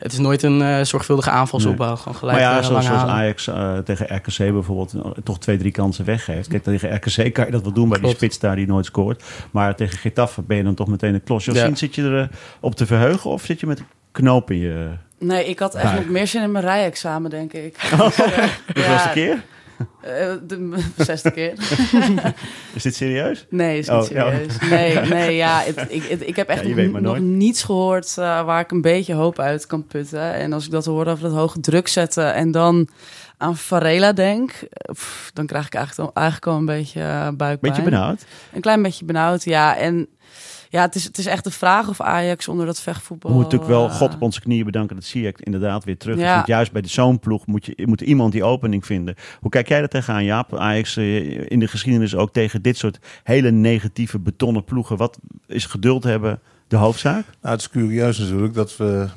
het 0.00 0.12
is 0.12 0.18
nooit 0.18 0.42
een 0.42 0.62
eh, 0.62 0.84
zorgvuldige 0.84 1.30
aanvalsopbouw. 1.30 1.96
Gewoon 1.96 2.14
gelijk 2.14 2.38
Maar 2.38 2.46
ja, 2.46 2.58
eh, 2.58 2.64
zoals. 2.64 2.88
Ajax 2.88 3.46
eh, 3.46 3.78
tegen 3.78 4.16
RKC 4.16 4.36
bijvoorbeeld 4.36 4.94
toch 5.24 5.38
twee, 5.38 5.58
drie 5.58 5.72
kansen 5.72 6.04
weggeeft. 6.04 6.48
Kijk, 6.48 6.62
tegen 6.62 6.94
RKC 6.94 7.32
kan 7.32 7.44
je 7.44 7.50
dat 7.50 7.62
wel 7.62 7.72
doen 7.72 7.88
bij 7.88 8.00
die 8.00 8.10
spits 8.10 8.38
daar 8.38 8.56
die 8.56 8.66
nooit 8.66 8.84
scoort. 8.84 9.22
Maar 9.50 9.76
tegen 9.76 9.98
Getafe 9.98 10.42
ben 10.42 10.56
je 10.56 10.62
dan 10.62 10.74
toch 10.74 10.88
meteen 10.88 11.14
een 11.14 11.22
klos. 11.22 11.44
Josien, 11.44 11.68
Ja. 11.68 11.74
zit 11.74 11.94
je 11.94 12.02
er 12.02 12.28
op 12.60 12.74
te 12.74 12.86
verheugen 12.86 13.30
of 13.30 13.44
zit 13.44 13.60
je 13.60 13.66
met 13.66 13.78
een 13.78 13.86
knoop 14.12 14.50
in 14.50 14.58
je... 14.58 14.88
Nee, 15.18 15.44
ik 15.44 15.58
had 15.58 15.74
echt 15.74 15.94
nog 15.94 16.08
meer 16.08 16.26
zin 16.26 16.42
in 16.42 16.52
mijn 16.52 16.64
rijexamen, 16.64 17.30
denk 17.30 17.52
ik. 17.52 17.76
De 18.74 18.84
eerste 18.88 19.10
keer? 19.12 19.42
Eh, 20.00 20.32
de 20.46 20.76
zesde 20.96 21.30
keer. 21.30 21.52
Is 22.74 22.82
dit 22.82 22.94
serieus? 22.94 23.46
Nee, 23.50 23.78
is 23.78 23.88
niet 23.88 24.02
Oh, 24.02 24.08
ja. 24.08 24.30
serieus. 24.30 24.58
Nee, 24.70 24.98
nee, 24.98 25.36
ja, 25.36 25.60
het- 25.60 25.86
ik, 25.96 26.02
het- 26.02 26.26
ik 26.28 26.36
heb 26.36 26.48
echt 26.48 26.64
Ja, 26.66 26.84
nog, 27.00 27.18
niets 27.18 27.62
gehoord 27.62 28.08
eh, 28.18 28.44
waar 28.44 28.60
ik 28.60 28.70
een 28.70 28.80
beetje 28.80 29.14
hoop 29.14 29.38
uit 29.38 29.66
kan 29.66 29.86
putten. 29.86 30.32
En 30.34 30.52
als 30.52 30.64
ik 30.64 30.70
dat 30.70 30.84
hoor 30.84 31.06
over 31.06 31.22
dat 31.28 31.32
hoge 31.38 31.60
druk 31.60 31.88
zetten 31.88 32.34
en 32.34 32.50
dan 32.50 32.88
aan 33.36 33.56
Varela 33.56 34.12
denk, 34.12 34.50
eh, 34.50 34.94
pff, 34.94 35.30
dan 35.34 35.46
krijg 35.46 35.66
ik 35.66 35.74
eigenlijk, 35.74 36.08
al- 36.08 36.22
eigenlijk 36.22 36.46
al 36.52 36.56
een 36.58 36.66
beetje 36.66 37.00
buikpijn. 37.36 37.58
Beetje 37.60 37.82
benauwd? 37.90 38.24
Een 38.52 38.60
klein 38.60 38.82
beetje 38.82 39.04
benauwd, 39.04 39.44
ja. 39.44 39.76
En 39.76 40.08
ja, 40.72 40.82
het 40.82 40.94
is, 40.94 41.04
het 41.04 41.18
is 41.18 41.26
echt 41.26 41.44
de 41.44 41.50
vraag 41.50 41.88
of 41.88 42.00
Ajax 42.00 42.48
onder 42.48 42.66
dat 42.66 42.80
vechtvoetbal... 42.80 43.30
We 43.30 43.36
moeten 43.36 43.58
natuurlijk 43.58 43.80
wel 43.80 43.90
eh, 43.90 43.96
God 43.96 44.14
op 44.14 44.22
onze 44.22 44.40
knieën 44.40 44.64
bedanken. 44.64 44.96
Dat 44.96 45.04
zie 45.04 45.26
ik 45.26 45.40
inderdaad 45.40 45.84
weer 45.84 45.96
terug. 45.96 46.18
Ja. 46.18 46.42
Juist 46.46 46.72
bij 46.72 46.82
zo'n 46.86 47.18
ploeg 47.18 47.46
moet 47.46 47.64
je 47.64 47.86
moet 47.86 48.00
iemand 48.00 48.32
die 48.32 48.44
opening 48.44 48.86
vinden. 48.86 49.14
Hoe 49.40 49.50
kijk 49.50 49.68
jij 49.68 49.80
er 49.80 49.88
tegenaan, 49.88 50.24
Jaap? 50.24 50.56
Ajax 50.56 50.96
eh, 50.96 51.50
in 51.50 51.58
de 51.58 51.68
geschiedenis 51.68 52.14
ook 52.14 52.32
tegen 52.32 52.62
dit 52.62 52.76
soort 52.76 52.98
hele 53.22 53.50
negatieve 53.50 54.18
betonnen 54.18 54.64
ploegen. 54.64 54.96
Wat 54.96 55.18
is 55.46 55.66
geduld 55.66 56.04
hebben 56.04 56.40
de 56.68 56.76
hoofdzaak? 56.76 57.24
Nou, 57.40 57.54
het 57.54 57.60
is 57.60 57.70
curieus 57.70 58.18
natuurlijk 58.18 58.54
dat 58.54 58.76
we, 58.76 59.08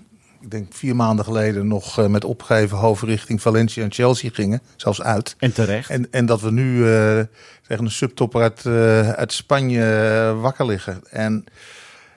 ik 0.41 0.51
denk 0.51 0.73
vier 0.73 0.95
maanden 0.95 1.25
geleden, 1.25 1.67
nog 1.67 1.99
eh, 1.99 2.07
met 2.07 2.23
opgeheven 2.23 2.77
hoofd 2.77 3.03
richting 3.03 3.41
Valencia 3.41 3.83
en 3.83 3.91
Chelsea 3.91 4.29
gingen. 4.33 4.61
Zelfs 4.75 5.01
uit. 5.01 5.35
En 5.39 5.53
terecht. 5.53 5.89
En, 5.89 6.07
en 6.11 6.25
dat 6.25 6.41
we 6.41 6.51
nu 6.51 6.89
eh, 6.89 7.19
tegen 7.67 7.85
een 7.85 7.91
subtopper 7.91 8.41
uit, 8.41 8.65
eh, 8.65 9.09
uit 9.09 9.33
Spanje 9.33 9.83
eh, 9.83 10.41
wakker 10.41 10.65
liggen. 10.65 11.01
En 11.09 11.45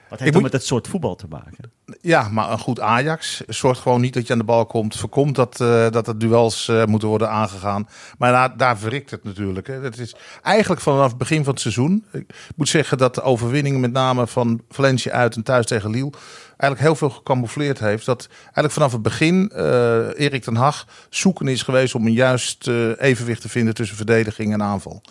Wat 0.08 0.18
heeft 0.18 0.32
dat 0.32 0.42
moet- 0.42 0.50
met 0.52 0.60
het 0.60 0.64
soort 0.68 0.88
voetbal 0.88 1.14
te 1.14 1.26
maken? 1.28 1.70
ja, 2.00 2.28
maar 2.28 2.50
een 2.50 2.58
goed 2.58 2.80
Ajax 2.80 3.42
zorgt 3.46 3.80
gewoon 3.80 4.00
niet 4.00 4.14
dat 4.14 4.26
je 4.26 4.32
aan 4.32 4.38
de 4.38 4.44
bal 4.44 4.66
komt. 4.66 4.96
Voorkomt 4.96 5.34
dat, 5.34 5.60
eh, 5.60 5.90
dat 5.90 6.08
er 6.08 6.18
duels 6.18 6.68
eh, 6.68 6.84
moeten 6.84 7.08
worden 7.08 7.30
aangegaan. 7.30 7.88
Maar 8.18 8.32
daar, 8.32 8.56
daar 8.56 8.78
verrikt 8.78 9.10
het 9.10 9.24
natuurlijk. 9.24 9.66
Hè. 9.66 9.80
Dat 9.80 9.98
is 9.98 10.14
eigenlijk 10.42 10.80
vanaf 10.82 11.08
het 11.08 11.18
begin 11.18 11.44
van 11.44 11.52
het 11.52 11.62
seizoen. 11.62 12.04
Ik 12.12 12.34
moet 12.56 12.68
zeggen 12.68 12.98
dat 12.98 13.14
de 13.14 13.22
overwinningen 13.22 13.80
met 13.80 13.92
name 13.92 14.26
van 14.26 14.60
Valencia 14.68 15.12
uit 15.12 15.36
en 15.36 15.42
thuis 15.42 15.66
tegen 15.66 15.90
Lille... 15.90 16.10
eigenlijk 16.46 16.80
heel 16.80 16.94
veel 16.94 17.10
gecamoufleerd 17.10 17.78
heeft. 17.78 18.06
Dat 18.06 18.28
eigenlijk 18.44 18.72
vanaf 18.72 18.92
het 18.92 19.02
begin 19.02 19.50
eh 19.50 20.20
Erik 20.20 20.42
ten 20.42 20.56
Hag 20.56 20.86
zoeken 21.10 21.48
is 21.48 21.62
geweest... 21.62 21.94
om 21.94 22.06
een 22.06 22.12
juist 22.12 22.68
evenwicht 22.98 23.40
te 23.40 23.48
vinden 23.48 23.74
tussen 23.74 23.96
verdediging 23.96 24.52
en 24.52 24.62
aanval. 24.62 25.02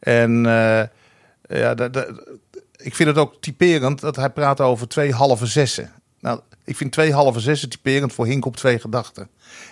En 0.00 0.42
ja, 1.48 1.74
ik 2.76 2.94
vind 2.94 3.08
het 3.08 3.18
ook 3.18 3.36
typerend 3.40 4.00
dat 4.00 4.16
hij 4.16 4.30
praat 4.30 4.60
over 4.60 4.88
twee 4.88 5.12
halve 5.12 5.46
zessen. 5.46 5.92
Nou, 6.20 6.40
ik 6.64 6.76
vind 6.76 6.92
twee 6.92 7.12
halve 7.12 7.40
zessen 7.40 7.68
typerend 7.68 8.12
voor 8.12 8.26
Hink 8.26 8.44
op 8.44 8.56
twee 8.56 8.78
gedachten. 8.78 9.28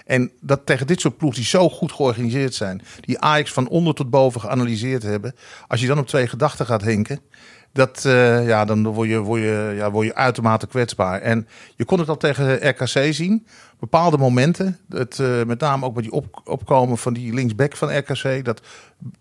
En 0.07 0.31
dat 0.41 0.67
tegen 0.67 0.87
dit 0.87 1.01
soort 1.01 1.17
ploegen 1.17 1.41
die 1.41 1.49
zo 1.49 1.69
goed 1.69 1.93
georganiseerd 1.93 2.55
zijn, 2.55 2.83
die 3.01 3.19
Ajax 3.19 3.53
van 3.53 3.69
onder 3.69 3.95
tot 3.95 4.11
boven 4.11 4.41
geanalyseerd 4.41 5.03
hebben, 5.03 5.35
als 5.69 5.81
je 5.81 5.87
dan 5.87 5.99
op 5.99 6.07
twee 6.07 6.29
gedachten 6.29 6.67
gaat 6.67 6.83
hinken, 6.83 7.21
dat, 7.73 8.05
eh, 8.05 8.47
ja, 8.47 8.65
dan 8.65 8.87
word 8.87 9.09
je, 9.09 9.19
word, 9.19 9.41
je, 9.41 9.73
ja, 9.77 9.91
word 9.91 10.07
je 10.07 10.15
uitermate 10.15 10.67
kwetsbaar. 10.67 11.21
En 11.21 11.49
je 11.77 11.85
kon 11.85 11.99
het 11.99 12.09
al 12.09 12.17
tegen 12.17 12.69
RKC 12.69 13.15
zien. 13.15 13.47
Bepaalde 13.79 14.19
momenten, 14.19 14.79
het, 14.89 15.19
eh, 15.19 15.43
met 15.47 15.61
name 15.61 15.87
ook 15.87 15.95
bij 15.95 16.03
die 16.03 16.13
op, 16.13 16.41
opkomen 16.45 16.99
van 16.99 17.13
die 17.13 17.35
linksback 17.35 17.77
van 17.77 17.97
RKC, 17.99 18.45
dat 18.45 18.61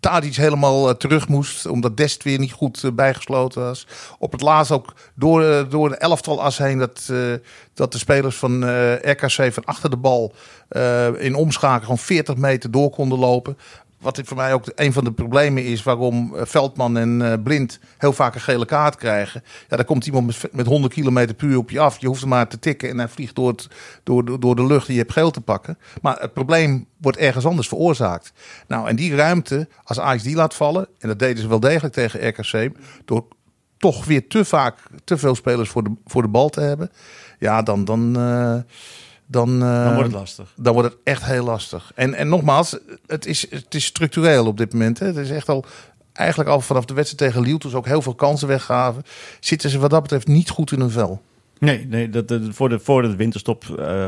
Tadic 0.00 0.34
helemaal 0.34 0.88
eh, 0.88 0.94
terug 0.94 1.28
moest, 1.28 1.66
omdat 1.66 1.96
Dest 1.96 2.22
weer 2.22 2.38
niet 2.38 2.52
goed 2.52 2.90
bijgesloten 2.94 3.62
was. 3.62 3.86
Op 4.18 4.32
het 4.32 4.40
laatst 4.40 4.72
ook 4.72 4.94
door, 5.14 5.68
door 5.68 5.88
de 5.88 5.96
elftal 5.96 6.42
as 6.42 6.58
heen, 6.58 6.78
dat, 6.78 7.12
dat 7.74 7.92
de 7.92 7.98
spelers 7.98 8.36
van 8.36 8.64
RKC 8.94 9.52
van 9.52 9.64
achter 9.64 9.90
de 9.90 9.96
bal 9.96 10.34
in 11.18 11.34
omschakeling 11.34 11.84
gewoon 11.84 11.98
40 11.98 12.36
meter 12.36 12.70
door 12.70 12.90
konden 12.90 13.18
lopen. 13.18 13.58
Wat 14.02 14.20
voor 14.24 14.36
mij 14.36 14.52
ook 14.52 14.64
een 14.74 14.92
van 14.92 15.04
de 15.04 15.12
problemen 15.12 15.64
is 15.64 15.82
waarom 15.82 16.34
eh, 16.34 16.42
Veldman 16.44 16.96
en 16.96 17.32
eh, 17.32 17.42
Blind 17.42 17.78
heel 17.98 18.12
vaak 18.12 18.34
een 18.34 18.40
gele 18.40 18.64
kaart 18.64 18.96
krijgen. 18.96 19.42
Ja, 19.68 19.76
daar 19.76 19.84
komt 19.84 20.06
iemand 20.06 20.26
met, 20.26 20.48
met 20.52 20.66
100 20.66 20.94
km 20.94 21.34
puur 21.36 21.56
op 21.56 21.70
je 21.70 21.80
af. 21.80 21.98
Je 21.98 22.06
hoeft 22.06 22.20
hem 22.20 22.28
maar 22.28 22.48
te 22.48 22.58
tikken 22.58 22.88
en 22.88 22.98
hij 22.98 23.08
vliegt 23.08 23.34
door, 23.34 23.54
door- 24.02 24.40
door 24.40 24.56
de 24.56 24.66
lucht 24.66 24.86
en 24.88 24.92
je 24.94 25.00
hebt 25.00 25.12
geel 25.12 25.30
te 25.30 25.40
pakken. 25.40 25.78
Maar 26.02 26.20
het 26.20 26.32
probleem 26.32 26.86
wordt 26.96 27.18
ergens 27.18 27.44
anders 27.44 27.68
veroorzaakt. 27.68 28.32
Nou, 28.66 28.88
en 28.88 28.96
die 28.96 29.14
ruimte, 29.14 29.68
als 29.84 30.00
Ajax 30.00 30.22
die 30.22 30.36
laat 30.36 30.54
vallen, 30.54 30.88
en 30.98 31.08
dat 31.08 31.18
deden 31.18 31.42
ze 31.42 31.48
wel 31.48 31.60
degelijk 31.60 31.94
tegen 31.94 32.28
RKC, 32.28 32.70
door 33.04 33.26
toch 33.78 34.04
weer 34.04 34.28
te 34.28 34.44
vaak 34.44 34.78
te 35.04 35.18
veel 35.18 35.34
spelers 35.34 35.68
voor 35.68 35.82
de, 35.84 35.92
voor 36.06 36.22
de 36.22 36.28
bal 36.28 36.48
te 36.48 36.60
hebben. 36.60 36.90
Ja, 37.38 37.62
dan... 37.62 37.84
dan 37.84 38.16
eh, 38.16 38.56
dan, 39.32 39.62
eh, 39.62 39.84
Dan 39.84 39.94
wordt 39.94 40.08
het 40.10 40.18
lastig. 40.18 40.52
dan 40.56 40.72
wordt 40.74 40.88
het 40.88 40.98
echt 41.04 41.24
heel 41.24 41.44
lastig. 41.44 41.92
En, 41.94 42.14
en 42.14 42.28
nogmaals, 42.28 42.78
het 43.06 43.26
is, 43.26 43.50
het 43.50 43.74
is 43.74 43.84
structureel 43.84 44.46
op 44.46 44.56
dit 44.56 44.72
moment. 44.72 44.98
Hè. 44.98 45.06
Het 45.06 45.16
is 45.16 45.30
echt 45.30 45.48
al, 45.48 45.64
eigenlijk 46.12 46.50
al 46.50 46.60
vanaf 46.60 46.84
de 46.84 46.94
wedstrijd 46.94 47.32
tegen 47.32 47.46
Lille, 47.46 47.58
toen 47.58 47.70
ze 47.70 47.76
ook 47.76 47.86
heel 47.86 48.02
veel 48.02 48.14
kansen 48.14 48.48
weggaven, 48.48 49.02
zitten 49.40 49.70
ze 49.70 49.78
wat 49.78 49.90
dat 49.90 50.02
betreft 50.02 50.26
niet 50.26 50.50
goed 50.50 50.72
in 50.72 50.80
hun 50.80 50.90
vel. 50.90 51.22
Nee, 51.58 51.86
nee 51.86 52.08
dat, 52.10 52.28
dat- 52.28 52.40
voor, 52.50 52.68
de, 52.68 52.78
voor 52.78 53.02
de 53.02 53.16
winterstop 53.16 53.64
eh, 53.78 54.06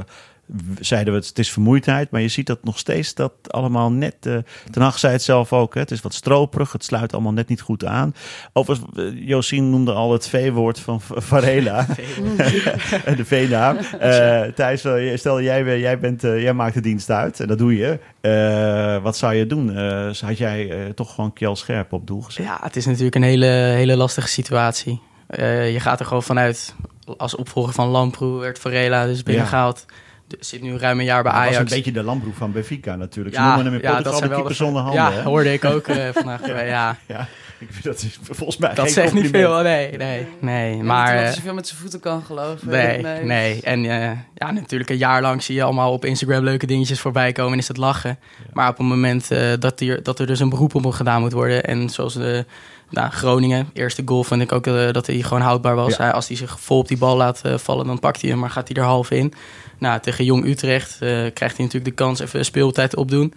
zeiden 0.80 1.12
we 1.12 1.18
het, 1.18 1.28
het 1.28 1.38
is 1.38 1.50
vermoeidheid. 1.50 2.11
Maar 2.11 2.20
je 2.20 2.28
ziet 2.28 2.46
dat 2.46 2.64
nog 2.64 2.78
steeds 2.78 3.14
dat 3.14 3.33
allemaal 3.46 3.92
net... 3.92 4.14
Uh, 4.26 4.37
Ten 4.70 4.83
Hag 4.83 4.98
zei 4.98 5.12
het 5.12 5.22
zelf 5.22 5.52
ook, 5.52 5.74
hè, 5.74 5.80
het 5.80 5.90
is 5.90 6.00
wat 6.00 6.14
stroperig. 6.14 6.72
Het 6.72 6.85
sluit 6.85 7.12
allemaal 7.12 7.33
net 7.33 7.48
niet 7.48 7.61
goed 7.61 7.85
aan. 7.85 8.14
Overigens, 8.52 8.90
uh, 8.96 9.28
Josien 9.28 9.70
noemde 9.70 9.92
al 9.92 10.12
het 10.12 10.28
V-woord 10.28 10.80
van 10.80 11.00
Varela. 11.00 11.87
de 13.16 13.24
V-naam. 13.24 13.76
Uh, 13.76 14.42
Thijs, 14.42 14.80
stel 15.20 15.40
jij, 15.40 15.80
jij, 15.80 15.98
bent, 15.98 16.22
jij 16.22 16.52
maakt 16.52 16.74
de 16.74 16.80
dienst 16.80 17.11
uit 17.11 17.40
en 17.40 17.48
dat 17.48 17.59
doe 17.59 17.76
je. 17.76 19.00
wat 19.02 19.16
zou 19.16 19.35
je 19.35 19.46
doen? 19.46 19.76
had 20.20 20.38
jij 20.38 20.92
toch 20.94 21.14
gewoon 21.14 21.33
Kjell 21.33 21.54
Scherp 21.54 21.92
op 21.92 22.07
doel 22.07 22.20
gezet? 22.20 22.44
Ja, 22.44 22.59
het 22.62 22.76
is 22.76 22.87
natuurlijk 22.87 23.14
een 23.14 23.22
hele, 23.22 23.46
hele 23.46 23.96
lastige 23.96 24.28
situatie. 24.28 25.00
je 25.37 25.76
gaat 25.78 26.00
er 26.00 26.07
gewoon 26.07 26.22
vanuit, 26.22 26.74
als 27.16 27.37
opvolger 27.37 27.72
van 27.72 27.88
Lamproe 27.88 28.40
werd 28.40 28.59
Varela 28.59 29.07
dus 29.07 29.22
binnengehaald. 29.22 29.85
Ja 29.88 29.94
zit 30.40 30.62
nu 30.62 30.76
ruim 30.76 30.98
een 30.98 31.04
jaar 31.04 31.22
bij 31.22 31.32
Ajax. 31.32 31.52
Dat 31.52 31.62
was 31.62 31.70
een 31.70 31.76
beetje 31.76 31.92
de 31.92 32.02
Lamproef 32.02 32.37
van 32.37 32.52
Benfica 32.52 32.96
natuurlijk. 32.96 33.34
Ze 33.34 33.40
ja, 33.40 33.46
noemen 33.46 33.72
hem 33.72 33.74
in 33.74 33.88
ja, 33.88 33.94
Portugal 33.94 34.20
de 34.20 34.28
keeper 34.28 34.54
zonder 34.54 34.82
handen. 34.82 35.02
Ja, 35.02 35.22
hoorde 35.22 35.52
ik 35.52 35.64
ook 35.64 35.88
uh, 35.88 36.08
vandaag. 36.14 36.46
ja. 36.46 36.96
ja. 37.06 37.28
Ik 37.58 37.68
vind 37.70 37.84
dat 37.84 38.02
is 38.02 38.18
volgens 38.30 38.56
mij 38.56 38.74
Dat 38.74 38.90
zegt 38.90 39.12
niet 39.12 39.30
veel, 39.30 39.62
nee. 39.62 39.96
nee, 39.96 40.26
nee. 40.40 40.82
maar... 40.82 41.16
Dat 41.16 41.28
je 41.28 41.34
zoveel 41.34 41.54
met 41.54 41.66
zijn 41.66 41.80
voeten 41.80 42.00
kan 42.00 42.22
geloven. 42.22 42.68
Nee, 42.68 43.02
nee. 43.02 43.24
nee. 43.24 43.62
En 43.62 43.84
uh, 43.84 44.10
ja, 44.34 44.50
natuurlijk 44.50 44.90
een 44.90 44.96
jaar 44.96 45.22
lang 45.22 45.42
zie 45.42 45.54
je 45.54 45.62
allemaal 45.62 45.92
op 45.92 46.04
Instagram 46.04 46.44
leuke 46.44 46.66
dingetjes 46.66 47.00
voorbij 47.00 47.32
komen 47.32 47.52
en 47.52 47.58
is 47.58 47.68
het 47.68 47.76
lachen. 47.76 48.18
Maar 48.52 48.68
op 48.68 48.78
het 48.78 48.87
moment 48.87 49.30
uh, 49.32 49.52
dat, 49.58 49.80
hier, 49.80 50.02
dat 50.02 50.18
er 50.18 50.26
dus 50.26 50.40
een 50.40 50.48
beroep 50.48 50.74
op 50.74 50.82
hem 50.82 50.92
gedaan 50.92 51.20
moet 51.20 51.32
worden 51.32 51.64
en 51.64 51.90
zoals 51.90 52.14
de 52.14 52.44
nou, 52.90 53.10
Groningen, 53.10 53.70
eerste 53.72 54.02
goal 54.04 54.24
vond 54.24 54.40
ik 54.40 54.52
ook 54.52 54.66
uh, 54.66 54.92
dat 54.92 55.06
hij 55.06 55.22
gewoon 55.22 55.42
houdbaar 55.42 55.74
was. 55.74 55.96
Ja. 55.96 56.10
als 56.10 56.28
hij 56.28 56.36
zich 56.36 56.60
vol 56.60 56.78
op 56.78 56.88
die 56.88 56.98
bal 56.98 57.16
laat 57.16 57.42
uh, 57.46 57.58
vallen, 57.58 57.86
dan 57.86 57.98
pakt 57.98 58.20
hij 58.20 58.30
hem, 58.30 58.38
maar 58.38 58.50
gaat 58.50 58.68
hij 58.68 58.76
er 58.76 58.88
half 58.88 59.10
in. 59.10 59.32
Nou, 59.78 60.00
tegen 60.00 60.24
Jong 60.24 60.44
Utrecht 60.46 60.92
uh, 60.92 61.08
krijgt 61.08 61.56
hij 61.56 61.66
natuurlijk 61.66 61.84
de 61.84 62.04
kans 62.04 62.20
even 62.20 62.44
speeltijd 62.44 62.96
opdoen. 62.96 63.34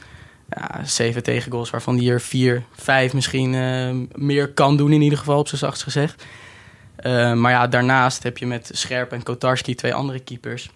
Ja, 0.49 0.81
zeven 0.83 1.23
tegengoals, 1.23 1.69
waarvan 1.69 1.97
hij 1.97 2.07
er 2.07 2.21
vier, 2.21 2.63
vijf 2.75 3.13
misschien 3.13 3.51
meer 4.15 4.53
kan 4.53 4.77
doen 4.77 4.91
in 4.91 5.01
ieder 5.01 5.17
geval, 5.17 5.39
op 5.39 5.47
zijn 5.47 5.59
zachtst 5.59 5.83
gezegd. 5.83 6.25
maar 7.35 7.51
ja, 7.51 7.67
daarnaast 7.67 8.23
heb 8.23 8.37
je 8.37 8.45
met 8.45 8.69
Scherp 8.73 9.11
en 9.11 9.23
Kotarski 9.23 9.75
twee 9.75 9.93
andere 9.93 10.19
keepers. 10.19 10.69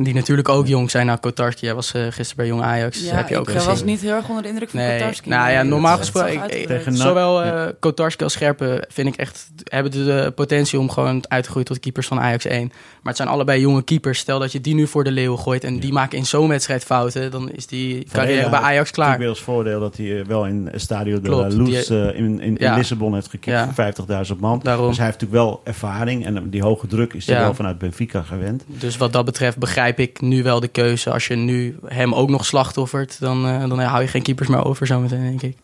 Die 0.00 0.14
natuurlijk 0.14 0.48
ook 0.48 0.66
jong 0.66 0.90
zijn. 0.90 1.06
Nou, 1.06 1.18
Kotarski, 1.18 1.66
jij 1.66 1.74
was 1.74 1.94
uh, 1.94 2.02
gisteren 2.02 2.36
bij 2.36 2.46
Jong 2.46 2.62
Ajax. 2.62 3.00
Ja, 3.00 3.14
heb 3.14 3.28
je 3.28 3.38
ook 3.38 3.48
ik 3.48 3.60
was 3.60 3.84
niet 3.84 4.00
heel 4.00 4.14
erg 4.14 4.28
onder 4.28 4.42
de 4.42 4.48
indruk 4.48 4.70
van 4.70 4.80
nee. 4.80 4.98
Kotarski. 4.98 5.28
Nou 5.28 5.50
ja, 5.50 5.62
normaal 5.62 5.96
gesproken... 5.96 6.66
Tegen 6.66 6.96
zowel 6.96 7.44
uh, 7.44 7.66
Kotarski 7.80 8.24
als 8.24 8.32
Scherpen 8.32 8.86
vind 8.88 9.08
ik 9.08 9.16
echt... 9.16 9.50
hebben 9.64 9.92
de, 9.92 10.32
potentie 10.34 10.78
om 10.78 10.90
gewoon 10.90 11.24
uit 11.28 11.44
te 11.44 11.50
groeien 11.50 11.68
tot 11.68 11.78
keepers 11.80 12.06
van 12.06 12.20
Ajax 12.20 12.44
1. 12.44 12.66
Maar 12.66 12.76
het 13.02 13.16
zijn 13.16 13.28
allebei 13.28 13.60
jonge 13.60 13.82
keepers. 13.82 14.18
Stel 14.18 14.38
dat 14.38 14.52
je 14.52 14.60
die 14.60 14.74
nu 14.74 14.86
voor 14.86 15.04
de 15.04 15.10
leeuw 15.10 15.36
gooit... 15.36 15.64
en 15.64 15.78
die 15.78 15.92
maken 15.92 16.18
in 16.18 16.26
zo'n 16.26 16.48
wedstrijd 16.48 16.84
fouten... 16.84 17.30
dan 17.30 17.50
is 17.50 17.66
die 17.66 18.06
carrière 18.12 18.50
bij 18.50 18.60
Ajax 18.60 18.90
klaar. 18.90 19.20
Ik 19.20 19.28
als 19.28 19.40
voordeel 19.40 19.80
dat 19.80 19.96
hij 19.96 20.20
eh, 20.20 20.26
wel 20.26 20.46
in 20.46 20.70
Stadio 20.74 21.20
de 21.20 21.28
Klopt, 21.28 21.52
la 21.52 21.62
Luz 21.62 21.90
uh, 21.90 22.16
in, 22.18 22.40
in, 22.40 22.56
in 22.56 22.74
Lissabon 22.74 23.14
heeft 23.14 23.30
gekipt 23.30 23.58
voor 23.74 24.24
50.000 24.26 24.36
man. 24.38 24.60
Daarom. 24.62 24.88
Dus 24.88 24.96
hij 24.96 25.06
heeft 25.06 25.20
natuurlijk 25.20 25.50
wel 25.50 25.60
ervaring... 25.64 26.26
en 26.26 26.50
die 26.50 26.62
hoge 26.62 26.86
druk 26.86 27.12
is 27.12 27.26
hij 27.26 27.38
wel 27.38 27.54
vanuit 27.54 27.78
Benfica 27.78 28.22
gewend. 28.22 28.64
Dus 28.66 28.96
wat 28.96 29.12
dat 29.12 29.24
betreft 29.24 29.58
begrijp 29.88 30.10
ik 30.10 30.20
nu 30.20 30.42
wel 30.42 30.60
de 30.60 30.68
keuze. 30.68 31.10
Als 31.12 31.26
je 31.26 31.34
nu 31.34 31.78
hem 31.86 32.14
ook 32.14 32.28
nog 32.28 32.44
slachtoffert, 32.44 33.20
dan, 33.20 33.46
uh, 33.46 33.68
dan 33.68 33.80
hou 33.80 34.02
je 34.02 34.08
geen 34.08 34.22
keepers 34.22 34.48
meer 34.48 34.64
over 34.64 34.86
zometeen, 34.86 35.22
denk 35.22 35.42
ik 35.42 35.56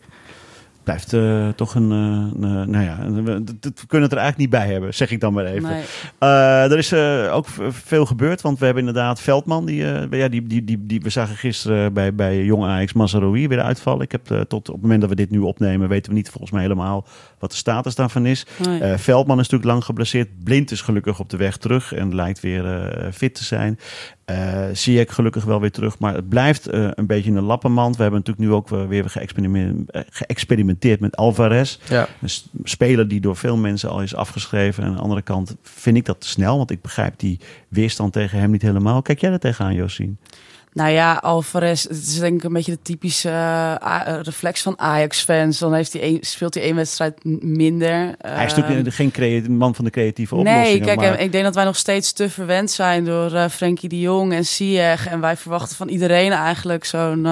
blijft 0.85 1.13
uh, 1.13 1.47
toch 1.49 1.75
een, 1.75 1.91
uh, 1.91 2.65
nou 2.65 2.83
ja, 2.83 2.97
we, 3.11 3.43
kunnen 3.87 4.09
het 4.09 4.11
er 4.11 4.17
eigenlijk 4.17 4.37
niet 4.37 4.49
bij 4.49 4.67
hebben, 4.67 4.93
zeg 4.93 5.11
ik 5.11 5.19
dan 5.19 5.33
maar 5.33 5.45
even. 5.45 5.69
Nee. 5.69 5.83
Uh, 6.19 6.71
er 6.71 6.77
is 6.77 6.93
ook 7.31 7.45
veel 7.69 8.05
gebeurd, 8.05 8.41
want 8.41 8.59
we 8.59 8.65
hebben 8.65 8.87
inderdaad 8.87 9.21
Veldman, 9.21 9.65
die, 9.65 9.85
ja, 10.09 10.27
die, 10.27 10.47
die, 10.47 10.63
die, 10.63 10.85
die, 10.85 11.01
we 11.01 11.09
zagen 11.09 11.35
gisteren 11.35 11.93
bij, 11.93 12.15
bij 12.15 12.43
Jong 12.43 12.63
Ajax 12.63 12.93
Mazzaroui 12.93 13.47
weer 13.47 13.61
uitvallen. 13.61 14.01
Ik 14.01 14.11
heb 14.11 14.45
tot 14.47 14.67
op 14.67 14.73
het 14.73 14.81
moment 14.81 15.01
dat 15.01 15.09
we 15.09 15.15
dit 15.15 15.29
nu 15.29 15.39
opnemen, 15.39 15.89
weten 15.89 16.11
we 16.11 16.17
niet 16.17 16.29
volgens 16.29 16.51
mij 16.51 16.61
helemaal 16.61 17.05
wat 17.39 17.51
de 17.51 17.57
status 17.57 17.95
daarvan 17.95 18.25
is. 18.25 18.45
Nee. 18.67 18.97
Veldman 18.97 19.39
is 19.39 19.43
natuurlijk 19.43 19.71
lang 19.71 19.83
geblesseerd, 19.83 20.43
Blind 20.43 20.71
is 20.71 20.81
gelukkig 20.81 21.19
op 21.19 21.29
de 21.29 21.37
weg 21.37 21.57
terug 21.57 21.93
en 21.93 22.15
lijkt 22.15 22.39
weer 22.39 22.93
fit 23.13 23.35
te 23.35 23.43
zijn. 23.43 23.79
Uh, 24.31 24.65
zie 24.73 24.99
ik 24.99 25.09
gelukkig 25.09 25.43
wel 25.43 25.61
weer 25.61 25.71
terug. 25.71 25.99
Maar 25.99 26.13
het 26.13 26.29
blijft 26.29 26.73
uh, 26.73 26.89
een 26.93 27.05
beetje 27.05 27.31
een 27.31 27.43
lappenmand. 27.43 27.95
We 27.95 28.01
hebben 28.01 28.19
natuurlijk 28.19 28.47
nu 28.47 28.55
ook 28.55 28.87
weer 28.87 29.09
geëxperimenteerd, 29.09 29.91
eh, 29.91 30.01
geëxperimenteerd 30.09 30.99
met 30.99 31.15
Alvarez. 31.15 31.79
Ja. 31.89 32.07
Een 32.21 32.29
speler 32.63 33.07
die 33.07 33.19
door 33.19 33.35
veel 33.35 33.57
mensen 33.57 33.89
al 33.89 34.01
is 34.01 34.15
afgeschreven. 34.15 34.83
En 34.83 34.89
aan 34.89 34.95
de 34.95 35.01
andere 35.01 35.21
kant 35.21 35.55
vind 35.61 35.97
ik 35.97 36.05
dat 36.05 36.21
te 36.21 36.27
snel. 36.27 36.57
Want 36.57 36.71
ik 36.71 36.81
begrijp 36.81 37.19
die 37.19 37.39
weerstand 37.67 38.13
tegen 38.13 38.39
hem 38.39 38.51
niet 38.51 38.61
helemaal. 38.61 39.01
Kijk 39.01 39.19
jij 39.19 39.31
er 39.31 39.39
tegenaan, 39.39 39.73
Josien? 39.73 40.17
Nou 40.75 40.89
ja, 40.89 41.13
Alvarez, 41.13 41.83
het 41.83 41.91
is 41.91 42.19
denk 42.19 42.37
ik 42.37 42.43
een 42.43 42.53
beetje 42.53 42.71
de 42.71 42.81
typische 42.81 43.29
uh, 43.29 44.19
reflex 44.21 44.61
van 44.61 44.79
Ajax-fans. 44.79 45.59
Dan 45.59 45.73
heeft 45.73 45.93
hij 45.93 46.03
een, 46.03 46.17
speelt 46.21 46.53
hij 46.53 46.63
één 46.63 46.75
wedstrijd 46.75 47.23
minder. 47.43 48.15
hij 48.17 48.45
is 48.45 48.55
natuurlijk 48.55 48.99
uh, 48.99 49.09
geen 49.11 49.57
man 49.57 49.75
van 49.75 49.85
de 49.85 49.91
creatieve 49.91 50.35
oplossingen. 50.35 50.85
Nee, 50.85 50.95
kijk, 50.97 51.19
ik 51.19 51.31
denk 51.31 51.43
dat 51.43 51.55
wij 51.55 51.63
nog 51.63 51.75
steeds 51.75 52.13
te 52.13 52.29
verwend 52.29 52.71
zijn 52.71 53.05
door 53.05 53.31
uh, 53.31 53.47
Frenkie 53.47 53.89
de 53.89 53.99
Jong 53.99 54.33
en 54.33 54.45
Ziyech. 54.45 55.07
En 55.07 55.19
wij 55.19 55.37
verwachten 55.37 55.75
van 55.75 55.87
iedereen 55.87 56.31
eigenlijk 56.31 56.85
zo'n 56.85 57.25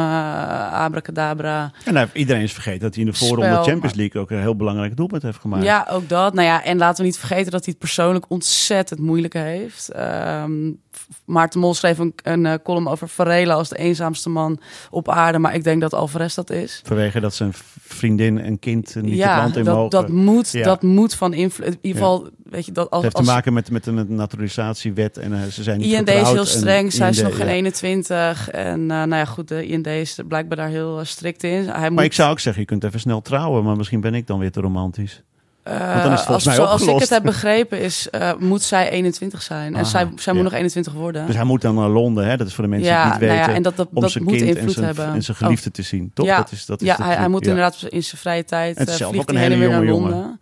abracadabra. 0.73 1.71
En 1.85 1.93
nou, 1.93 2.07
iedereen 2.13 2.41
is 2.41 2.53
vergeten 2.53 2.81
dat 2.81 2.95
hij 2.95 3.03
in 3.03 3.09
de 3.11 3.17
voorronde 3.17 3.63
Champions 3.63 3.93
League 3.95 4.21
ook 4.21 4.31
een 4.31 4.39
heel 4.39 4.55
belangrijk 4.55 4.95
doelpunt 4.95 5.23
heeft 5.23 5.39
gemaakt. 5.39 5.63
Ja, 5.63 5.87
ook 5.89 6.09
dat. 6.09 6.33
Nou 6.33 6.47
ja, 6.47 6.63
en 6.63 6.77
laten 6.77 7.01
we 7.01 7.09
niet 7.09 7.19
vergeten 7.19 7.51
dat 7.51 7.65
hij 7.65 7.69
het 7.69 7.79
persoonlijk 7.79 8.25
ontzettend 8.27 8.99
moeilijk 8.99 9.33
heeft. 9.33 9.91
Um, 9.95 10.81
Maarten 11.25 11.59
Mol 11.59 11.73
schreef 11.73 11.97
een, 11.97 12.13
een 12.23 12.61
column 12.61 12.87
over 12.87 13.09
Varela 13.33 13.53
als 13.53 13.69
de 13.69 13.77
eenzaamste 13.77 14.29
man 14.29 14.59
op 14.89 15.09
aarde. 15.09 15.39
Maar 15.39 15.55
ik 15.55 15.63
denk 15.63 15.81
dat 15.81 15.93
Alvarez 15.93 16.35
dat 16.35 16.49
is. 16.49 16.81
Vanwege 16.83 17.19
dat 17.19 17.33
zijn 17.33 17.51
vriendin 17.81 18.39
en 18.39 18.59
kind 18.59 18.95
niet 19.01 19.15
ja, 19.15 19.33
het 19.33 19.41
land 19.41 19.55
in 19.57 19.63
dat, 19.63 19.75
mogen. 19.75 19.89
Dat 19.89 20.09
moet, 20.09 20.51
ja. 20.51 20.63
dat 20.63 20.81
moet 20.81 21.15
van 21.15 21.33
invloed. 21.33 21.67
In 21.67 21.77
ieder 21.81 22.01
geval, 22.01 22.29
weet 22.43 22.65
je, 22.65 22.71
dat 22.71 22.89
als, 22.89 23.03
het 23.03 23.13
heeft 23.13 23.25
te 23.25 23.33
maken 23.33 23.53
met, 23.53 23.71
met 23.71 23.87
een 23.87 24.15
naturalisatiewet. 24.15 25.17
En 25.17 25.31
uh, 25.31 25.43
ze 25.43 25.63
zijn 25.63 25.79
niet 25.79 25.93
IND 25.93 26.09
is 26.09 26.29
heel 26.29 26.45
streng. 26.45 26.93
Zij 26.93 27.09
is 27.09 27.21
nog 27.21 27.35
geen 27.35 27.47
21. 27.47 28.49
En 28.49 28.79
uh, 28.79 28.87
nou 28.87 29.15
ja, 29.15 29.25
goed, 29.25 29.47
de 29.47 29.65
IND 29.65 29.87
is 29.87 30.19
blijkbaar 30.27 30.57
daar 30.57 30.69
heel 30.69 30.99
uh, 30.99 31.05
strikt 31.05 31.43
in. 31.43 31.63
Hij 31.63 31.79
maar 31.79 31.91
moet... 31.91 32.03
ik 32.03 32.13
zou 32.13 32.31
ook 32.31 32.39
zeggen, 32.39 32.61
je 32.61 32.67
kunt 32.67 32.83
even 32.83 32.99
snel 32.99 33.21
trouwen. 33.21 33.63
Maar 33.63 33.77
misschien 33.77 34.01
ben 34.01 34.13
ik 34.13 34.27
dan 34.27 34.39
weer 34.39 34.51
te 34.51 34.61
romantisch. 34.61 35.23
Want 35.63 36.03
dan 36.03 36.13
is 36.13 36.19
het 36.19 36.29
als, 36.29 36.45
mij 36.45 36.55
zoals 36.55 36.87
ik 36.87 36.99
het 36.99 37.09
heb 37.09 37.23
begrepen 37.23 37.79
is, 37.79 38.07
uh, 38.11 38.31
moet 38.39 38.61
zij 38.61 38.89
21 38.89 39.41
zijn. 39.41 39.75
En 39.75 39.85
zij, 39.85 40.09
zij 40.15 40.33
moet 40.33 40.43
nog 40.43 40.53
21 40.53 40.93
worden. 40.93 41.25
Dus 41.25 41.35
hij 41.35 41.43
moet 41.43 41.61
dan 41.61 41.75
naar 41.75 41.89
Londen, 41.89 42.25
hè? 42.25 42.37
dat 42.37 42.47
is 42.47 42.53
voor 42.53 42.63
de 42.63 42.69
mensen 42.69 42.91
die 42.91 43.01
het 43.01 43.11
niet 43.11 43.19
weten. 43.19 43.35
Nou 43.35 43.49
ja, 43.49 43.55
en 43.55 43.63
dat, 43.63 43.77
dat, 43.77 43.87
om 43.93 44.01
dat 44.01 44.11
zijn 44.11 44.23
moet 44.23 44.33
kind 44.33 44.45
invloed 44.47 44.65
en 44.65 44.71
zijn, 44.71 44.85
hebben. 44.85 45.13
en 45.13 45.23
zijn 45.23 45.37
geliefde 45.37 45.67
oh. 45.67 45.73
te 45.73 45.81
zien. 45.81 46.11
Toch? 46.13 46.25
Ja, 46.25 46.37
dat 46.37 46.51
is, 46.51 46.65
dat 46.65 46.81
is 46.81 46.87
ja 46.87 46.95
hij, 47.01 47.15
hij, 47.15 47.27
moet 47.27 47.47
inderdaad 47.47 47.85
in 47.89 48.03
zijn 48.03 48.21
vrije 48.21 48.43
tijd 48.43 48.79
uh, 48.79 49.07
vliegt 49.07 49.31
hij 49.31 49.41
heen 49.41 49.51
en 49.51 49.59
weer 49.59 49.69
naar 49.69 49.85
Londen. 49.85 50.11
Jongen. 50.11 50.31
Ik, 50.31 50.39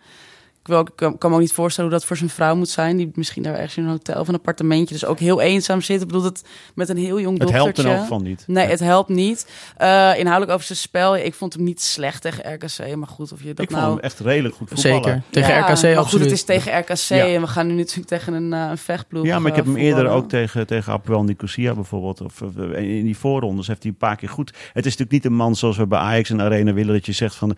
wil, 0.68 0.80
ik 0.80 0.96
kan 0.96 1.30
me 1.30 1.34
ook 1.34 1.40
niet 1.40 1.54
voorstellen 1.54 1.90
hoe 1.90 2.00
dat 2.00 2.08
voor 2.08 2.18
zijn 2.18 2.30
vrouw 2.30 2.56
moet 2.56 2.70
zijn. 2.70 2.98
Die 2.98 3.12
misschien 3.14 3.44
daar 3.44 3.54
ergens 3.54 3.78
in 3.78 3.84
een 3.84 3.90
hotel 3.90 4.20
of 4.20 4.28
een 4.28 4.34
appartementje. 4.34 4.94
Dus 4.94 5.06
ook 5.06 5.20
heel 5.20 5.42
eenzaam 5.42 5.82
zit. 5.82 6.02
Ik 6.02 6.08
bedoel, 6.08 6.24
het 6.24 6.44
met 6.76 6.90
een 6.90 6.98
heel 6.98 7.20
jong 7.20 7.40
dochtertje. 7.40 7.68
Het 7.68 7.78
helpt 7.78 7.98
er 7.98 8.02
ook 8.02 8.08
van 8.08 8.24
niet. 8.24 8.44
Nee, 8.48 8.68
het 8.68 8.80
helpt 8.80 9.10
niet. 9.10 9.48
Uh, 9.82 10.12
inhoudelijk 10.18 10.52
over 10.52 10.66
zijn 10.66 10.78
spel. 10.78 11.18
Ik 11.18 11.34
vond 11.34 11.54
hem 11.54 11.64
niet 11.64 11.82
slecht 11.82 12.22
tegen 12.22 12.54
RKC. 12.54 12.96
Maar 12.96 13.08
goed, 13.08 13.32
of 13.32 13.44
je 13.44 13.54
dat 13.54 13.60
ik 13.60 13.70
nou... 13.70 13.84
vond 13.84 13.96
hem 13.96 14.04
echt 14.04 14.20
redelijk 14.20 14.56
goed 14.56 14.70
voetballen. 14.70 15.04
Zeker. 15.04 15.22
Tegen 15.30 15.54
ja, 15.54 15.60
RKC 15.60 15.70
absoluut. 15.70 15.96
Maar 15.96 16.06
goed, 16.06 16.20
het 16.20 16.32
is 16.32 16.44
tegen 16.44 16.80
RKC. 16.80 16.98
Ja. 16.98 17.28
En 17.28 17.42
we 17.42 17.48
gaan 17.48 17.68
nu 17.68 17.74
natuurlijk 17.74 18.08
tegen 18.08 18.34
een, 18.34 18.54
uh, 18.54 18.68
een 18.70 18.78
vechtploeg 18.78 19.26
Ja, 19.26 19.40
maar 19.40 19.50
ik 19.50 19.56
heb 19.56 19.66
hem 19.66 19.76
eerder 19.76 20.08
ook 20.08 20.30
tegen, 20.30 20.68
tegen 20.68 20.94
Apoel 20.94 21.24
Nicosia 21.24 21.74
bijvoorbeeld. 21.74 22.22
Of, 22.22 22.42
in 22.76 23.04
die 23.04 23.18
voorrondes 23.18 23.68
heeft 23.68 23.84
hij 23.84 23.92
een 23.92 23.98
paar 23.98 24.16
keer 24.16 24.30
goed. 24.30 24.50
Het 24.50 24.86
is 24.86 24.98
natuurlijk 24.98 25.12
niet 25.12 25.26
een 25.26 25.34
man 25.34 25.56
zoals 25.56 25.78
we 25.78 25.88
bij 25.88 26.00
Ajax 26.00 26.30
en 26.30 26.42
Arena 26.42 26.74
willen. 26.74 26.94
Dat 26.94 27.06
je 27.06 27.12
zegt 27.12 27.36
van 27.36 27.58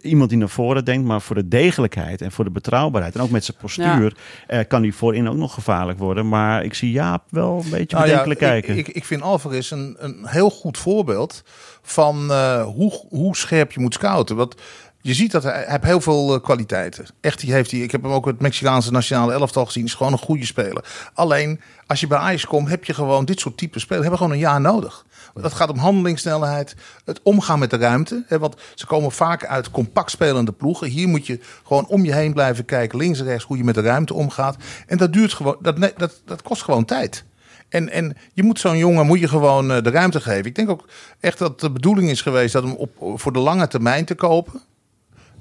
iemand 0.00 0.30
die 0.30 0.38
naar 0.38 0.48
voren 0.48 0.84
denkt. 0.84 1.06
Maar 1.06 1.20
voor 1.20 1.36
de 1.36 1.48
en 1.96 2.32
voor 2.32 2.44
de 2.44 2.50
betrouwbaarheid. 2.50 3.14
En 3.14 3.20
ook 3.20 3.30
met 3.30 3.44
zijn 3.44 3.56
postuur 3.56 4.16
ja. 4.48 4.58
uh, 4.58 4.64
kan 4.68 4.82
hij 4.82 4.92
voorin 4.92 5.28
ook 5.28 5.36
nog 5.36 5.54
gevaarlijk 5.54 5.98
worden. 5.98 6.28
Maar 6.28 6.64
ik 6.64 6.74
zie 6.74 6.90
Jaap 6.90 7.22
wel 7.28 7.62
een 7.64 7.70
beetje 7.70 7.96
nou 7.96 8.08
bedenkelijk 8.08 8.40
ja, 8.40 8.48
kijken. 8.48 8.78
Ik, 8.78 8.88
ik, 8.88 8.94
ik 8.94 9.04
vind 9.04 9.22
Alvarez 9.22 9.70
een, 9.70 9.96
een 9.98 10.26
heel 10.26 10.50
goed 10.50 10.78
voorbeeld 10.78 11.42
van 11.82 12.26
uh, 12.30 12.64
hoe, 12.64 13.06
hoe 13.08 13.36
scherp 13.36 13.72
je 13.72 13.80
moet 13.80 13.94
scouten. 13.94 14.36
Want 14.36 14.54
je 15.00 15.14
ziet 15.14 15.30
dat 15.30 15.42
hij, 15.42 15.52
hij 15.52 15.66
heeft 15.68 15.84
heel 15.84 16.00
veel 16.00 16.34
uh, 16.34 16.42
kwaliteiten. 16.42 17.06
Echt, 17.20 17.40
die 17.40 17.52
heeft 17.52 17.70
hij. 17.70 17.80
Ik 17.80 17.90
heb 17.90 18.02
hem 18.02 18.12
ook 18.12 18.26
het 18.26 18.40
Mexicaanse 18.40 18.92
nationale 18.92 19.32
elftal 19.32 19.66
gezien. 19.66 19.84
Is 19.84 19.94
gewoon 19.94 20.12
een 20.12 20.18
goede 20.18 20.46
speler. 20.46 20.84
Alleen 21.14 21.60
als 21.86 22.00
je 22.00 22.06
bij 22.06 22.18
Ajax 22.18 22.46
komt, 22.46 22.68
heb 22.68 22.84
je 22.84 22.94
gewoon 22.94 23.24
dit 23.24 23.40
soort 23.40 23.56
type 23.56 23.78
spelers 23.78 24.02
hebben 24.02 24.18
gewoon 24.18 24.32
een 24.32 24.42
jaar 24.42 24.60
nodig. 24.60 25.04
Dat 25.34 25.52
gaat 25.52 25.70
om 25.70 25.78
handelingssnelheid, 25.78 26.74
het 27.04 27.20
omgaan 27.22 27.58
met 27.58 27.70
de 27.70 27.76
ruimte. 27.76 28.24
Hè, 28.26 28.38
want 28.38 28.56
ze 28.74 28.86
komen 28.86 29.12
vaak 29.12 29.46
uit 29.46 29.70
compact 29.70 30.10
spelende 30.10 30.52
ploegen. 30.52 30.88
Hier 30.88 31.08
moet 31.08 31.26
je 31.26 31.40
gewoon 31.66 31.86
om 31.86 32.04
je 32.04 32.14
heen 32.14 32.32
blijven 32.32 32.64
kijken, 32.64 32.98
links 32.98 33.18
en 33.18 33.24
rechts, 33.24 33.44
hoe 33.44 33.56
je 33.56 33.64
met 33.64 33.74
de 33.74 33.80
ruimte 33.80 34.14
omgaat. 34.14 34.56
En 34.86 34.96
dat 34.96 35.12
duurt 35.12 35.32
gewoon, 35.32 35.56
dat, 35.60 35.76
dat, 35.96 36.20
dat 36.24 36.42
kost 36.42 36.62
gewoon 36.62 36.84
tijd. 36.84 37.24
En, 37.68 37.88
en 37.88 38.16
je 38.32 38.42
moet 38.42 38.60
zo'n 38.60 38.76
jongen 38.76 39.06
moet 39.06 39.20
je 39.20 39.28
gewoon 39.28 39.68
de 39.68 39.90
ruimte 39.90 40.20
geven. 40.20 40.44
Ik 40.44 40.54
denk 40.54 40.70
ook 40.70 40.88
echt 41.20 41.38
dat 41.38 41.60
de 41.60 41.70
bedoeling 41.70 42.10
is 42.10 42.20
geweest 42.20 42.52
dat 42.52 42.62
hem 42.62 42.72
op, 42.72 42.90
voor 43.14 43.32
de 43.32 43.38
lange 43.38 43.68
termijn 43.68 44.04
te 44.04 44.14
kopen. 44.14 44.60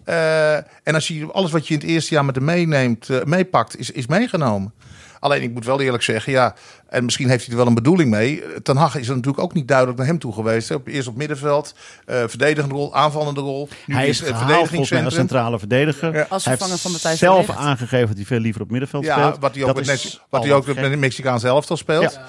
Uh, 0.06 0.56
en 0.56 0.94
als 0.94 1.08
je 1.08 1.32
alles 1.32 1.52
wat 1.52 1.68
je 1.68 1.74
in 1.74 1.80
het 1.80 1.90
eerste 1.90 2.14
jaar 2.14 2.26
met 2.26 2.36
hem 2.36 2.44
meeneemt, 2.44 3.10
uh, 3.10 3.24
meepakt, 3.24 3.78
is, 3.78 3.92
is 3.92 4.08
meegenomen. 4.08 4.74
Alleen 5.22 5.42
ik 5.42 5.54
moet 5.54 5.66
wel 5.66 5.82
eerlijk 5.82 6.04
zeggen, 6.04 6.32
ja, 6.32 6.56
en 6.90 7.06
misschien 7.06 7.30
heeft 7.30 7.44
hij 7.44 7.52
er 7.52 7.60
wel 7.60 7.68
een 7.68 7.74
bedoeling 7.74 8.10
mee. 8.10 8.44
Ten 8.64 8.78
Hag 8.78 8.96
is 8.96 9.08
er 9.08 9.16
natuurlijk 9.16 9.44
ook 9.44 9.54
niet 9.54 9.68
duidelijk 9.68 9.98
naar 9.98 10.08
hem 10.08 10.20
toe 10.20 10.34
geweest. 10.34 10.70
Hè. 10.70 10.76
Op, 10.76 10.88
eerst 10.88 11.08
op 11.08 11.16
middenveld, 11.16 11.76
uh, 12.08 12.24
verdedigende 12.28 12.76
rol, 12.76 12.96
aanvallende 12.96 13.42
rol. 13.42 13.70
Nu 13.86 13.96
hij 13.96 14.08
is, 14.08 14.22
is 14.22 14.28
het 14.28 15.06
als 15.06 15.14
centrale 15.14 15.60
verdediger. 15.60 16.14
Ja. 16.14 16.26
Als 16.30 16.44
vervanger 16.44 16.78
van 16.78 16.92
Matthijs 16.92 17.20
zelf 17.20 17.50
aangegeven 17.50 18.08
dat 18.08 18.16
hij 18.16 18.26
veel 18.26 18.40
liever 18.40 18.62
op 18.62 18.70
middenveld 18.72 19.04
ja, 19.04 19.18
speelt. 19.18 19.40
Wat 19.40 19.56
hij 19.56 19.64
ook, 19.64 19.86
met, 19.86 20.22
wat 20.30 20.44
hij 20.44 20.54
ook 20.54 20.66
met 20.66 20.76
de 20.76 20.98
Mexicaanse 20.98 21.48
elftal 21.48 21.78
speelt. 21.78 22.20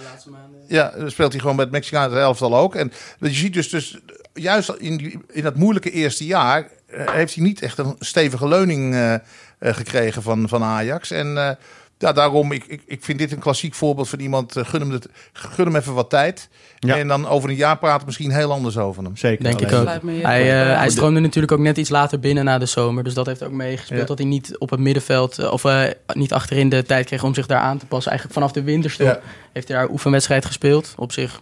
Ja. 0.69 0.93
ja, 0.97 1.09
speelt 1.09 1.33
hij 1.33 1.41
gewoon 1.41 1.57
met 1.57 1.65
het 1.65 1.75
Mexicaanse 1.75 2.19
elftal 2.19 2.57
ook. 2.57 2.75
En 2.75 2.93
je 3.19 3.31
ziet 3.31 3.55
dus, 3.55 3.69
dus 3.69 3.99
juist 4.35 4.69
in, 4.69 4.97
die, 4.97 5.19
in 5.31 5.43
dat 5.43 5.57
moeilijke 5.57 5.91
eerste 5.91 6.27
jaar... 6.27 6.69
Uh, 6.95 7.11
heeft 7.11 7.35
hij 7.35 7.45
niet 7.45 7.63
echt 7.63 7.79
een 7.79 7.97
stevige 7.99 8.49
leuning 8.49 8.95
uh, 8.95 9.15
gekregen 9.61 10.23
van, 10.23 10.49
van 10.49 10.63
Ajax. 10.63 11.11
En 11.11 11.59
ja, 12.03 12.13
daarom, 12.13 12.53
ik, 12.53 12.65
ik, 12.67 12.83
ik 12.87 13.05
vind 13.05 13.19
dit 13.19 13.33
een 13.33 13.39
klassiek 13.39 13.75
voorbeeld 13.75 14.09
van 14.09 14.19
iemand. 14.19 14.57
Uh, 14.57 14.65
gun, 14.65 14.81
hem 14.81 14.91
het, 14.91 15.09
gun 15.33 15.65
hem 15.65 15.77
even 15.77 15.95
wat 15.95 16.11
tijd. 16.11 16.49
Ja. 16.79 16.97
En 16.97 17.09
dan 17.09 17.29
over 17.29 17.49
een 17.51 17.57
jaar 17.57 17.79
praten 17.79 18.07
misschien 18.07 18.31
heel 18.31 18.53
anders 18.53 18.79
over 18.79 19.05
hem. 19.05 19.17
Zeker. 19.17 19.45
Denk 19.45 19.61
ik 19.61 19.73
ook. 19.73 19.89
Hij, 20.23 20.71
uh, 20.71 20.77
hij 20.77 20.91
stroomde 20.91 21.21
natuurlijk 21.21 21.53
ook 21.53 21.59
net 21.59 21.77
iets 21.77 21.91
later 21.91 22.21
binnen 22.21 22.45
na 22.45 22.59
de 22.59 22.67
zomer. 22.67 23.05
Dus 23.05 23.15
dat 23.15 23.27
heeft 23.27 23.43
ook 23.43 23.53
meegespeeld. 23.53 24.01
Ja. 24.01 24.07
Dat 24.07 24.19
hij 24.19 24.27
niet 24.27 24.59
op 24.59 24.71
het 24.71 24.81
middenveld 24.81 25.39
uh, 25.39 25.53
of 25.53 25.65
niet 26.13 26.33
achterin 26.33 26.69
de 26.69 26.83
tijd 26.83 27.07
kreeg 27.07 27.25
om 27.25 27.35
zich 27.35 27.47
daar 27.47 27.61
aan 27.61 27.79
te 27.79 27.87
passen. 27.87 28.11
Eigenlijk 28.11 28.41
vanaf 28.41 28.55
de 28.55 28.63
winterstop 28.63 29.07
ja. 29.07 29.21
heeft 29.53 29.69
hij 29.69 29.77
daar 29.77 29.91
oefenwedstrijd 29.91 30.47
gespeeld. 30.47 30.95
Op 30.97 31.13
zich 31.13 31.41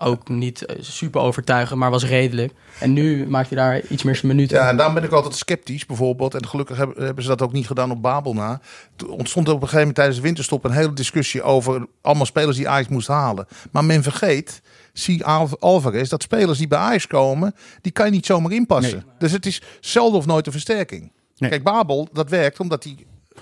ook 0.00 0.28
niet 0.28 0.64
eh, 0.64 0.76
super 0.80 1.20
overtuigend, 1.20 1.78
maar 1.78 1.90
was 1.90 2.04
redelijk. 2.04 2.52
En 2.78 2.92
nu 2.92 3.26
maakt 3.28 3.48
hij 3.48 3.58
daar 3.58 3.80
iets 3.88 4.02
meer 4.02 4.16
zijn 4.16 4.26
minuten. 4.26 4.56
Ja, 4.56 4.68
en 4.68 4.76
daarom 4.76 4.94
ben 4.94 5.04
ik 5.04 5.12
altijd 5.12 5.34
sceptisch 5.34 5.86
bijvoorbeeld. 5.86 6.34
En 6.34 6.46
gelukkig 6.46 6.76
hebben, 6.76 7.04
hebben 7.04 7.22
ze 7.22 7.28
dat 7.30 7.42
ook 7.42 7.52
niet 7.52 7.66
gedaan 7.66 7.90
op 7.90 8.02
Babel 8.02 8.34
na. 8.34 8.60
Toen 8.96 9.10
ontstond 9.10 9.46
er 9.46 9.54
op 9.54 9.62
een 9.62 9.68
gegeven 9.68 9.78
moment 9.78 9.96
tijdens 9.96 10.16
de 10.16 10.22
winterstop 10.22 10.64
een 10.64 10.70
hele 10.70 10.92
discussie 10.92 11.42
over 11.42 11.86
allemaal 12.00 12.26
spelers 12.26 12.56
die 12.56 12.68
Ajax 12.68 12.88
moest 12.88 13.08
halen. 13.08 13.46
Maar 13.70 13.84
men 13.84 14.02
vergeet, 14.02 14.62
zie 14.92 15.24
Alvarez, 15.24 16.08
dat 16.08 16.22
spelers 16.22 16.58
die 16.58 16.68
bij 16.68 16.78
Ajax 16.78 17.06
komen, 17.06 17.54
die 17.80 17.92
kan 17.92 18.06
je 18.06 18.12
niet 18.12 18.26
zomaar 18.26 18.52
inpassen. 18.52 19.04
Nee. 19.06 19.14
Dus 19.18 19.32
het 19.32 19.46
is 19.46 19.62
zelden 19.80 20.18
of 20.18 20.26
nooit 20.26 20.46
een 20.46 20.52
versterking. 20.52 21.12
Nee. 21.36 21.50
Kijk, 21.50 21.62
Babel, 21.62 22.08
dat 22.12 22.30
werkt 22.30 22.60
omdat 22.60 22.84
hij 22.84 22.96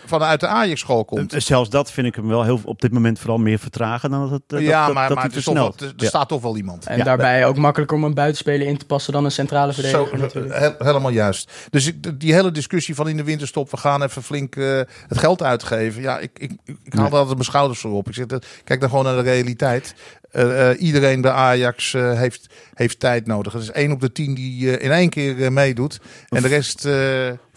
vanuit 0.09 0.41
de 0.41 0.47
Ajax-school 0.47 1.05
komt. 1.05 1.35
Uh, 1.35 1.41
zelfs 1.41 1.71
dat 1.71 1.93
vind 1.93 2.07
ik 2.07 2.15
hem 2.15 2.29
wel 2.29 2.45
heel, 2.45 2.61
op 2.65 2.81
dit 2.81 2.93
moment 2.93 3.19
vooral 3.19 3.39
meer 3.39 3.59
vertragen 3.59 4.11
dan 4.11 4.21
dat 4.21 4.31
het. 4.31 4.61
Uh, 4.61 4.67
ja, 4.67 4.85
dat, 4.87 4.95
maar, 4.95 5.09
dat, 5.09 5.17
maar 5.17 5.29
dat 5.31 5.45
er, 5.45 5.55
wel, 5.55 5.75
er 5.79 5.93
ja. 5.97 6.07
staat 6.07 6.29
toch 6.29 6.43
wel 6.43 6.57
iemand. 6.57 6.87
En 6.87 6.97
ja. 6.97 7.05
daarbij 7.05 7.47
ook 7.47 7.57
makkelijker 7.57 7.97
om 7.97 8.05
een 8.05 8.15
buitenspeler 8.15 8.67
in 8.67 8.79
te 8.79 8.87
passen 8.87 9.13
dan 9.13 9.25
een 9.25 9.31
centrale 9.31 9.73
verdediger. 9.73 10.31
Zo, 10.31 10.49
he, 10.49 10.71
helemaal 10.79 11.11
juist. 11.11 11.53
Dus 11.71 11.87
ik, 11.87 12.21
die 12.21 12.33
hele 12.33 12.51
discussie 12.51 12.95
van 12.95 13.09
in 13.09 13.17
de 13.17 13.25
winterstop, 13.25 13.71
we 13.71 13.77
gaan 13.77 14.03
even 14.03 14.23
flink 14.23 14.57
uh, 14.57 14.81
het 15.09 15.19
geld 15.19 15.43
uitgeven. 15.43 16.03
Ja, 16.03 16.19
ik, 16.19 16.31
ik, 16.39 16.51
ik, 16.65 16.77
ik 16.83 16.93
haal 16.93 17.03
nee. 17.03 17.13
altijd 17.13 17.35
mijn 17.35 17.45
schouders 17.45 17.81
voor 17.81 17.93
op. 17.93 18.09
Ik 18.09 18.15
zeg, 18.15 18.27
kijk 18.65 18.81
dan 18.81 18.89
gewoon 18.89 19.05
naar 19.05 19.17
de 19.17 19.31
realiteit. 19.31 19.95
Uh, 20.33 20.43
uh, 20.43 20.81
iedereen 20.81 21.21
bij 21.21 21.31
Ajax 21.31 21.93
uh, 21.93 22.19
heeft, 22.19 22.47
heeft 22.75 23.01
tijd 23.01 23.27
nodig. 23.27 23.53
Het 23.53 23.63
is 23.63 23.71
één 23.71 23.93
op 23.93 24.01
de 24.01 24.13
tien 24.13 24.35
die 24.35 24.79
in 24.79 24.91
één 24.91 25.09
keer 25.09 25.53
meedoet. 25.53 26.01
En 26.29 26.43
de 26.43 26.49
rest. 26.49 26.89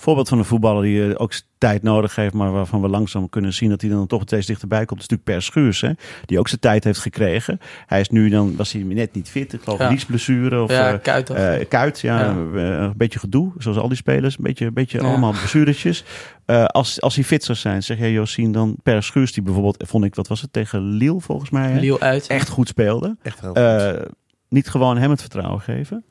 Voorbeeld 0.02 0.30
van 0.30 0.38
een 0.38 0.46
voetballer 0.46 0.84
die 0.84 1.18
ook 1.18 1.34
tijd 1.58 1.84
nodig 1.84 2.16
heeft, 2.16 2.34
maar 2.34 2.52
waarvan 2.52 2.82
we 2.82 2.88
langzaam 2.88 3.30
kunnen 3.30 3.54
zien 3.54 3.70
dat 3.70 3.82
hij 3.82 3.90
dan 3.90 4.08
toch 4.08 4.22
steeds 4.22 4.46
dichterbij 4.46 4.86
komt. 4.86 5.02
is 5.02 5.08
natuurlijk 5.08 5.38
Per 5.38 5.42
Schuurs, 5.42 5.82
hè, 5.82 5.92
die 6.26 6.40
ook 6.40 6.48
zijn 6.48 6.60
tijd 6.60 6.84
heeft 6.84 7.00
gekregen. 7.00 7.60
Hij 7.86 8.00
is 8.00 8.10
nu 8.10 8.30
dan, 8.30 8.56
was 8.56 8.72
hij 8.72 8.82
net 8.82 9.14
niet 9.14 9.30
fit, 9.30 9.54
ik 9.54 9.62
geloof 9.64 9.80
ja. 9.80 9.90
liesblessure. 9.90 10.62
Of, 10.62 10.72
ja, 10.72 10.98
kuit. 10.98 11.30
Uh, 11.30 11.54
kuit, 11.68 12.00
ja. 12.00 12.20
ja. 12.20 12.30
een 12.34 12.94
beetje 12.98 13.20
gedoe, 13.20 13.52
zoals 13.58 13.78
al 13.78 13.88
die 13.88 13.98
spelers. 13.98 14.38
Een 14.38 14.44
beetje, 14.44 14.66
een 14.66 14.74
beetje 14.74 15.02
ja. 15.02 15.08
allemaal 15.08 15.32
blessuretjes. 15.32 16.04
Uh, 16.46 16.66
als, 16.66 17.02
als 17.02 17.16
hij 17.16 17.24
fit 17.24 17.44
zou 17.44 17.58
zijn, 17.58 17.84
zeg 17.84 17.98
jij 17.98 18.12
Josien, 18.12 18.52
dan 18.52 18.76
Per 18.84 19.04
Schuurs, 19.04 19.34
die 19.34 19.44
bijvoorbeeld, 19.44 19.84
vond 19.88 20.06
ik, 20.06 20.16
wat 20.16 20.28
was 20.28 20.42
het, 20.42 20.54
tegen 20.54 20.82
Lille 20.82 21.22
volgens 21.22 21.50
mij. 21.50 21.80
Lille 21.80 22.00
uit. 22.00 22.28
Echt 22.28 22.50
goed 22.50 22.68
speelde. 22.68 23.18
Echt 23.22 23.42
heel 23.42 23.54
goed. 23.54 24.10
niet 24.50 24.70
gewoon 24.70 24.98
hem 24.98 25.10
het 25.10 25.22
vertrouwen 25.22 25.62
geven. 25.62 26.04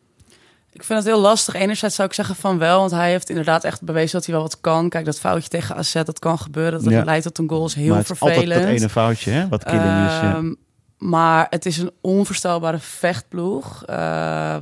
Ik 0.72 0.84
vind 0.84 0.98
het 0.98 1.08
heel 1.08 1.20
lastig. 1.20 1.54
Enerzijds 1.54 1.94
zou 1.94 2.08
ik 2.08 2.14
zeggen 2.14 2.36
van 2.36 2.58
wel, 2.58 2.78
want 2.78 2.90
hij 2.90 3.10
heeft 3.10 3.28
inderdaad 3.28 3.64
echt 3.64 3.82
bewezen 3.82 4.12
dat 4.12 4.24
hij 4.24 4.34
wel 4.34 4.42
wat 4.42 4.60
kan. 4.60 4.88
Kijk, 4.88 5.04
dat 5.04 5.20
foutje 5.20 5.48
tegen 5.48 5.76
AZ, 5.76 5.92
dat 5.92 6.18
kan 6.18 6.38
gebeuren. 6.38 6.84
Dat 6.84 6.92
ja. 6.92 7.04
leidt 7.04 7.24
tot 7.24 7.38
een 7.38 7.48
goal, 7.48 7.66
is 7.66 7.74
heel 7.74 7.88
maar 7.88 7.98
het 7.98 8.06
vervelend. 8.06 8.36
Is 8.36 8.42
altijd 8.42 8.68
dat 8.68 8.78
ene 8.78 8.88
foutje, 8.88 9.30
hè? 9.30 9.48
Wat 9.48 9.64
killing 9.64 10.06
is. 10.06 10.12
Ja. 10.20 10.42
Maar 10.98 11.46
het 11.50 11.66
is 11.66 11.78
een 11.78 11.90
onvoorstelbare 12.00 12.78
vechtploeg. 12.78 13.82
Uh, 13.90 14.56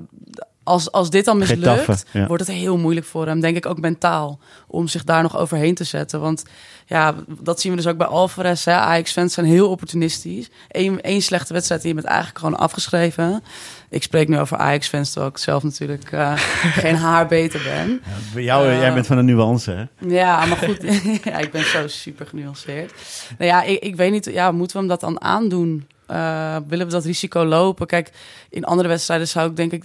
als, 0.69 0.93
als 0.93 1.11
dit 1.11 1.25
dan 1.25 1.39
mislukt, 1.39 1.81
Getafe, 1.81 2.05
ja. 2.11 2.27
wordt 2.27 2.47
het 2.47 2.57
heel 2.57 2.77
moeilijk 2.77 3.07
voor 3.07 3.27
hem, 3.27 3.41
denk 3.41 3.57
ik 3.57 3.67
ook 3.67 3.81
mentaal, 3.81 4.39
om 4.67 4.89
zich 4.89 5.05
daar 5.05 5.23
nog 5.23 5.39
overheen 5.39 5.75
te 5.75 5.85
zetten. 5.85 6.21
Want 6.21 6.45
ja, 6.87 7.15
dat 7.41 7.61
zien 7.61 7.73
we 7.73 7.79
dus 7.79 7.87
ook 7.87 7.97
bij 7.97 8.07
Alvarez. 8.07 8.65
Hè. 8.65 8.73
Ajax-fans 8.73 9.35
zijn 9.35 9.47
heel 9.47 9.71
opportunistisch. 9.71 10.51
Eén, 10.69 11.01
één 11.01 11.23
slechte 11.23 11.53
wedstrijd 11.53 11.81
die 11.81 11.91
je 11.91 11.97
bent 11.97 12.07
eigenlijk 12.07 12.39
gewoon 12.39 12.59
afgeschreven. 12.59 13.43
Ik 13.91 14.03
spreek 14.03 14.29
nu 14.29 14.39
over 14.39 14.57
Ajax-fans, 14.57 15.11
terwijl 15.11 15.33
ik 15.33 15.39
zelf 15.39 15.63
natuurlijk 15.63 16.13
uh, 16.13 16.33
geen 16.83 16.97
haar 16.97 17.27
beter 17.27 17.63
ben. 17.63 17.89
Ja, 17.89 18.33
bij 18.35 18.43
jou, 18.43 18.69
uh, 18.69 18.81
jij 18.81 18.95
bent 18.95 19.07
van 19.07 19.19
een 19.19 19.25
nuance, 19.25 19.71
hè? 19.71 20.09
Ja, 20.09 20.47
maar 20.47 20.57
goed. 20.57 20.83
ja, 21.25 21.39
ik 21.39 21.51
ben 21.51 21.65
zo 21.65 21.89
super 21.89 22.27
genuanceerd. 22.27 22.93
Nou 23.39 23.51
ja, 23.51 23.63
ik, 23.63 23.83
ik 23.83 23.97
weet 23.97 24.11
niet, 24.11 24.25
ja, 24.25 24.53
moeten 24.53 24.77
we 24.77 24.79
hem 24.79 24.89
dat 24.89 25.01
dan 25.01 25.21
aandoen? 25.21 25.87
Uh, 26.11 26.57
willen 26.69 26.87
we 26.87 26.93
dat 26.93 27.05
risico 27.05 27.45
lopen? 27.45 27.87
Kijk, 27.87 28.13
in 28.51 28.65
andere 28.65 28.89
wedstrijden 28.89 29.29
zou 29.29 29.51
ik 29.51 29.57
denk 29.57 29.73
ik 29.73 29.85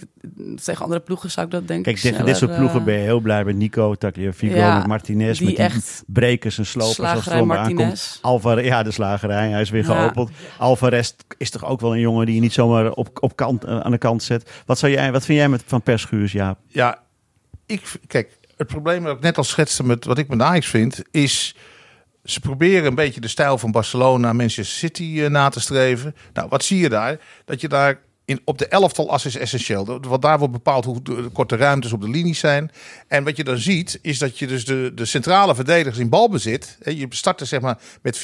tegen 0.64 0.82
andere 0.82 1.00
ploegen 1.00 1.30
zou 1.30 1.46
ik 1.46 1.52
dat 1.52 1.68
denken. 1.68 1.92
Kijk, 1.92 2.04
tegen 2.04 2.24
dit 2.24 2.36
soort 2.36 2.56
ploegen 2.56 2.84
ben 2.84 2.94
je 2.94 3.00
heel 3.00 3.20
blij 3.20 3.44
met 3.44 3.56
Nico, 3.56 3.94
Tagliafico, 3.94 4.56
ja, 4.56 4.78
met 4.78 4.86
Martinez, 4.86 5.38
die 5.38 5.46
met 5.46 5.56
die 5.56 5.64
echt 5.64 6.02
brekers 6.06 6.58
en 6.58 6.66
slopers 6.66 6.98
als 6.98 7.24
het 7.24 7.34
aankomt. 7.34 8.18
Alvarez, 8.22 8.66
ja, 8.66 8.82
de 8.82 8.90
slagerij, 8.90 9.50
hij 9.50 9.60
is 9.60 9.70
weer 9.70 9.86
ja. 9.86 10.02
geopend. 10.02 10.30
Alvarez 10.58 11.12
is 11.38 11.50
toch 11.50 11.64
ook 11.64 11.80
wel 11.80 11.94
een 11.94 12.00
jongen 12.00 12.26
die 12.26 12.34
je 12.34 12.40
niet 12.40 12.52
zomaar 12.52 12.92
op, 12.92 13.08
op 13.20 13.36
kant, 13.36 13.64
uh, 13.64 13.80
aan 13.80 13.90
de 13.90 13.98
kant 13.98 14.22
zet. 14.22 14.50
Wat, 14.66 14.78
zou 14.78 14.92
jij, 14.92 15.12
wat 15.12 15.24
vind 15.24 15.38
jij 15.38 15.48
met 15.48 15.62
van 15.66 15.82
Perschuurs, 15.82 16.32
ja? 16.32 16.56
Ja, 16.66 16.98
ik 17.66 17.92
kijk, 18.06 18.38
het 18.56 18.66
probleem 18.66 19.04
dat 19.04 19.16
ik 19.16 19.22
net 19.22 19.38
al 19.38 19.44
schetste 19.44 19.84
met 19.84 20.04
wat 20.04 20.18
ik 20.18 20.28
met 20.28 20.40
Ajax 20.40 20.66
vind, 20.66 21.02
is 21.10 21.56
ze 22.24 22.40
proberen 22.40 22.86
een 22.86 22.94
beetje 22.94 23.20
de 23.20 23.28
stijl 23.28 23.58
van 23.58 23.70
Barcelona, 23.70 24.32
Manchester 24.32 24.76
City 24.76 25.02
uh, 25.02 25.28
na 25.28 25.48
te 25.48 25.60
streven. 25.60 26.14
Nou, 26.32 26.48
wat 26.48 26.64
zie 26.64 26.78
je 26.78 26.88
daar? 26.88 27.20
Dat 27.44 27.60
je 27.60 27.68
daar 27.68 28.00
in, 28.24 28.40
op 28.44 28.58
de 28.58 28.66
elftal 28.68 29.10
as 29.10 29.24
is 29.24 29.36
essentieel. 29.36 30.00
Want 30.00 30.22
daar 30.22 30.38
wordt 30.38 30.52
bepaald 30.52 30.84
hoe 30.84 31.02
de, 31.02 31.28
korte 31.32 31.56
ruimtes 31.56 31.92
op 31.92 32.00
de 32.00 32.08
linies 32.08 32.38
zijn. 32.38 32.70
En 33.08 33.24
wat 33.24 33.36
je 33.36 33.44
dan 33.44 33.58
ziet, 33.58 33.98
is 34.02 34.18
dat 34.18 34.38
je 34.38 34.46
dus 34.46 34.64
de, 34.64 34.92
de 34.94 35.04
centrale 35.04 35.54
verdedigers 35.54 35.98
in 35.98 36.08
balbezit. 36.08 36.76
Hè, 36.82 36.90
je 36.90 37.06
start 37.08 37.40
er 37.40 37.46
zeg 37.46 37.60
maar 37.60 37.78
met 38.02 38.18
4-3-3. 38.18 38.22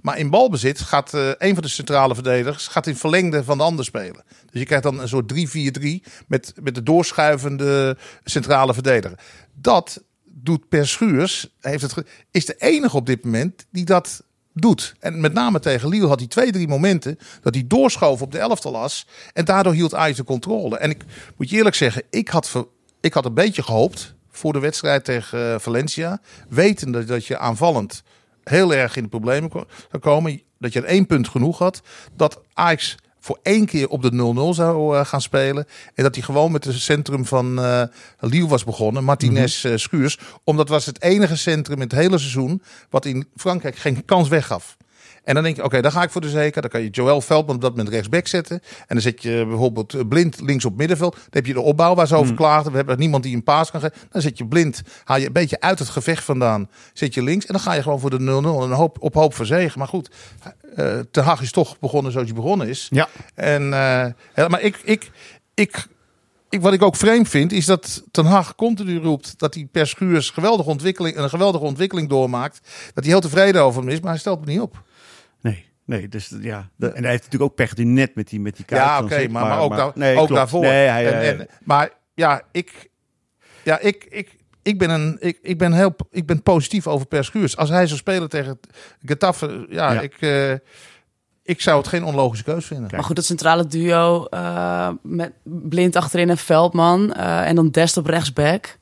Maar 0.00 0.18
in 0.18 0.30
balbezit 0.30 0.80
gaat 0.80 1.14
uh, 1.14 1.30
een 1.38 1.54
van 1.54 1.62
de 1.62 1.68
centrale 1.68 2.14
verdedigers 2.14 2.66
gaat 2.66 2.86
in 2.86 2.96
verlengde 2.96 3.44
van 3.44 3.58
de 3.58 3.64
ander 3.64 3.84
spelen. 3.84 4.24
Dus 4.50 4.60
je 4.60 4.66
krijgt 4.66 4.84
dan 4.84 5.00
een 5.00 5.08
soort 5.08 5.32
3-4-3 5.34 5.84
met, 6.26 6.52
met 6.62 6.74
de 6.74 6.82
doorschuivende 6.82 7.96
centrale 8.24 8.74
verdediger. 8.74 9.18
Dat 9.54 10.02
doet 10.42 10.68
Per 10.68 10.88
Schuurs, 10.88 11.48
heeft 11.60 11.82
het, 11.82 12.06
is 12.30 12.46
de 12.46 12.54
enige 12.58 12.96
op 12.96 13.06
dit 13.06 13.24
moment 13.24 13.66
die 13.70 13.84
dat 13.84 14.22
doet. 14.52 14.94
En 15.00 15.20
met 15.20 15.32
name 15.32 15.60
tegen 15.60 15.88
Lille 15.88 16.06
had 16.06 16.18
hij 16.18 16.28
twee, 16.28 16.52
drie 16.52 16.68
momenten 16.68 17.18
dat 17.42 17.54
hij 17.54 17.64
doorschoof 17.66 18.22
op 18.22 18.32
de 18.32 18.38
elftal 18.38 18.76
as. 18.76 19.06
En 19.32 19.44
daardoor 19.44 19.72
hield 19.72 19.94
Ajax 19.94 20.16
de 20.16 20.24
controle. 20.24 20.78
En 20.78 20.90
ik 20.90 21.04
moet 21.36 21.50
je 21.50 21.56
eerlijk 21.56 21.76
zeggen, 21.76 22.02
ik 22.10 22.28
had, 22.28 22.66
ik 23.00 23.14
had 23.14 23.24
een 23.24 23.34
beetje 23.34 23.62
gehoopt 23.62 24.14
voor 24.30 24.52
de 24.52 24.58
wedstrijd 24.58 25.04
tegen 25.04 25.38
uh, 25.38 25.58
Valencia. 25.58 26.20
Wetende 26.48 27.04
dat 27.04 27.26
je 27.26 27.38
aanvallend 27.38 28.02
heel 28.44 28.74
erg 28.74 28.96
in 28.96 29.02
de 29.02 29.08
problemen 29.08 29.50
zou 29.90 30.02
komen. 30.02 30.42
Dat 30.58 30.72
je 30.72 30.80
er 30.80 30.86
één 30.86 31.06
punt 31.06 31.28
genoeg 31.28 31.58
had. 31.58 31.82
Dat 32.16 32.40
Ajax 32.52 32.96
voor 33.20 33.38
één 33.42 33.66
keer 33.66 33.88
op 33.88 34.02
de 34.02 34.34
0-0 34.52 34.54
zou 34.54 34.96
uh, 34.96 35.04
gaan 35.04 35.20
spelen. 35.20 35.66
En 35.94 36.02
dat 36.02 36.14
hij 36.14 36.24
gewoon 36.24 36.52
met 36.52 36.64
het 36.64 36.74
centrum 36.74 37.26
van 37.26 37.58
uh, 37.58 38.48
was 38.48 38.64
begonnen. 38.64 39.04
Martinez 39.04 39.64
uh, 39.64 39.76
Schuurs. 39.76 40.18
Omdat 40.44 40.68
was 40.68 40.86
het 40.86 41.02
enige 41.02 41.36
centrum 41.36 41.76
in 41.76 41.82
het 41.82 41.92
hele 41.92 42.18
seizoen. 42.18 42.62
wat 42.90 43.04
in 43.04 43.28
Frankrijk 43.36 43.76
geen 43.76 44.04
kans 44.04 44.28
weggaf. 44.28 44.76
En 45.24 45.34
dan 45.34 45.42
denk 45.42 45.56
je, 45.56 45.62
oké, 45.62 45.70
okay, 45.70 45.82
dan 45.82 45.92
ga 45.92 46.02
ik 46.02 46.10
voor 46.10 46.20
de 46.20 46.28
zeker. 46.28 46.60
Dan 46.60 46.70
kan 46.70 46.82
je 46.82 46.88
Joël 46.88 47.20
Veldman 47.20 47.54
op 47.54 47.60
dat 47.60 47.70
moment 47.70 47.88
rechtsback 47.88 48.26
zetten. 48.26 48.60
En 48.78 48.86
dan 48.86 49.00
zet 49.00 49.22
je 49.22 49.44
bijvoorbeeld 49.48 50.08
blind 50.08 50.40
links 50.40 50.64
op 50.64 50.76
middenveld. 50.76 51.12
Dan 51.12 51.22
heb 51.30 51.46
je 51.46 51.52
de 51.52 51.60
opbouw 51.60 51.94
waar 51.94 52.06
ze 52.06 52.14
over 52.14 52.34
klaagden. 52.34 52.70
We 52.70 52.76
hebben 52.76 52.98
niemand 52.98 53.22
die 53.22 53.36
een 53.36 53.42
paas 53.42 53.70
kan 53.70 53.80
geven. 53.80 53.96
Dan 54.10 54.22
zet 54.22 54.38
je 54.38 54.46
blind, 54.46 54.82
haal 55.04 55.18
je 55.18 55.26
een 55.26 55.32
beetje 55.32 55.60
uit 55.60 55.78
het 55.78 55.88
gevecht 55.88 56.24
vandaan. 56.24 56.68
Zet 56.92 57.14
je 57.14 57.22
links 57.22 57.46
en 57.46 57.52
dan 57.52 57.62
ga 57.62 57.72
je 57.72 57.82
gewoon 57.82 58.00
voor 58.00 58.10
de 58.10 58.18
0-0. 58.18 58.22
En 58.62 58.70
hoop, 58.70 58.96
op 59.00 59.14
hoop 59.14 59.34
verzegen. 59.34 59.78
Maar 59.78 59.88
goed, 59.88 60.10
uh, 60.76 60.98
Ten 61.10 61.24
Hag 61.24 61.42
is 61.42 61.52
toch 61.52 61.78
begonnen 61.78 62.12
zoals 62.12 62.26
hij 62.26 62.36
begonnen 62.36 62.68
is. 62.68 62.86
Ja. 62.90 63.08
En, 63.34 63.62
uh, 63.62 64.48
maar 64.48 64.60
ik, 64.60 64.80
ik, 64.84 65.10
ik, 65.54 65.86
ik, 66.48 66.60
wat 66.60 66.72
ik 66.72 66.82
ook 66.82 66.96
vreemd 66.96 67.28
vind, 67.28 67.52
is 67.52 67.66
dat 67.66 68.02
Ten 68.10 68.24
Hag 68.24 68.54
continu 68.54 68.98
roept 68.98 69.38
dat 69.38 69.54
hij 69.54 69.68
per 69.72 69.86
schuurs 69.86 70.30
geweldige 70.30 70.70
ontwikkeling, 70.70 71.16
een 71.16 71.28
geweldige 71.28 71.64
ontwikkeling 71.64 72.08
doormaakt. 72.08 72.60
Dat 72.94 73.04
hij 73.04 73.12
heel 73.12 73.20
tevreden 73.20 73.62
over 73.62 73.80
hem 73.80 73.90
is, 73.90 74.00
maar 74.00 74.10
hij 74.10 74.20
stelt 74.20 74.40
me 74.40 74.52
niet 74.52 74.60
op. 74.60 74.82
Nee. 75.40 75.68
Nee, 75.84 76.08
dus 76.08 76.34
ja. 76.40 76.68
De, 76.76 76.86
en 76.86 77.02
hij 77.02 77.10
heeft 77.10 77.24
natuurlijk 77.24 77.50
ook 77.50 77.56
pech 77.56 77.74
die 77.74 77.86
net 77.86 78.14
met 78.14 78.28
die, 78.28 78.40
met 78.40 78.56
die 78.56 78.64
kaart. 78.64 78.82
Ja, 78.82 78.96
oké, 78.96 79.04
okay, 79.04 79.26
maar, 79.26 79.42
maar, 79.42 79.50
maar, 79.50 79.60
ook, 79.60 79.68
maar 79.68 79.78
daar, 79.78 79.92
nee, 79.94 80.16
ook 80.16 80.28
daarvoor. 80.28 80.60
Nee, 80.60 80.88
hij, 80.88 81.12
en, 81.12 81.38
en, 81.38 81.48
maar 81.64 81.90
ja, 82.14 82.42
ik, 82.52 82.90
ja, 83.64 83.78
ik, 83.78 84.06
ik, 84.10 84.36
ik 84.62 84.78
ben, 84.78 84.90
een, 84.90 85.16
ik, 85.20 85.38
ik 85.42 85.58
ben 85.58 85.72
heel 85.72 85.96
ik 86.10 86.26
ben 86.26 86.42
positief 86.42 86.86
over 86.86 87.06
Per 87.06 87.24
Schuurs. 87.24 87.56
Als 87.56 87.68
hij 87.68 87.86
zou 87.86 87.98
spelen 87.98 88.28
tegen 88.28 88.60
Getafe, 89.04 89.66
ja, 89.68 89.92
Ja. 89.92 90.00
Ik, 90.00 90.16
eh, 90.20 90.52
ik 91.42 91.60
zou 91.60 91.78
het 91.78 91.88
geen 91.88 92.04
onlogische 92.04 92.44
keus 92.44 92.66
vinden. 92.66 92.88
Maar 92.90 93.04
goed, 93.04 93.16
het 93.16 93.26
centrale 93.26 93.66
duo 93.66 94.24
eh, 94.24 94.88
met 95.02 95.32
Blind 95.44 95.96
achterin 95.96 96.30
en 96.30 96.38
Veldman. 96.38 97.12
eh, 97.12 97.48
en 97.48 97.54
dan 97.54 97.70
Dest 97.70 97.96
op 97.96 98.06
rechtsback. 98.06 98.78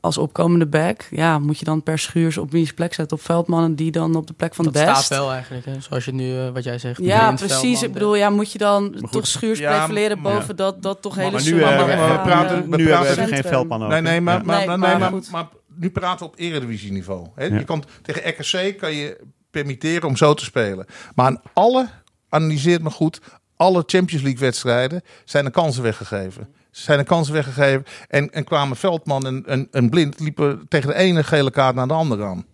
Als 0.00 0.18
opkomende 0.18 0.66
back. 0.66 1.06
Ja, 1.10 1.38
moet 1.38 1.58
je 1.58 1.64
dan 1.64 1.82
per 1.82 1.98
schuurs 1.98 2.38
op 2.38 2.50
wiens 2.50 2.72
plek 2.72 2.94
zetten 2.94 3.16
op 3.16 3.22
Veldman 3.22 3.64
en 3.64 3.74
die 3.74 3.90
dan 3.90 4.14
op 4.16 4.26
de 4.26 4.32
plek 4.32 4.54
van 4.54 4.64
dat 4.64 4.74
Dest? 4.74 5.02
staat 5.02 5.18
wel 5.18 5.32
eigenlijk, 5.32 5.66
hè? 5.66 5.80
zoals 5.80 6.04
je 6.04 6.12
nu, 6.12 6.38
eh, 6.38 6.48
wat 6.50 6.64
jij 6.64 6.78
zegt. 6.78 7.00
Ja, 7.02 7.32
precies. 7.32 7.58
Veldman, 7.60 7.84
Ik 7.84 7.92
bedoel, 7.92 8.14
ja, 8.14 8.30
moet 8.30 8.52
je 8.52 8.58
dan 8.58 8.94
goed, 9.00 9.12
toch 9.12 9.26
schuurs 9.26 9.58
ja, 9.58 9.76
prevaleren 9.76 10.20
maar- 10.20 10.32
boven 10.34 10.56
dat, 10.56 10.82
dat 10.82 11.02
toch 11.02 11.14
hele 11.14 11.30
maar 11.30 11.40
nu, 11.40 11.46
summa 11.46 11.72
eh, 11.72 11.78
we- 11.78 12.14
we 12.14 12.20
praten- 12.20 12.70
we 12.70 12.76
nu 12.76 12.84
hebben 12.84 12.86
we 12.86 12.86
praten- 12.86 13.10
even 13.24 13.34
geen 13.34 13.42
veldman 13.52 13.78
over. 13.82 13.92
Nee, 13.92 14.00
nee, 14.12 14.20
maar, 14.20 14.38
Ja. 14.38 14.42
maar, 14.44 14.56
Nee, 14.56 14.66
maar, 14.66 14.78
maar 14.78 14.88
nee, 15.00 15.10
maar, 15.10 15.22
maar 15.30 15.48
nu 15.74 15.90
praten 15.90 16.26
we 16.26 16.32
op 16.32 16.38
eredivisieniveau. 16.38 17.26
Hè? 17.34 17.44
Ja. 17.44 17.58
Je 17.58 17.64
kan, 17.64 17.84
tegen 18.02 18.28
RKC 18.28 18.78
kan 18.78 18.94
je 18.94 19.20
permitteren 19.50 20.08
om 20.08 20.16
zo 20.16 20.34
te 20.34 20.44
spelen. 20.44 20.86
Maar 21.14 21.26
aan 21.26 21.40
alle, 21.52 21.88
analyseert 22.28 22.82
me 22.82 22.90
goed, 22.90 23.20
alle 23.56 23.82
Champions 23.86 24.22
League 24.22 24.40
wedstrijden 24.40 25.02
zijn 25.24 25.44
er 25.44 25.50
kansen 25.50 25.82
weggegeven. 25.82 26.48
Zijn 26.82 26.98
er 26.98 27.04
kansen 27.04 27.34
weggegeven 27.34 27.84
en, 28.08 28.30
en 28.30 28.44
kwamen 28.44 28.76
Veldman 28.76 29.44
en, 29.46 29.68
en, 29.70 29.90
Blind 29.90 30.20
liepen 30.20 30.66
tegen 30.68 30.88
de 30.88 30.94
ene 30.94 31.24
gele 31.24 31.50
kaart 31.50 31.74
naar 31.74 31.88
de 31.88 31.94
andere 31.94 32.24
aan. 32.24 32.46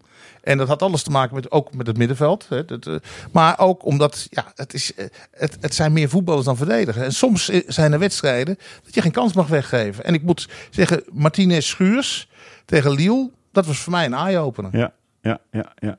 En 0.42 0.58
dat 0.58 0.68
had 0.68 0.82
alles 0.82 1.02
te 1.02 1.10
maken 1.10 1.34
met, 1.34 1.50
ook 1.50 1.74
met 1.74 1.86
het 1.86 1.96
middenveld. 1.96 2.46
Hè. 2.48 2.64
Dat, 2.64 2.86
eh, 2.86 2.94
maar 3.32 3.58
ook 3.58 3.84
omdat 3.84 4.26
ja, 4.30 4.52
het, 4.54 4.74
is, 4.74 4.94
eh, 4.94 5.06
het, 5.30 5.56
het 5.60 5.74
zijn 5.74 5.92
meer 5.92 6.08
voetballers 6.08 6.46
dan 6.46 6.56
verdedigers. 6.56 7.04
En 7.04 7.12
soms 7.12 7.48
eh, 7.48 7.62
zijn 7.66 7.92
er 7.92 7.98
wedstrijden 7.98 8.58
dat 8.84 8.94
je 8.94 9.02
geen 9.02 9.12
kans 9.12 9.32
mag 9.32 9.46
weggeven. 9.46 10.04
En 10.04 10.14
ik 10.14 10.22
moet 10.22 10.48
zeggen, 10.70 11.02
Martinez 11.12 11.66
Schuurs 11.66 12.28
tegen 12.64 12.92
Lille, 12.92 13.30
dat 13.52 13.66
was 13.66 13.78
voor 13.78 13.92
mij 13.92 14.04
een 14.04 14.14
eye-opener. 14.14 14.76
Ja, 14.76 14.92
ja, 15.24 15.38
ja, 15.50 15.72
ja. 15.78 15.98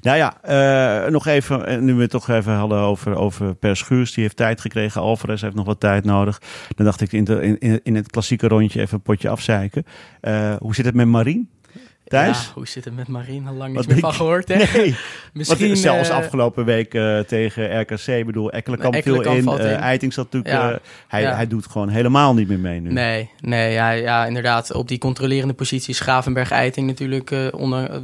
Nou 0.00 0.16
ja, 0.16 0.42
eh, 0.42 1.10
nog 1.10 1.26
even, 1.26 1.66
eh, 1.66 1.78
nu 1.78 1.94
we 1.94 2.02
het 2.02 2.10
toch 2.10 2.28
even 2.28 2.52
hadden 2.52 2.78
over, 2.78 3.16
over 3.16 3.54
Per 3.54 3.76
Schuurs. 3.76 4.12
Die 4.12 4.22
heeft 4.22 4.36
tijd 4.36 4.60
gekregen. 4.60 5.00
Alvarez 5.00 5.42
heeft 5.42 5.54
nog 5.54 5.66
wat 5.66 5.80
tijd 5.80 6.04
nodig. 6.04 6.40
Dan 6.74 6.86
dacht 6.86 7.00
ik 7.00 7.12
in, 7.12 7.26
in, 7.60 7.80
in 7.82 7.94
het 7.94 8.10
klassieke 8.10 8.48
rondje 8.48 8.80
even 8.80 8.94
een 8.94 9.02
potje 9.02 9.28
afzeiken. 9.28 9.84
Eh, 10.20 10.54
hoe 10.58 10.74
zit 10.74 10.84
het 10.84 10.94
met 10.94 11.06
Marien? 11.06 11.48
Thijs? 12.04 12.44
Ja, 12.44 12.52
hoe 12.54 12.66
zit 12.68 12.84
het 12.84 12.96
met 12.96 13.08
Marien? 13.08 13.46
Al 13.46 13.54
lang 13.54 13.74
Wat 13.74 13.86
niets 13.86 13.86
meer 13.86 13.98
van 13.98 14.14
gehoord. 14.14 14.48
Hè? 14.48 14.54
Nee, 14.74 14.96
Misschien 15.46 15.66
want 15.66 15.78
zelfs 15.78 16.08
eh, 16.08 16.16
afgelopen 16.16 16.64
week 16.64 16.94
eh, 16.94 17.18
tegen 17.18 17.80
RKC. 17.80 18.06
Ik 18.06 18.26
bedoel, 18.26 18.50
Ekkelenkamp 18.52 18.94
viel 18.94 19.14
Ekkelenkamp 19.16 19.58
in. 19.60 19.66
eh 19.66 19.80
Eiting 19.80 20.12
zat 20.12 20.24
natuurlijk... 20.32 20.54
Ja. 20.54 20.70
eh, 20.72 20.78
hij, 21.08 21.22
Ja. 21.22 21.34
hij 21.34 21.46
doet 21.46 21.66
gewoon 21.66 21.88
helemaal 21.88 22.34
niet 22.34 22.48
meer 22.48 22.58
mee 22.58 22.80
nu. 22.80 22.92
Nee, 22.92 23.30
nee 23.40 23.72
ja, 23.72 23.90
ja, 23.90 24.26
inderdaad. 24.26 24.72
Op 24.72 24.88
die 24.88 24.98
controlerende 24.98 25.54
positie 25.54 25.90
is 25.90 26.00
Gravenberg-Eiting 26.00 26.86
natuurlijk... 26.86 27.30
eh, 27.30 27.46
onder, 27.50 27.90
eh, 27.90 27.96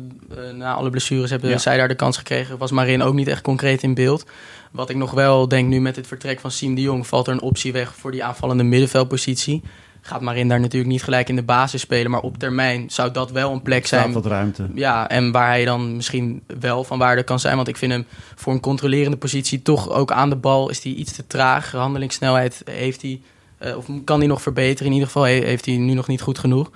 eh, 0.48 0.54
na 0.56 0.72
alle 0.74 0.90
blessures 0.90 1.30
hebben 1.30 1.60
zij 1.60 1.76
daar 1.76 1.88
de 1.88 1.94
kans 1.94 2.16
gekregen. 2.16 2.58
Was 2.58 2.70
Marin 2.70 3.02
ook 3.02 3.14
niet 3.14 3.28
echt 3.28 3.42
concreet 3.42 3.82
in 3.82 3.94
beeld. 3.94 4.26
Wat 4.70 4.90
ik 4.90 4.96
nog 4.96 5.10
wel 5.10 5.48
denk 5.48 5.68
nu 5.68 5.80
met 5.80 5.96
het 5.96 6.06
vertrek 6.06 6.40
van 6.40 6.50
Siem 6.50 6.74
de 6.74 6.80
Jong... 6.80 7.06
valt 7.06 7.26
er 7.26 7.32
een 7.32 7.40
optie 7.42 7.72
weg 7.72 7.94
voor 7.94 8.10
die 8.10 8.24
aanvallende 8.24 8.62
middenveldpositie. 8.64 9.62
Gaat 10.02 10.20
Marin 10.20 10.48
daar 10.48 10.60
natuurlijk 10.60 10.92
niet 10.92 11.02
gelijk 11.02 11.28
in 11.28 11.36
de 11.36 11.42
basis 11.42 11.80
spelen... 11.80 12.10
maar 12.10 12.20
op 12.20 12.38
termijn 12.38 12.90
zou 12.90 13.10
dat 13.10 13.30
wel 13.30 13.52
een 13.52 13.62
plek 13.62 13.86
zijn... 13.86 14.12
wat 14.12 14.26
ruimte. 14.26 14.68
Ja, 14.74 15.08
en 15.08 15.32
waar 15.32 15.48
hij 15.48 15.64
dan 15.64 15.96
misschien 15.96 16.42
wel 16.60 16.84
van 16.84 16.98
waarde 16.98 17.22
kan 17.22 17.40
zijn. 17.40 17.56
Want 17.56 17.68
ik 17.68 17.76
vind 17.76 17.92
hem 17.92 18.06
voor 18.34 18.52
een 18.52 18.60
controlerende 18.60 19.16
positie 19.16 19.62
toch 19.62 19.90
ook 19.90 20.12
aan 20.12 20.30
de 20.30 20.36
bal 20.36 20.70
is 20.70 20.82
hij 20.82 20.92
iets 20.92 21.12
te 21.12 21.26
traag. 21.26 21.72
Handelingssnelheid 21.72 22.62
heeft 22.64 23.02
hij, 23.02 23.20
eh, 23.58 23.76
of 23.76 23.86
kan 24.04 24.18
hij 24.18 24.28
nog 24.28 24.42
verbeteren. 24.42 24.86
In 24.86 24.92
ieder 24.92 25.06
geval 25.06 25.22
he- 25.22 25.44
heeft 25.44 25.66
hij 25.66 25.76
nu 25.76 25.94
nog 25.94 26.06
niet 26.08 26.20
goed 26.20 26.38
genoeg. 26.38 26.70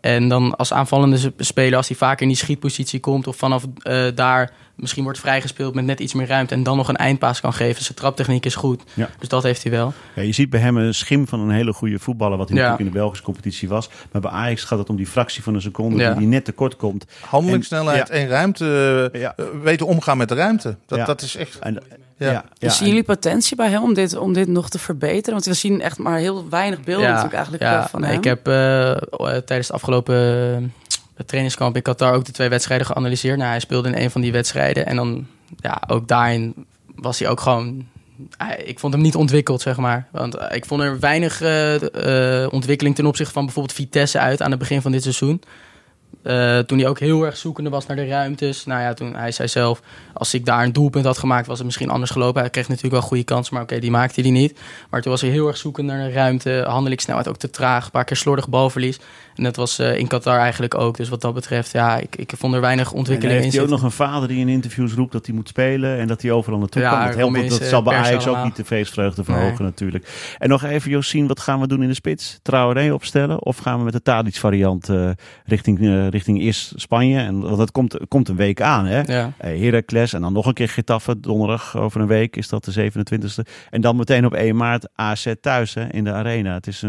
En 0.00 0.28
dan 0.28 0.56
als 0.56 0.72
aanvallende 0.72 1.32
speler, 1.38 1.76
als 1.76 1.88
hij 1.88 1.96
vaker 1.96 2.22
in 2.22 2.28
die 2.28 2.36
schietpositie 2.36 3.00
komt... 3.00 3.26
of 3.26 3.36
vanaf 3.36 3.64
eh, 3.82 4.06
daar 4.14 4.52
misschien 4.78 5.02
wordt 5.04 5.18
vrijgespeeld 5.18 5.74
met 5.74 5.84
net 5.84 6.00
iets 6.00 6.14
meer 6.14 6.26
ruimte... 6.26 6.54
en 6.54 6.62
dan 6.62 6.76
nog 6.76 6.88
een 6.88 6.96
eindpaas 6.96 7.40
kan 7.40 7.52
geven. 7.52 7.84
Zijn 7.84 7.98
traptechniek 7.98 8.44
is 8.46 8.54
goed, 8.54 8.82
Ja. 8.94 9.08
dus 9.18 9.28
dat 9.28 9.42
heeft 9.42 9.62
hij 9.62 9.72
wel. 9.72 9.92
Ja, 10.14 10.22
je 10.22 10.32
ziet 10.32 10.50
bij 10.50 10.60
hem 10.60 10.76
een 10.76 10.94
schim 10.94 11.28
van 11.28 11.40
een 11.40 11.50
hele 11.50 11.72
goede 11.72 11.98
voetballer, 11.98 12.38
wat 12.38 12.48
hij 12.48 12.56
Ja. 12.56 12.62
natuurlijk 12.62 12.88
in 12.88 12.94
de 12.94 13.00
Belgische 13.00 13.24
competitie 13.24 13.68
was. 13.68 13.88
Maar 14.12 14.22
bij 14.22 14.30
Ajax 14.30 14.64
gaat 14.64 14.78
het 14.78 14.90
om 14.90 14.96
die 14.96 15.06
fractie 15.06 15.42
van 15.42 15.54
een 15.54 15.62
seconde 15.62 16.02
Ja. 16.02 16.08
die, 16.10 16.18
die 16.18 16.28
net 16.28 16.44
tekort 16.44 16.76
komt. 16.76 17.04
Handelingssnelheid 17.20 18.10
en, 18.10 18.28
ruimte, 18.28 19.10
eh, 19.12 19.20
Ja. 19.20 19.32
eh, 19.36 19.44
weten 19.62 19.86
omgaan 19.86 20.16
met 20.16 20.28
de 20.28 20.34
ruimte. 20.34 20.76
Dat, 20.86 20.98
Ja. 20.98 21.04
dat 21.04 21.22
is 21.22 21.36
echt... 21.36 21.58
En, 21.58 21.74
Ja. 21.74 22.26
ja. 22.26 22.32
Ja, 22.32 22.44
Dus 22.58 22.76
zien 22.76 22.86
jullie 22.88 23.02
potentie 23.02 23.56
bij 23.56 23.68
hem 23.70 23.82
om 23.82 23.94
dit, 23.94 24.16
om 24.16 24.32
dit 24.32 24.48
nog 24.48 24.68
te 24.70 24.78
verbeteren? 24.78 25.32
Want 25.32 25.44
we 25.44 25.54
zien 25.54 25.80
echt 25.80 25.98
maar 25.98 26.18
heel 26.18 26.48
weinig 26.48 26.80
beelden 26.80 27.06
natuurlijk 27.06 27.34
eigenlijk 27.34 27.62
ja, 27.62 27.82
eh, 27.82 27.88
van 27.88 28.00
nee, 28.00 28.10
hem. 28.10 28.18
Ik 28.18 28.24
heb 28.24 28.44
tijdens 29.46 29.66
het 29.66 29.72
afgelopen 29.72 30.72
eh, 31.18 31.26
trainingskamp 31.26 31.76
in 31.76 31.82
Qatar 31.82 32.14
ook 32.14 32.24
de 32.24 32.32
twee 32.32 32.48
wedstrijden 32.48 32.86
geanalyseerd. 32.86 33.38
Nou, 33.38 33.50
hij 33.50 33.60
speelde 33.60 33.88
in 33.88 34.02
een 34.02 34.10
van 34.10 34.20
die 34.20 34.32
wedstrijden. 34.32 34.86
En 34.86 34.96
dan, 34.96 35.26
ja, 35.56 35.82
ook 35.86 36.08
daarin 36.08 36.54
was 36.94 37.18
hij 37.18 37.28
ook 37.28 37.40
gewoon... 37.40 37.86
Ik 38.64 38.78
vond 38.78 38.92
hem 38.92 39.02
niet 39.02 39.14
ontwikkeld, 39.14 39.60
zeg 39.60 39.76
maar. 39.76 40.08
Want 40.12 40.34
eh, 40.34 40.56
ik 40.56 40.66
vond 40.66 40.82
er 40.82 41.00
weinig 41.00 41.40
eh, 41.40 42.42
eh, 42.44 42.52
ontwikkeling 42.52 42.94
ten 42.94 43.06
opzichte 43.06 43.32
van 43.32 43.44
bijvoorbeeld 43.44 43.74
Vitesse 43.74 44.18
uit 44.18 44.42
aan 44.42 44.50
het 44.50 44.58
begin 44.58 44.82
van 44.82 44.92
dit 44.92 45.02
seizoen. 45.02 45.42
Toen 46.66 46.78
hij 46.78 46.88
ook 46.88 46.98
heel 46.98 47.26
erg 47.26 47.36
zoekende 47.36 47.70
was 47.70 47.86
naar 47.86 47.96
de 47.96 48.06
ruimtes. 48.06 48.64
Nou 48.64 48.80
ja, 48.80 48.94
toen 48.94 49.14
hij 49.14 49.32
zei 49.32 49.48
zelf, 49.48 49.82
als 50.12 50.34
ik 50.34 50.44
daar 50.44 50.64
een 50.64 50.72
doelpunt 50.72 51.04
had 51.04 51.18
gemaakt, 51.18 51.46
was 51.46 51.56
het 51.56 51.66
misschien 51.66 51.90
anders 51.90 52.10
gelopen. 52.10 52.40
Hij 52.40 52.50
kreeg 52.50 52.68
natuurlijk 52.68 52.94
wel 52.94 53.08
goede 53.08 53.24
kansen, 53.24 53.54
maar 53.54 53.62
oké, 53.62 53.78
die 53.78 53.90
maakte 53.90 54.20
hij 54.20 54.30
niet. 54.30 54.58
Maar 54.90 55.02
toen 55.02 55.10
was 55.10 55.20
hij 55.20 55.30
heel 55.30 55.46
erg 55.46 55.56
zoekend 55.56 55.86
naar 55.86 56.06
de 56.06 56.12
ruimte. 56.12 56.64
Handelingssnelheid 56.66 57.28
ook 57.28 57.36
te 57.36 57.50
traag, 57.50 57.84
een 57.84 57.90
paar 57.90 58.04
keer 58.04 58.16
slordig 58.16 58.48
balverlies. 58.48 58.98
En 59.38 59.44
dat 59.44 59.56
was 59.56 59.78
eh, 59.78 59.98
in 59.98 60.06
Qatar 60.06 60.38
eigenlijk 60.38 60.74
ook. 60.74 60.96
Dus 60.96 61.08
wat 61.08 61.20
dat 61.20 61.34
betreft, 61.34 61.72
ja, 61.72 61.96
ik, 61.96 62.16
ik 62.16 62.32
vond 62.36 62.54
er 62.54 62.60
weinig 62.60 62.92
ontwikkeling 62.92 63.36
in 63.36 63.42
heeft 63.42 63.54
hij 63.54 63.64
ook 63.64 63.70
nog 63.70 63.82
een 63.82 63.90
vader 63.90 64.28
die 64.28 64.38
in 64.38 64.48
interviews 64.48 64.92
roept 64.92 65.12
dat 65.12 65.26
hij 65.26 65.34
moet 65.34 65.48
spelen 65.48 65.98
en 65.98 66.06
dat 66.06 66.22
hij 66.22 66.30
overal 66.30 66.58
naartoe 66.58 66.82
Ja, 66.82 66.90
kan. 66.90 67.06
Dat, 67.06 67.14
helpt, 67.16 67.50
dat 67.50 67.68
zal 67.68 67.82
bij 67.82 67.96
Ajax 67.96 68.26
ook 68.26 68.44
niet 68.44 68.56
de 68.56 68.64
feestvreugde 68.64 69.24
verhogen 69.24 69.64
natuurlijk. 69.64 70.34
En 70.38 70.48
nog 70.48 70.64
even 70.64 70.90
Josien, 70.90 71.26
wat 71.26 71.40
gaan 71.40 71.60
we 71.60 71.66
doen 71.66 71.82
in 71.82 71.88
de 71.88 71.94
spits? 71.94 72.38
Traoré 72.42 72.92
opstellen 72.92 73.42
of 73.42 73.58
gaan 73.58 73.78
we 73.78 73.84
met 73.84 73.92
de 73.92 74.02
Tadic 74.02 74.36
variant 74.36 74.88
eh, 74.88 75.10
richting, 75.44 75.80
eh, 75.80 76.08
richting 76.08 76.40
eerst 76.40 76.72
Spanje? 76.76 77.18
En 77.18 77.40
want 77.40 77.56
dat 77.56 77.72
komt, 77.72 77.96
komt 78.08 78.28
een 78.28 78.36
week 78.36 78.60
aan 78.60 78.86
hè? 78.86 79.00
Ja. 79.00 79.32
Heracles 79.38 80.12
en 80.12 80.20
dan 80.20 80.32
nog 80.32 80.46
een 80.46 80.54
keer 80.54 80.68
Getafe, 80.68 81.20
donderdag 81.20 81.76
over 81.76 82.00
een 82.00 82.06
week 82.06 82.36
is 82.36 82.48
dat 82.48 82.64
de 82.64 82.72
27e. 82.72 83.42
En 83.70 83.80
dan 83.80 83.96
meteen 83.96 84.26
op 84.26 84.34
1 84.34 84.56
maart 84.56 84.88
AZ 84.94 85.32
thuis 85.40 85.74
hè, 85.74 85.92
in 85.92 86.04
de 86.04 86.12
arena. 86.12 86.54
Het 86.54 86.66
is 86.66 86.84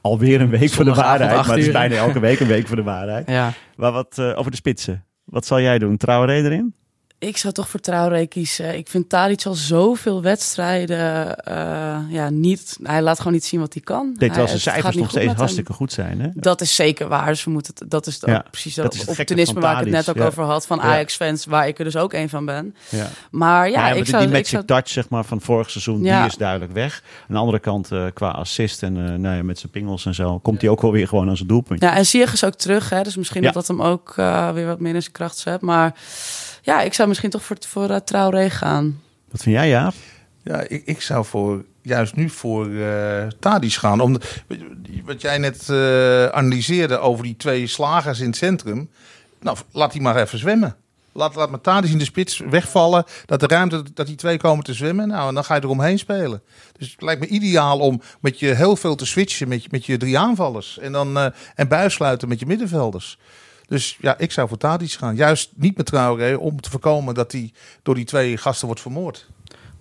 alweer 0.00 0.40
een 0.40 0.50
week 0.50 0.70
voor 0.70 0.84
de 0.84 0.94
waarheid, 0.94 1.30
maar 1.30 1.46
het 1.46 1.56
is 1.56 1.66
uur. 1.66 1.72
Bijna 1.78 1.96
elke 2.06 2.20
week 2.20 2.40
een 2.40 2.46
week 2.46 2.66
voor 2.66 2.76
de 2.76 2.82
waarheid. 2.82 3.28
ja. 3.30 3.52
Maar 3.76 3.92
wat 3.92 4.18
eh, 4.18 4.38
over 4.38 4.50
de 4.50 4.56
spitsen. 4.56 5.04
Wat 5.24 5.46
zal 5.46 5.60
jij 5.60 5.78
doen? 5.78 5.96
Traoré 5.96 6.32
erin? 6.32 6.74
Ik 7.18 7.36
zou 7.36 7.52
toch 7.52 7.68
voor 7.68 7.80
Traoré 7.80 8.26
kiezen. 8.26 8.76
Ik 8.76 8.88
vind 8.88 9.08
Tadic 9.08 9.44
al 9.44 9.54
zoveel 9.54 10.22
wedstrijden 10.22 11.36
eh, 11.38 11.98
ja, 12.08 12.30
niet... 12.30 12.78
Hij 12.82 13.02
laat 13.02 13.18
gewoon 13.18 13.32
niet 13.32 13.44
zien 13.44 13.60
wat 13.60 13.72
hij 13.72 13.82
kan. 13.82 14.14
Dit 14.18 14.36
was 14.36 14.52
de 14.52 14.58
cijfers 14.58 14.96
nog 14.96 15.10
steeds 15.10 15.26
hem. 15.26 15.36
hartstikke 15.36 15.72
goed 15.72 15.92
zijn. 15.92 16.20
Hè? 16.20 16.28
Dat 16.34 16.60
is 16.60 16.74
zeker 16.74 17.08
waar. 17.08 17.26
Dus 17.26 17.44
we 17.44 17.50
moeten 17.50 17.74
het, 17.78 17.90
dat 17.90 18.06
is 18.06 18.22
Ja, 18.24 18.44
precies 18.50 18.74
dat 18.74 18.92
dat, 18.92 19.18
optimisme 19.18 19.60
waar 19.60 19.72
ik 19.72 19.80
het 19.80 19.88
net 19.88 20.08
ook 20.08 20.16
ja. 20.16 20.26
over 20.26 20.44
had 20.44 20.66
van 20.66 20.76
Ja. 20.76 20.82
Ajax-fans, 20.82 21.44
waar 21.44 21.68
ik 21.68 21.78
er 21.78 21.84
dus 21.84 21.96
ook 21.96 22.12
een 22.12 22.28
van 22.28 22.44
ben. 22.44 22.74
Ja. 22.88 23.08
Maar 23.30 23.70
ja, 23.70 23.88
ik 23.88 23.94
die, 23.94 24.04
zou, 24.04 24.22
die 24.22 24.30
magic 24.32 24.46
zou 24.46 24.64
touch 24.64 24.88
zeg 24.88 25.08
maar, 25.08 25.24
van 25.24 25.40
vorig 25.40 25.70
seizoen, 25.70 26.02
die 26.02 26.12
is 26.12 26.36
duidelijk 26.36 26.72
weg. 26.72 27.02
Aan 27.20 27.34
de 27.34 27.40
andere 27.40 27.58
kant, 27.58 27.92
eh, 27.92 28.04
qua 28.14 28.28
assist 28.28 28.82
en 28.82 28.96
eh, 28.96 29.18
nou 29.18 29.36
ja, 29.36 29.42
met 29.42 29.58
zijn 29.58 29.72
pingels 29.72 30.06
en 30.06 30.14
zo, 30.14 30.38
komt 30.38 30.60
hij 30.60 30.70
ook 30.70 30.80
wel 30.82 30.92
weer 30.92 31.08
gewoon 31.08 31.28
aan 31.28 31.36
zijn 31.36 31.48
doelpunt. 31.48 31.80
Ja, 31.80 31.96
en 31.96 32.06
Ziyech 32.06 32.32
is 32.32 32.44
ook 32.44 32.54
terug, 32.54 32.90
hè? 32.90 33.02
dus 33.02 33.16
misschien 33.16 33.42
dat 33.42 33.54
dat 33.54 33.68
hem 33.68 33.82
ook 33.82 34.14
weer 34.54 34.66
wat 34.66 34.80
meer 34.80 34.94
in 34.94 35.00
zijn 35.00 35.14
kracht 35.14 35.36
zet. 35.36 35.60
Maar 35.60 35.94
ja, 36.66 36.80
ik 36.80 36.94
zou 36.94 37.08
misschien 37.08 37.30
toch 37.30 37.44
voor, 37.44 37.56
voor 37.68 37.90
uh, 37.90 37.96
Traoré 37.96 38.50
gaan. 38.50 39.00
Wat 39.30 39.42
vind 39.42 39.54
jij, 39.54 39.68
Jaap? 39.68 39.94
Ja, 40.42 40.60
ik, 40.68 40.82
ik 40.84 41.00
zou 41.00 41.24
voor, 41.24 41.64
juist 41.82 42.14
nu 42.14 42.28
voor 42.28 42.74
eh 42.74 43.26
Tadic 43.40 43.72
gaan. 43.72 44.00
Om, 44.00 44.16
wat 45.04 45.20
jij 45.20 45.38
net 45.38 45.68
eh, 45.68 46.26
analyseerde 46.26 46.98
over 46.98 47.24
die 47.24 47.36
twee 47.36 47.66
slagers 47.66 48.20
in 48.20 48.26
het 48.26 48.36
centrum. 48.36 48.90
Nou, 49.40 49.56
laat 49.72 49.92
die 49.92 50.00
maar 50.00 50.16
even 50.16 50.38
zwemmen. 50.38 50.76
Laat, 51.12 51.34
laat 51.34 51.50
met 51.50 51.62
Tadic 51.62 51.90
in 51.90 51.98
de 51.98 52.04
spits 52.04 52.38
wegvallen. 52.38 53.04
Dat 53.26 53.40
de 53.40 53.46
ruimte, 53.46 53.82
dat 53.94 54.06
die 54.06 54.16
twee 54.16 54.36
komen 54.36 54.64
te 54.64 54.74
zwemmen. 54.74 55.08
Nou, 55.08 55.28
en 55.28 55.34
dan 55.34 55.44
ga 55.44 55.54
je 55.54 55.62
eromheen 55.62 55.98
spelen. 55.98 56.42
Dus 56.78 56.90
het 56.90 57.02
lijkt 57.02 57.20
me 57.20 57.26
ideaal 57.26 57.78
om 57.78 58.00
met 58.20 58.38
je 58.38 58.54
heel 58.54 58.76
veel 58.76 58.94
te 58.94 59.06
switchen 59.06 59.48
met 59.48 59.62
je, 59.62 59.68
met 59.70 59.86
je 59.86 59.96
drie 59.96 60.18
aanvallers. 60.18 60.78
En 60.78 60.92
dan 60.92 61.18
eh, 61.18 61.26
en 61.54 61.68
buissluiten 61.68 62.28
met 62.28 62.40
je 62.40 62.46
middenvelders. 62.46 63.18
Dus 63.68 63.96
ja, 64.00 64.18
ik 64.18 64.32
zou 64.32 64.48
voor 64.48 64.58
Tadic 64.58 64.92
gaan. 64.92 65.16
Juist 65.16 65.50
niet 65.54 65.76
met 65.76 65.86
Traoré 65.86 66.34
om 66.36 66.60
te 66.60 66.70
voorkomen 66.70 67.14
dat 67.14 67.32
hij 67.32 67.52
door 67.82 67.94
die 67.94 68.04
twee 68.04 68.36
gasten 68.36 68.66
wordt 68.66 68.82
vermoord. 68.82 69.26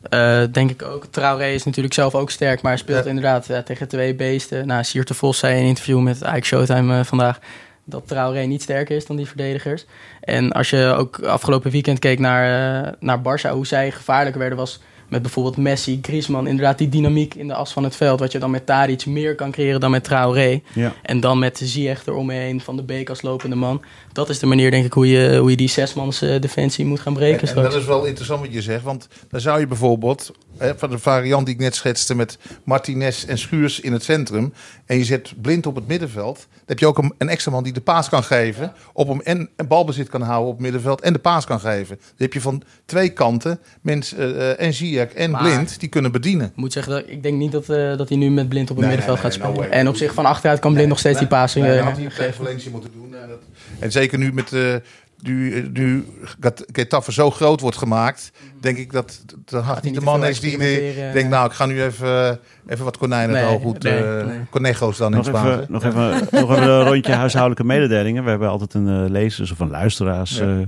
Eh, 0.09 0.43
denk 0.51 0.69
ik 0.69 0.81
ook. 0.81 1.05
Traoré 1.09 1.47
is 1.47 1.63
natuurlijk 1.63 1.93
zelf 1.93 2.15
ook 2.15 2.31
sterk, 2.31 2.61
maar 2.61 2.77
speelt 2.77 3.03
Ja. 3.03 3.09
inderdaad 3.09 3.45
ja, 3.47 3.63
tegen 3.63 3.87
twee 3.87 4.15
beesten. 4.15 4.67
Nou, 4.67 4.83
Sierte 4.83 5.13
Vos 5.13 5.37
zei 5.37 5.53
in 5.55 5.61
een 5.61 5.67
interview 5.67 5.99
met 5.99 6.21
Ike 6.21 6.45
Showtime 6.45 6.99
eh, 6.99 7.05
vandaag 7.05 7.39
dat 7.83 8.07
Traoré 8.07 8.41
niet 8.41 8.61
sterker 8.61 8.95
is 8.95 9.05
dan 9.05 9.15
die 9.15 9.27
verdedigers. 9.27 9.85
En 10.21 10.51
als 10.51 10.69
je 10.69 10.93
ook 10.97 11.19
afgelopen 11.19 11.71
weekend 11.71 11.99
keek 11.99 12.19
naar, 12.19 12.43
eh, 12.85 12.91
naar 12.99 13.19
Barça, 13.19 13.49
hoe 13.51 13.67
zij 13.67 13.91
gevaarlijker 13.91 14.39
werden, 14.39 14.57
was 14.57 14.79
met 15.07 15.21
bijvoorbeeld 15.21 15.57
Messi, 15.57 15.99
Griezmann, 16.01 16.47
inderdaad 16.47 16.77
die 16.77 16.89
dynamiek 16.89 17.33
in 17.35 17.47
de 17.47 17.53
as 17.53 17.73
van 17.73 17.83
het 17.83 17.95
veld, 17.95 18.19
wat 18.19 18.31
je 18.31 18.39
dan 18.39 18.51
met 18.51 18.65
Tadic 18.65 19.05
meer 19.05 19.35
kan 19.35 19.51
creëren 19.51 19.79
dan 19.79 19.91
met 19.91 20.03
Traoré. 20.03 20.61
Ja. 20.73 20.93
En 21.01 21.19
dan 21.19 21.39
met 21.39 21.61
Ziyech 21.63 22.05
eromheen, 22.05 22.61
Van 22.61 22.75
de 22.75 22.83
Beek 22.83 23.09
als 23.09 23.21
lopende 23.21 23.55
man. 23.55 23.81
Dat 24.11 24.29
is 24.29 24.39
de 24.39 24.45
manier, 24.45 24.71
denk 24.71 24.85
ik, 24.85 24.93
hoe 24.93 25.07
je, 25.07 25.37
hoe 25.37 25.49
je 25.49 25.57
die 25.57 25.69
zesmans 25.69 26.21
eh, 26.21 26.41
defensie 26.41 26.85
moet 26.85 26.99
gaan 26.99 27.13
breken 27.13 27.47
En, 27.47 27.55
en 27.55 27.63
dat 27.63 27.75
is 27.75 27.85
wel 27.85 28.05
interessant 28.05 28.41
wat 28.41 28.53
je 28.53 28.61
zegt, 28.61 28.83
want 28.83 29.07
dan 29.29 29.39
zou 29.39 29.59
je 29.59 29.67
bijvoorbeeld 29.67 30.31
van 30.77 30.89
de 30.89 30.99
variant 30.99 31.45
die 31.45 31.55
ik 31.55 31.61
net 31.61 31.75
schetste 31.75 32.15
met 32.15 32.37
Martinez 32.63 33.23
en 33.23 33.37
Schuurs 33.37 33.79
in 33.79 33.93
het 33.93 34.03
centrum 34.03 34.53
en 34.85 34.97
je 34.97 35.03
zet 35.03 35.33
blind 35.41 35.65
op 35.65 35.75
het 35.75 35.87
middenveld, 35.87 36.35
dan 36.35 36.63
heb 36.65 36.79
je 36.79 36.87
ook 36.87 36.97
een, 36.97 37.13
een 37.17 37.29
extra 37.29 37.51
man 37.51 37.63
die 37.63 37.73
de 37.73 37.81
paas 37.81 38.09
kan 38.09 38.23
geven, 38.23 38.73
op 38.93 39.07
hem 39.07 39.21
en 39.21 39.49
een 39.55 39.67
balbezit 39.67 40.09
kan 40.09 40.21
houden 40.21 40.47
op 40.47 40.53
het 40.53 40.61
middenveld 40.61 41.01
en 41.01 41.13
de 41.13 41.19
paas 41.19 41.45
kan 41.45 41.59
geven. 41.59 41.95
Dan 41.97 42.07
heb 42.17 42.33
je 42.33 42.41
van 42.41 42.61
twee 42.85 43.09
kanten 43.09 43.59
mensen 43.81 44.37
eh, 44.57 44.65
en 44.65 44.73
Ziyech 44.73 45.13
en 45.13 45.31
Maar- 45.31 45.41
blind 45.41 45.79
die 45.79 45.89
kunnen 45.89 46.11
bedienen. 46.11 46.45
Ik 46.47 46.55
moet 46.55 46.73
zeggen, 46.73 46.93
dat, 46.93 47.03
ik 47.07 47.23
denk 47.23 47.37
niet 47.37 47.51
dat, 47.51 47.69
eh, 47.69 47.97
dat 47.97 48.09
hij 48.09 48.17
nu 48.17 48.29
met 48.31 48.49
Blind 48.49 48.69
op 48.71 48.77
het 48.77 48.85
Nee, 48.85 48.95
middenveld 48.95 49.23
nee, 49.23 49.31
gaat 49.31 49.41
nee, 49.43 49.53
spelen. 49.55 49.71
en 49.71 49.87
op 49.87 49.95
zich 49.95 50.13
van 50.13 50.25
achteruit 50.25 50.59
kan 50.59 50.73
Blind 50.73 50.89
nog 50.89 50.99
steeds 50.99 51.19
die 51.19 51.27
paas 51.27 51.53
Nee, 51.55 51.63
eh, 51.71 51.83
had 51.83 51.95
hij 51.97 52.03
tegen 52.03 52.11
geven. 52.11 52.33
Valencia 52.33 52.71
moeten 52.71 52.91
doen. 52.93 53.15
En, 53.15 53.27
dat- 53.29 53.39
en 53.79 53.91
zeker 53.91 54.17
nu 54.17 54.33
met 54.33 54.53
eh 54.53 54.75
nu, 55.21 55.69
nu 55.73 56.05
Get- 56.39 56.65
Getafe 56.71 57.11
zo 57.13 57.31
groot 57.31 57.61
wordt 57.61 57.77
gemaakt, 57.77 58.31
denk 58.59 58.77
ik 58.77 58.91
dat 58.91 59.23
dat 59.45 59.63
had 59.63 59.73
hij 59.75 59.83
niet 59.83 59.99
de 59.99 60.05
man 60.05 60.25
is 60.25 60.39
die 60.39 60.57
denkt, 60.57 61.15
eh. 61.15 61.27
nou, 61.27 61.45
ik 61.45 61.51
ga 61.51 61.65
nu 61.65 61.83
even, 61.83 62.39
even 62.67 62.85
wat 62.85 62.97
konijnen 62.97 63.35
Nee, 63.35 63.45
oog 63.45 63.61
goed, 63.61 63.83
nee, 63.83 64.03
eh, 64.03 64.25
nee. 64.25 64.39
conejos 64.49 64.97
dan 64.97 65.11
in 65.11 65.17
Nog 65.17 65.25
Spaans. 65.25 65.47
even, 65.49 65.65
nog, 65.69 65.83
even, 65.83 66.27
nog 66.41 66.51
even 66.51 66.69
een 66.69 66.83
rondje 66.83 67.13
huishoudelijke 67.13 67.63
mededelingen. 67.65 68.23
We 68.23 68.29
hebben 68.29 68.49
altijd 68.49 68.73
een 68.73 68.87
eh, 69.03 69.09
lezers- 69.09 69.51
of 69.51 69.59
een 69.59 69.69
luisteraars 69.69 70.37
Ja. 70.37 70.65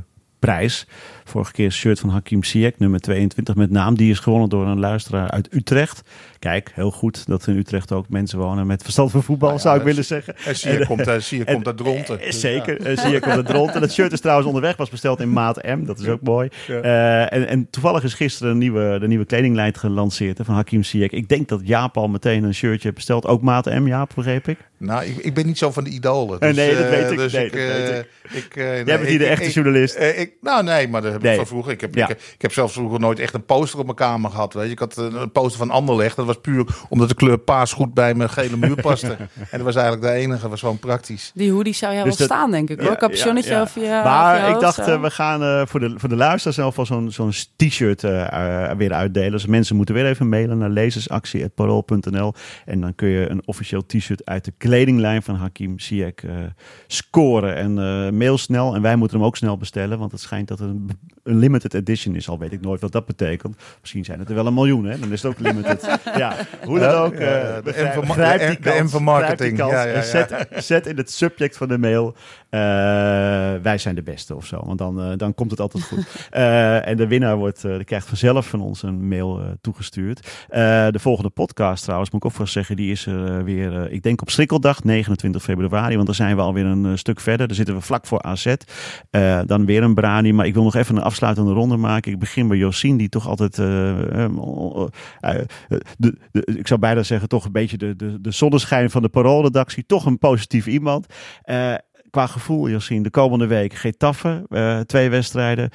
Eh. 1.27 1.31
Vorige 1.33 1.51
keer 1.51 1.71
shirt 1.71 1.99
van 1.99 2.09
Hakim 2.09 2.43
Ziyech, 2.43 2.73
nummer 2.77 2.99
22 2.99 3.55
met 3.55 3.71
naam. 3.71 3.95
Die 3.97 4.11
is 4.11 4.19
gewonnen 4.19 4.49
door 4.49 4.65
een 4.67 4.79
luisteraar 4.79 5.31
uit 5.31 5.47
Utrecht. 5.53 6.01
Kijk, 6.39 6.71
heel 6.73 6.91
goed 6.91 7.27
dat 7.27 7.47
in 7.47 7.57
Utrecht 7.57 7.91
ook 7.91 8.09
mensen 8.09 8.39
wonen 8.39 8.67
met 8.67 8.81
verstand 8.83 9.11
van 9.11 9.23
voetbal, 9.23 9.47
Nou 9.49 9.59
ja, 9.61 9.65
zou 9.67 9.75
ik 9.77 9.81
dat 9.81 9.89
willen 9.89 10.05
zeggen. 10.07 10.35
En 10.45 10.55
Sier 10.55 10.85
komt, 10.87 11.07
uit- 11.07 11.31
en- 11.31 11.45
komt 11.53 11.67
uit 11.67 11.77
Dronten. 11.77 12.19
Eh, 12.19 12.25
Dus 12.25 12.39
Zeker, 12.39 12.81
eh, 12.85 12.97
zie 12.97 13.15
ik 13.15 13.25
op 13.25 13.31
het 13.31 13.49
rond. 13.49 13.75
En 13.75 13.81
het 13.81 13.91
shirt 13.93 14.11
is 14.11 14.19
trouwens 14.19 14.47
onderweg, 14.47 14.77
was 14.77 14.89
besteld 14.89 15.19
in 15.19 15.31
maat 15.33 15.63
M. 15.63 15.85
Dat 15.85 15.99
is 15.99 16.07
ook 16.07 16.21
mooi. 16.21 16.49
Ja. 16.67 16.81
Eh, 16.81 17.37
en, 17.37 17.47
en 17.47 17.67
toevallig 17.69 18.03
is 18.03 18.13
gisteren 18.13 18.51
een 18.51 18.57
nieuwe, 18.57 18.97
de 18.99 19.07
nieuwe 19.07 19.25
kledinglijn 19.25 19.75
gelanceerd 19.75 20.37
hè, 20.37 20.43
van 20.45 20.55
Hakim 20.55 20.83
Ziyech. 20.83 21.11
Ik 21.11 21.29
denk 21.29 21.47
dat 21.47 21.61
Jaap 21.63 21.97
al 21.97 22.07
meteen 22.07 22.43
een 22.43 22.53
shirtje 22.53 22.83
heeft 22.83 22.95
besteld. 22.95 23.25
Ook 23.25 23.41
maat 23.41 23.65
M, 23.65 23.87
Jaap, 23.87 24.11
begreep 24.15 24.47
ik. 24.47 24.57
Nou, 24.79 25.05
ik, 25.05 25.17
ik 25.17 25.33
ben 25.33 25.45
niet 25.45 25.57
zo 25.57 25.71
van 25.71 25.83
de 25.83 25.89
idolen. 25.89 26.39
Eh, 26.39 26.53
nee, 26.55 26.75
dat 26.75 26.83
eh, 26.83 26.89
weet 26.89 27.11
ik. 27.11 27.17
Dus 27.17 27.33
Nee, 27.33 27.45
ik, 27.45 27.51
dat 27.51 27.61
eh, 27.61 27.67
weet 27.67 28.05
ik. 28.45 28.55
eh, 28.55 28.63
nee, 28.65 28.83
bent 28.83 29.05
hier 29.07 29.19
de 29.19 29.25
echte 29.25 29.49
journalist. 29.51 29.95
eh, 29.95 30.19
ik, 30.19 30.31
nou, 30.41 30.63
nee, 30.63 30.87
maar 30.87 31.01
dat 31.01 31.16
heb 31.21 31.31
Nee. 31.31 31.31
ik 31.31 31.37
van 31.37 31.47
vroeger. 31.47 31.71
Ik 31.71 31.81
heb, 31.81 31.95
Ja. 31.95 32.09
ik, 32.09 32.17
ik 32.33 32.41
heb 32.41 32.51
zelfs 32.53 32.73
vroeger 32.73 32.99
nooit 32.99 33.19
echt 33.19 33.33
een 33.33 33.45
poster 33.45 33.79
op 33.79 33.85
mijn 33.85 33.97
kamer 33.97 34.29
gehad. 34.31 34.53
Weet 34.53 34.65
je. 34.65 34.71
Ik 34.71 34.79
had 34.79 34.97
eh, 34.97 35.05
een 35.11 35.31
poster 35.31 35.57
van 35.57 35.69
Anderlecht. 35.71 36.15
Dat 36.15 36.25
was 36.25 36.37
puur 36.41 36.65
omdat 36.89 37.09
de 37.09 37.15
kleur 37.15 37.37
paars 37.37 37.73
goed 37.73 37.93
bij 37.93 38.13
mijn 38.13 38.29
gele 38.29 38.57
muur 38.57 38.75
paste. 38.81 39.07
en 39.17 39.27
dat 39.51 39.61
was 39.61 39.75
eigenlijk 39.75 40.05
de 40.07 40.11
enige. 40.13 40.41
Dat 40.41 40.49
was 40.49 40.59
gewoon 40.59 40.79
praktisch. 40.79 41.31
Die 41.33 41.51
hoodie 41.51 41.73
zou 41.73 41.93
jij 41.93 42.03
Dus 42.03 42.17
wel 42.17 42.27
dat- 42.27 42.37
staan, 42.37 42.51
denk 42.51 42.69
ik 42.69 42.79
hoor. 42.79 42.89
Ja, 42.89 42.95
Capuchonnetje 42.95 43.51
ja, 43.51 43.67
je 43.73 44.01
Maar 44.03 44.47
je 44.47 44.53
ik 44.53 44.59
dacht, 44.59 44.77
eh, 44.79 45.01
we 45.01 45.11
gaan 45.11 45.43
eh, 45.43 45.61
voor, 45.65 45.79
de, 45.79 45.93
voor 45.97 46.09
de 46.09 46.15
luisteraars 46.15 46.55
zelf 46.57 46.75
wel 46.75 46.85
zo'n 46.85 47.11
zo'n 47.11 47.31
t-shirt 47.55 48.01
weer 48.77 48.93
uitdelen. 48.93 49.31
Dus 49.31 49.45
mensen 49.45 49.75
moeten 49.75 49.95
weer 49.95 50.05
even 50.05 50.29
mailen 50.29 50.57
naar 50.57 50.69
lezersactie.parool.nl. 50.69 52.33
En 52.65 52.81
dan 52.81 52.95
kun 52.95 53.07
je 53.07 53.29
een 53.29 53.41
officieel 53.45 53.85
t-shirt 53.85 54.25
uit 54.25 54.45
de 54.45 54.53
kledinglijn 54.57 55.23
van 55.23 55.35
Hakim 55.35 55.79
Ziyech 55.79 56.13
eh, 56.15 56.35
scoren. 56.87 57.55
En 57.55 57.69
eh, 57.79 58.11
mail 58.11 58.37
snel. 58.37 58.75
En 58.75 58.81
wij 58.81 58.95
moeten 58.95 59.17
hem 59.17 59.25
ook 59.25 59.37
snel 59.37 59.57
bestellen. 59.57 59.99
Want 59.99 60.11
het 60.11 60.21
schijnt 60.21 60.47
dat 60.47 60.59
het 60.59 60.69
een, 60.69 60.91
een 61.23 61.37
limited 61.39 61.73
edition 61.73 62.15
is. 62.15 62.29
Al 62.29 62.39
weet 62.39 62.51
ik 62.51 62.61
nooit 62.61 62.81
wat 62.81 62.91
dat 62.91 63.05
betekent. 63.05 63.55
Misschien 63.81 64.05
zijn 64.05 64.19
het 64.19 64.29
er 64.29 64.35
wel 64.35 64.45
een 64.47 64.53
miljoen. 64.53 64.85
Hè? 64.85 64.99
Dan 64.99 65.11
is 65.11 65.21
het 65.21 65.31
ook 65.31 65.39
limited. 65.39 65.99
ja, 66.17 66.35
hoe 66.65 66.79
dan 66.79 66.93
ook. 66.95 67.13
eh, 67.13 67.19
de 67.55 67.61
begrijp- 67.63 68.63
de 68.63 68.87
die 68.91 68.99
marketing. 68.99 69.57
kans. 69.57 69.71
Ja. 69.73 70.01
Zet, 70.01 70.47
zet 70.55 70.87
in 70.87 70.97
het 70.97 71.11
subject 71.11 71.57
van 71.57 71.67
de 71.67 71.77
mail. 71.77 72.15
Eh, 72.49 72.59
wij 73.61 73.77
zijn 73.77 73.95
de 73.95 74.03
beste 74.03 74.35
of 74.35 74.45
zo. 74.45 74.61
Want 74.65 74.77
dan, 74.77 75.01
eh, 75.01 75.11
dan 75.17 75.33
komt 75.33 75.51
het 75.51 75.59
altijd 75.59 75.83
goed. 75.83 76.05
Eh, 76.29 76.87
en 76.87 76.97
de 76.97 77.07
winnaar 77.07 77.37
wordt, 77.37 77.61
die 77.61 77.83
krijgt 77.83 78.07
vanzelf 78.07 78.47
van 78.47 78.61
ons 78.61 78.83
een 78.83 79.07
mail 79.07 79.41
toegestuurd. 79.61 80.45
De 80.47 80.99
volgende 80.99 81.29
podcast 81.29 81.83
trouwens, 81.83 82.11
moet 82.11 82.23
ik 82.23 82.29
ook 82.29 82.35
vast 82.35 82.53
zeggen, 82.53 82.75
die 82.75 82.91
is 82.91 83.05
er 83.05 83.43
weer, 83.43 83.91
ik 83.91 84.03
denk 84.03 84.21
op 84.21 84.29
Schrikkeldag, 84.29 84.83
29 84.83 85.43
februari. 85.43 85.93
Want 85.93 86.05
dan 86.05 86.15
zijn 86.15 86.35
we 86.35 86.41
alweer 86.41 86.65
een 86.65 86.97
stuk 86.97 87.19
verder. 87.19 87.47
Dan 87.47 87.55
zitten 87.55 87.75
we 87.75 87.81
vlak 87.81 88.05
voor 88.05 88.21
AZ. 88.21 88.55
Dan 89.45 89.65
weer 89.65 89.83
een 89.83 89.93
Brani. 89.93 90.33
Maar 90.33 90.45
ik 90.45 90.53
wil 90.53 90.63
nog 90.63 90.75
even 90.75 90.95
een 90.95 91.03
afsluitende 91.03 91.51
ronde 91.51 91.77
maken. 91.77 92.11
Ik 92.11 92.19
begin 92.19 92.47
bij 92.47 92.57
Josien, 92.57 92.97
die 92.97 93.09
toch 93.09 93.27
altijd, 93.27 93.59
eh, 95.27 95.35
de, 95.97 96.17
de, 96.31 96.45
ik 96.45 96.67
zou 96.67 96.79
bijna 96.79 97.03
zeggen, 97.03 97.27
toch 97.27 97.45
een 97.45 97.51
beetje 97.51 97.77
de, 97.77 97.95
de, 97.95 98.21
de 98.21 98.31
zonneschijn 98.31 98.89
van 98.89 99.01
de 99.01 99.09
paroolredactie. 99.09 99.85
Toch 99.85 100.05
een 100.05 100.17
positief 100.17 100.67
iemand. 100.67 101.05
Eh, 102.07 102.11
qua 102.11 102.27
gevoel, 102.27 102.69
Josien, 102.69 103.03
de 103.03 103.09
komende 103.09 103.47
week 103.47 103.73
Getafe, 103.73 104.45
eh, 104.49 104.79
twee 104.79 105.09
wedstrijden. 105.09 105.69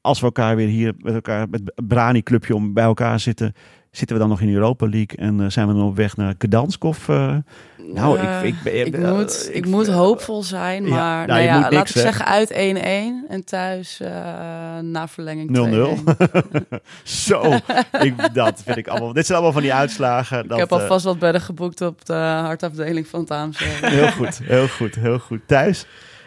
Als 0.00 0.20
we 0.20 0.24
elkaar 0.24 0.56
weer 0.56 0.68
hier 0.68 0.94
met 0.98 1.14
elkaar, 1.14 1.48
met 1.48 1.72
Brani 1.86 2.22
clubje 2.22 2.54
om 2.54 2.72
bij 2.72 2.84
elkaar 2.84 3.20
zitten, 3.20 3.52
zitten 3.90 4.16
we 4.16 4.22
dan 4.22 4.30
nog 4.30 4.40
in 4.40 4.54
Europa 4.54 4.88
League 4.88 5.16
en 5.16 5.40
eh, 5.40 5.48
zijn 5.48 5.68
we 5.68 5.74
dan 5.74 5.82
op 5.82 5.96
weg 5.96 6.16
naar 6.16 6.34
Gdansk 6.38 6.84
of... 6.84 7.08
eh, 7.88 7.94
nou, 8.02 8.18
Eh, 8.18 8.38
ik, 8.42 8.54
ik, 8.54 8.62
ben- 8.62 8.86
ik, 8.86 8.94
eh, 8.94 9.12
moet, 9.12 9.46
ik- 9.48 9.54
ik 9.54 9.66
moet 9.66 9.86
hoopvol 9.88 10.42
zijn, 10.42 10.84
Ja, 10.84 10.90
maar 10.90 11.26
nou, 11.26 11.26
nou 11.26 11.42
ja, 11.42 11.60
laat 11.60 11.70
niks, 11.70 11.88
ik 11.90 11.94
hè? 11.96 12.00
zeggen 12.00 12.24
uit 12.24 12.50
1-1 12.52 13.26
en 13.28 13.44
thuis 13.44 14.00
eh, 14.00 14.10
na 14.80 15.08
verlenging 15.08 15.50
2-1. 15.50 15.52
0-0. 15.52 15.98
Zo, 17.02 17.42
ik, 18.00 18.34
dat 18.34 18.62
vind 18.64 18.76
ik 18.76 18.88
allemaal. 18.88 19.12
Dit 19.12 19.24
zijn 19.26 19.36
allemaal 19.38 19.54
van 19.54 19.62
die 19.62 19.74
uitslagen. 19.74 20.42
Ik 20.42 20.48
dat, 20.48 20.58
heb 20.58 20.70
eh, 20.72 20.78
alvast 20.78 21.04
wat 21.04 21.18
bedden 21.18 21.40
geboekt 21.40 21.80
op 21.80 22.04
de 22.04 22.12
hartafdeling 22.14 23.06
van 23.06 23.20
het 23.20 23.30
AMC. 23.30 23.56
heel 23.80 24.10
goed, 24.10 24.38
heel 24.44 24.68
goed, 24.68 24.94
heel 24.94 25.18
goed. 25.18 25.40
Thuis? 25.46 25.86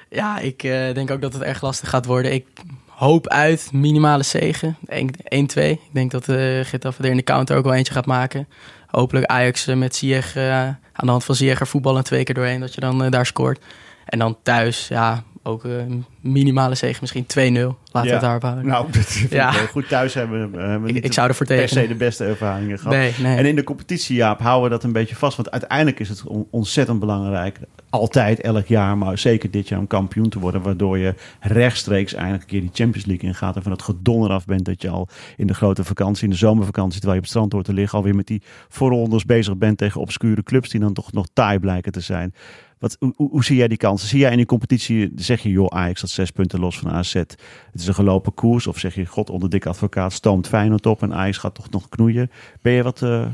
Ja, 0.10 0.40
ik 0.40 0.64
eh, 0.64 0.94
denk 0.94 1.12
ook 1.12 1.22
dat 1.22 1.34
het 1.34 1.42
erg 1.42 1.62
lastig 1.62 1.90
gaat 1.90 2.06
worden. 2.06 2.34
Ik 2.34 2.46
hoop 2.88 3.28
uit 3.28 3.70
minimale 3.74 4.24
zegen. 4.24 4.78
1-2. 4.86 4.86
Ik 5.26 5.80
denk 5.92 6.12
dat 6.12 6.28
uh, 6.28 6.60
Getafe 6.64 7.04
er 7.04 7.10
in 7.10 7.16
de 7.18 7.24
counter 7.24 7.58
ook 7.58 7.64
wel 7.64 7.74
eentje 7.74 7.94
gaat 7.94 8.06
maken. 8.06 8.48
Hopelijk 8.92 9.26
Ajax 9.26 9.68
uh, 9.68 9.76
met 9.76 9.96
Ziyech 9.96 10.36
uh, 10.36 10.64
aan 10.64 10.78
de 10.94 11.10
hand 11.10 11.24
van 11.24 11.36
Ziyech 11.36 11.60
er 11.60 11.68
voetballen 11.68 12.04
twee 12.04 12.24
keer 12.24 12.36
doorheen. 12.36 12.60
Dat 12.60 12.74
je 12.74 12.82
dan 12.82 13.04
uh, 13.04 13.12
daar 13.12 13.26
scoort. 13.26 13.64
En 14.06 14.20
dan 14.20 14.38
thuis, 14.44 14.88
ja, 14.88 15.24
ook 15.44 15.64
een 15.64 16.06
minimale 16.20 16.76
zegen. 16.76 16.98
Misschien 17.02 17.26
2-0. 17.26 17.28
Laten 17.28 17.76
Ja. 17.92 18.02
we 18.02 18.10
het 18.12 18.22
daarop 18.22 18.42
houden. 18.42 18.66
Nou, 18.68 18.86
dat 18.92 19.06
vind 19.06 19.32
Ja. 19.32 19.50
ik 19.52 19.58
heel 19.58 19.68
goed. 19.68 19.88
Thuis 19.88 20.14
hebben 20.14 20.52
we, 20.52 20.58
eh, 20.58 20.68
hebben 20.68 20.88
ik, 20.90 20.96
niet 20.96 21.06
ik 21.06 21.14
zou 21.14 21.28
ervoor 21.28 21.46
per 21.46 21.68
se 21.70 21.74
tegen. 21.74 21.90
de 21.90 21.96
beste 21.96 22.26
ervaringen 22.26 22.78
gehad. 22.80 22.94
Nee, 22.94 23.14
nee. 23.22 23.38
En 23.38 23.46
in 23.46 23.56
de 23.56 23.64
competitie, 23.64 24.16
Jaap, 24.16 24.40
houden 24.40 24.64
we 24.64 24.70
dat 24.70 24.84
een 24.84 24.92
beetje 24.92 25.16
vast. 25.16 25.38
Want 25.38 25.52
uiteindelijk 25.52 26.00
is 26.00 26.10
het 26.10 26.24
on- 26.24 26.48
ontzettend 26.52 27.00
belangrijk. 27.00 27.60
Altijd, 27.90 28.40
elk 28.42 28.66
jaar, 28.68 28.98
maar 28.98 29.18
zeker 29.18 29.52
dit 29.52 29.68
jaar 29.68 29.80
om 29.80 29.88
kampioen 29.88 30.30
te 30.30 30.40
worden. 30.40 30.62
Waardoor 30.62 30.98
je 30.98 31.14
rechtstreeks 31.40 32.14
eigenlijk 32.14 32.44
een 32.44 32.50
keer 32.50 32.62
die 32.62 32.70
Champions 32.74 33.06
League 33.08 33.30
ingaat. 33.30 33.56
En 33.56 33.64
van 33.64 33.72
het 33.72 33.82
gedonder 33.82 34.30
af 34.30 34.46
bent 34.46 34.66
dat 34.66 34.82
je 34.82 34.90
al 34.90 35.08
in 35.38 35.48
de 35.48 35.54
grote 35.54 35.84
vakantie, 35.84 36.24
in 36.24 36.30
de 36.30 36.36
zomervakantie, 36.36 37.00
terwijl 37.00 37.14
je 37.14 37.18
op 37.20 37.24
het 37.24 37.32
strand 37.34 37.52
hoort 37.54 37.66
te 37.66 37.74
liggen, 37.74 37.98
alweer 37.98 38.16
met 38.16 38.28
die 38.28 38.42
voorrondes 38.70 39.26
bezig 39.26 39.58
bent 39.58 39.78
tegen 39.78 40.02
obscure 40.02 40.44
clubs 40.44 40.70
die 40.70 40.80
dan 40.80 40.94
toch 40.94 41.12
nog 41.12 41.26
taai 41.34 41.60
blijken 41.60 41.92
te 41.92 42.00
zijn. 42.02 42.34
Wat, 42.82 42.96
hoe, 43.00 43.14
hoe, 43.16 43.30
hoe 43.30 43.44
zie 43.44 43.56
jij 43.56 43.68
die 43.68 43.78
kansen? 43.78 44.08
Zie 44.08 44.20
jij 44.20 44.32
in 44.32 44.38
die 44.38 44.46
competitie, 44.46 45.12
zeg 45.16 45.42
je 45.42 45.50
joh, 45.50 45.68
Ajax 45.68 45.98
staat 45.98 46.10
zes 46.10 46.32
punten 46.32 46.60
los 46.60 46.80
van 46.80 46.92
AZ. 46.92 47.14
Het 47.14 47.38
is 47.74 47.88
een 47.88 47.94
gelopen 47.94 48.34
koers. 48.34 48.68
Of 48.68 48.80
zeg 48.80 48.96
je, 48.96 49.06
god, 49.06 49.30
onder 49.30 49.50
dikke 49.50 49.70
advocaat 49.70 50.14
stoomt 50.14 50.48
Feyenoord 50.48 50.86
op 50.86 51.02
en 51.02 51.14
Ajax 51.14 51.38
gaat 51.38 51.56
toch 51.56 51.70
nog 51.70 51.90
knoeien. 51.90 52.32
Ben 52.62 52.74
je 52.74 52.84
wat... 52.84 53.02
uh, 53.02 53.26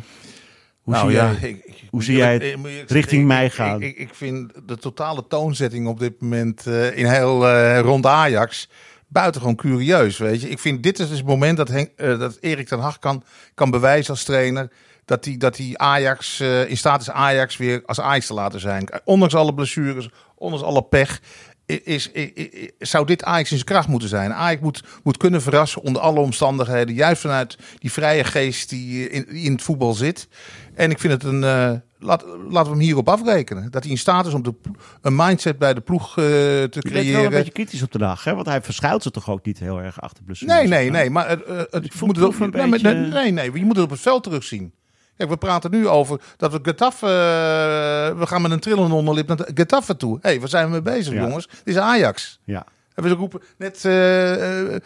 hoe 0.82 0.94
nou, 0.94 1.10
zie 1.10 1.18
ja, 1.18 1.32
jij, 1.40 1.50
ik, 1.50 1.84
hoe 1.90 2.04
zie 2.04 2.18
jij 2.18 2.34
het 2.34 2.44
ik, 2.44 2.90
richting 2.90 3.22
ik, 3.22 3.28
mij 3.28 3.50
gaan? 3.50 3.82
Ik, 3.82 3.98
ik, 3.98 4.14
vind 4.14 4.54
de 4.66 4.78
totale 4.78 5.28
toonzetting 5.28 5.88
op 5.88 6.00
dit 6.00 6.22
moment 6.22 6.66
uh, 6.68 6.98
in 6.98 7.06
heel 7.06 7.50
uh, 7.50 7.80
rond 7.80 8.06
Ajax 8.06 8.70
buitengewoon 9.08 9.56
curieus, 9.56 10.18
weet 10.18 10.42
je. 10.42 10.50
Ik 10.50 10.60
vind 10.60 10.84
dit 10.84 11.00
is 11.00 11.10
het 11.10 11.26
moment 11.26 11.58
dat, 11.58 11.68
Henk, 11.68 11.90
uh, 11.98 12.20
dat 12.20 12.38
Erik 12.42 12.68
ten 12.68 12.80
Hag 12.80 13.00
kan, 13.00 13.24
kan 13.54 13.72
bewijzen 13.72 14.14
als 14.14 14.24
trainer 14.24 14.72
dat 15.08 15.26
hij 15.26 15.38
dat 15.38 15.56
die 15.56 15.78
Ajax 15.78 16.40
uh, 16.40 16.70
in 16.70 16.78
staat 16.78 17.02
is 17.02 17.10
Ajax 17.10 17.58
weer 17.58 17.82
als 17.86 18.00
Ajax 18.00 18.28
te 18.28 18.34
laten 18.34 18.60
zijn. 18.60 18.90
Ondanks 19.04 19.36
alle 19.36 19.54
blessures, 19.54 20.10
ondanks 20.36 20.66
alle 20.66 20.84
pech, 20.84 21.22
is, 21.66 22.12
is, 22.12 22.34
is, 22.34 22.70
zou 22.80 23.06
dit 23.06 23.24
Ajax 23.24 23.52
in 23.52 23.58
zijn 23.58 23.70
kracht 23.70 23.88
moeten 23.88 24.10
zijn. 24.10 24.34
Ajax 24.34 24.62
moet, 24.62 24.84
moet 25.04 25.18
kunnen 25.18 25.42
verrassen 25.42 25.82
onder 25.82 26.02
alle 26.02 26.20
omstandigheden, 26.20 26.96
juist 26.96 27.22
vanuit 27.22 27.58
die 27.80 27.92
vrije 27.92 28.24
geest 28.24 28.70
die 28.70 29.10
in, 29.10 29.26
die 29.30 29.44
in 29.44 29.52
het 29.52 29.62
voetbal 29.62 29.94
zit. 29.94 30.28
En 30.76 30.92
ik 30.92 31.00
vind 31.00 31.14
het 31.14 31.24
een. 31.24 31.42
Uh, 31.42 31.72
laat, 32.00 32.24
laten 32.50 32.72
we 32.72 32.78
hem 32.78 32.86
hierop 32.86 33.10
afrekenen. 33.10 33.72
Dat 33.72 33.84
hij 33.84 33.92
in 33.92 33.98
staat 33.98 34.26
is 34.26 34.34
om 34.34 34.44
de, 34.44 34.54
een 35.02 35.16
mindset 35.16 35.58
bij 35.58 35.74
de 35.74 35.82
ploeg 35.82 36.10
uh, 36.10 36.26
te 36.26 36.68
je 36.70 36.80
creëren. 36.80 37.06
Je 37.06 37.12
wel 37.12 37.24
een 37.24 37.30
beetje 37.30 37.52
kritisch 37.52 37.82
op 37.82 37.92
de 37.92 37.98
dag, 37.98 38.24
hè? 38.24 38.36
Want 38.36 38.48
hij 38.48 38.62
verschuilt 38.62 39.04
ze 39.04 39.12
toch 39.12 39.30
ook 39.30 39.46
niet 39.46 39.60
heel 39.60 39.82
erg 39.82 40.02
achter 40.02 40.24
blessures. 40.24 40.56
Nee, 40.56 40.68
nee, 40.68 40.90
nee. 40.90 41.10
Maar 41.10 41.30
het, 41.30 41.42
uh, 41.48 41.56
moet 42.02 42.18
het 42.18 42.40
een 42.40 42.50
nee, 42.50 42.70
beetje... 42.70 42.94
nee, 42.94 43.10
nee, 43.10 43.32
nee. 43.32 43.52
Je 43.54 43.66
moet 43.66 43.76
het 43.76 43.86
op 43.86 43.92
het 43.92 44.00
veld 44.00 44.24
terugzien. 44.24 44.74
Kijk, 45.18 45.30
we 45.30 45.38
praten 45.38 45.72
nu 45.72 45.88
over 45.88 46.20
dat 46.38 46.52
we 46.52 46.60
Getafe... 46.62 47.06
Uh, 47.06 48.20
we 48.20 48.26
gaan 48.28 48.42
met 48.42 48.52
een 48.52 48.60
trillende 48.60 48.96
onderlip 48.96 49.28
naar 49.28 49.48
Getafe 49.54 49.98
toe. 49.98 50.18
Hé, 50.22 50.30
hey, 50.30 50.40
waar 50.40 50.50
zijn 50.50 50.66
we 50.66 50.72
mee 50.72 50.82
bezig, 50.82 51.14
Ja. 51.14 51.22
jongens? 51.22 51.48
Dit 51.48 51.76
is 51.76 51.78
Ajax. 51.78 52.40
Ja. 52.44 52.66
En 52.96 53.04
we 53.04 53.10
roepen 53.10 53.42
net, 53.58 53.86
eh, 53.86 54.34
eh, 54.34 54.76
eh, 54.76 54.82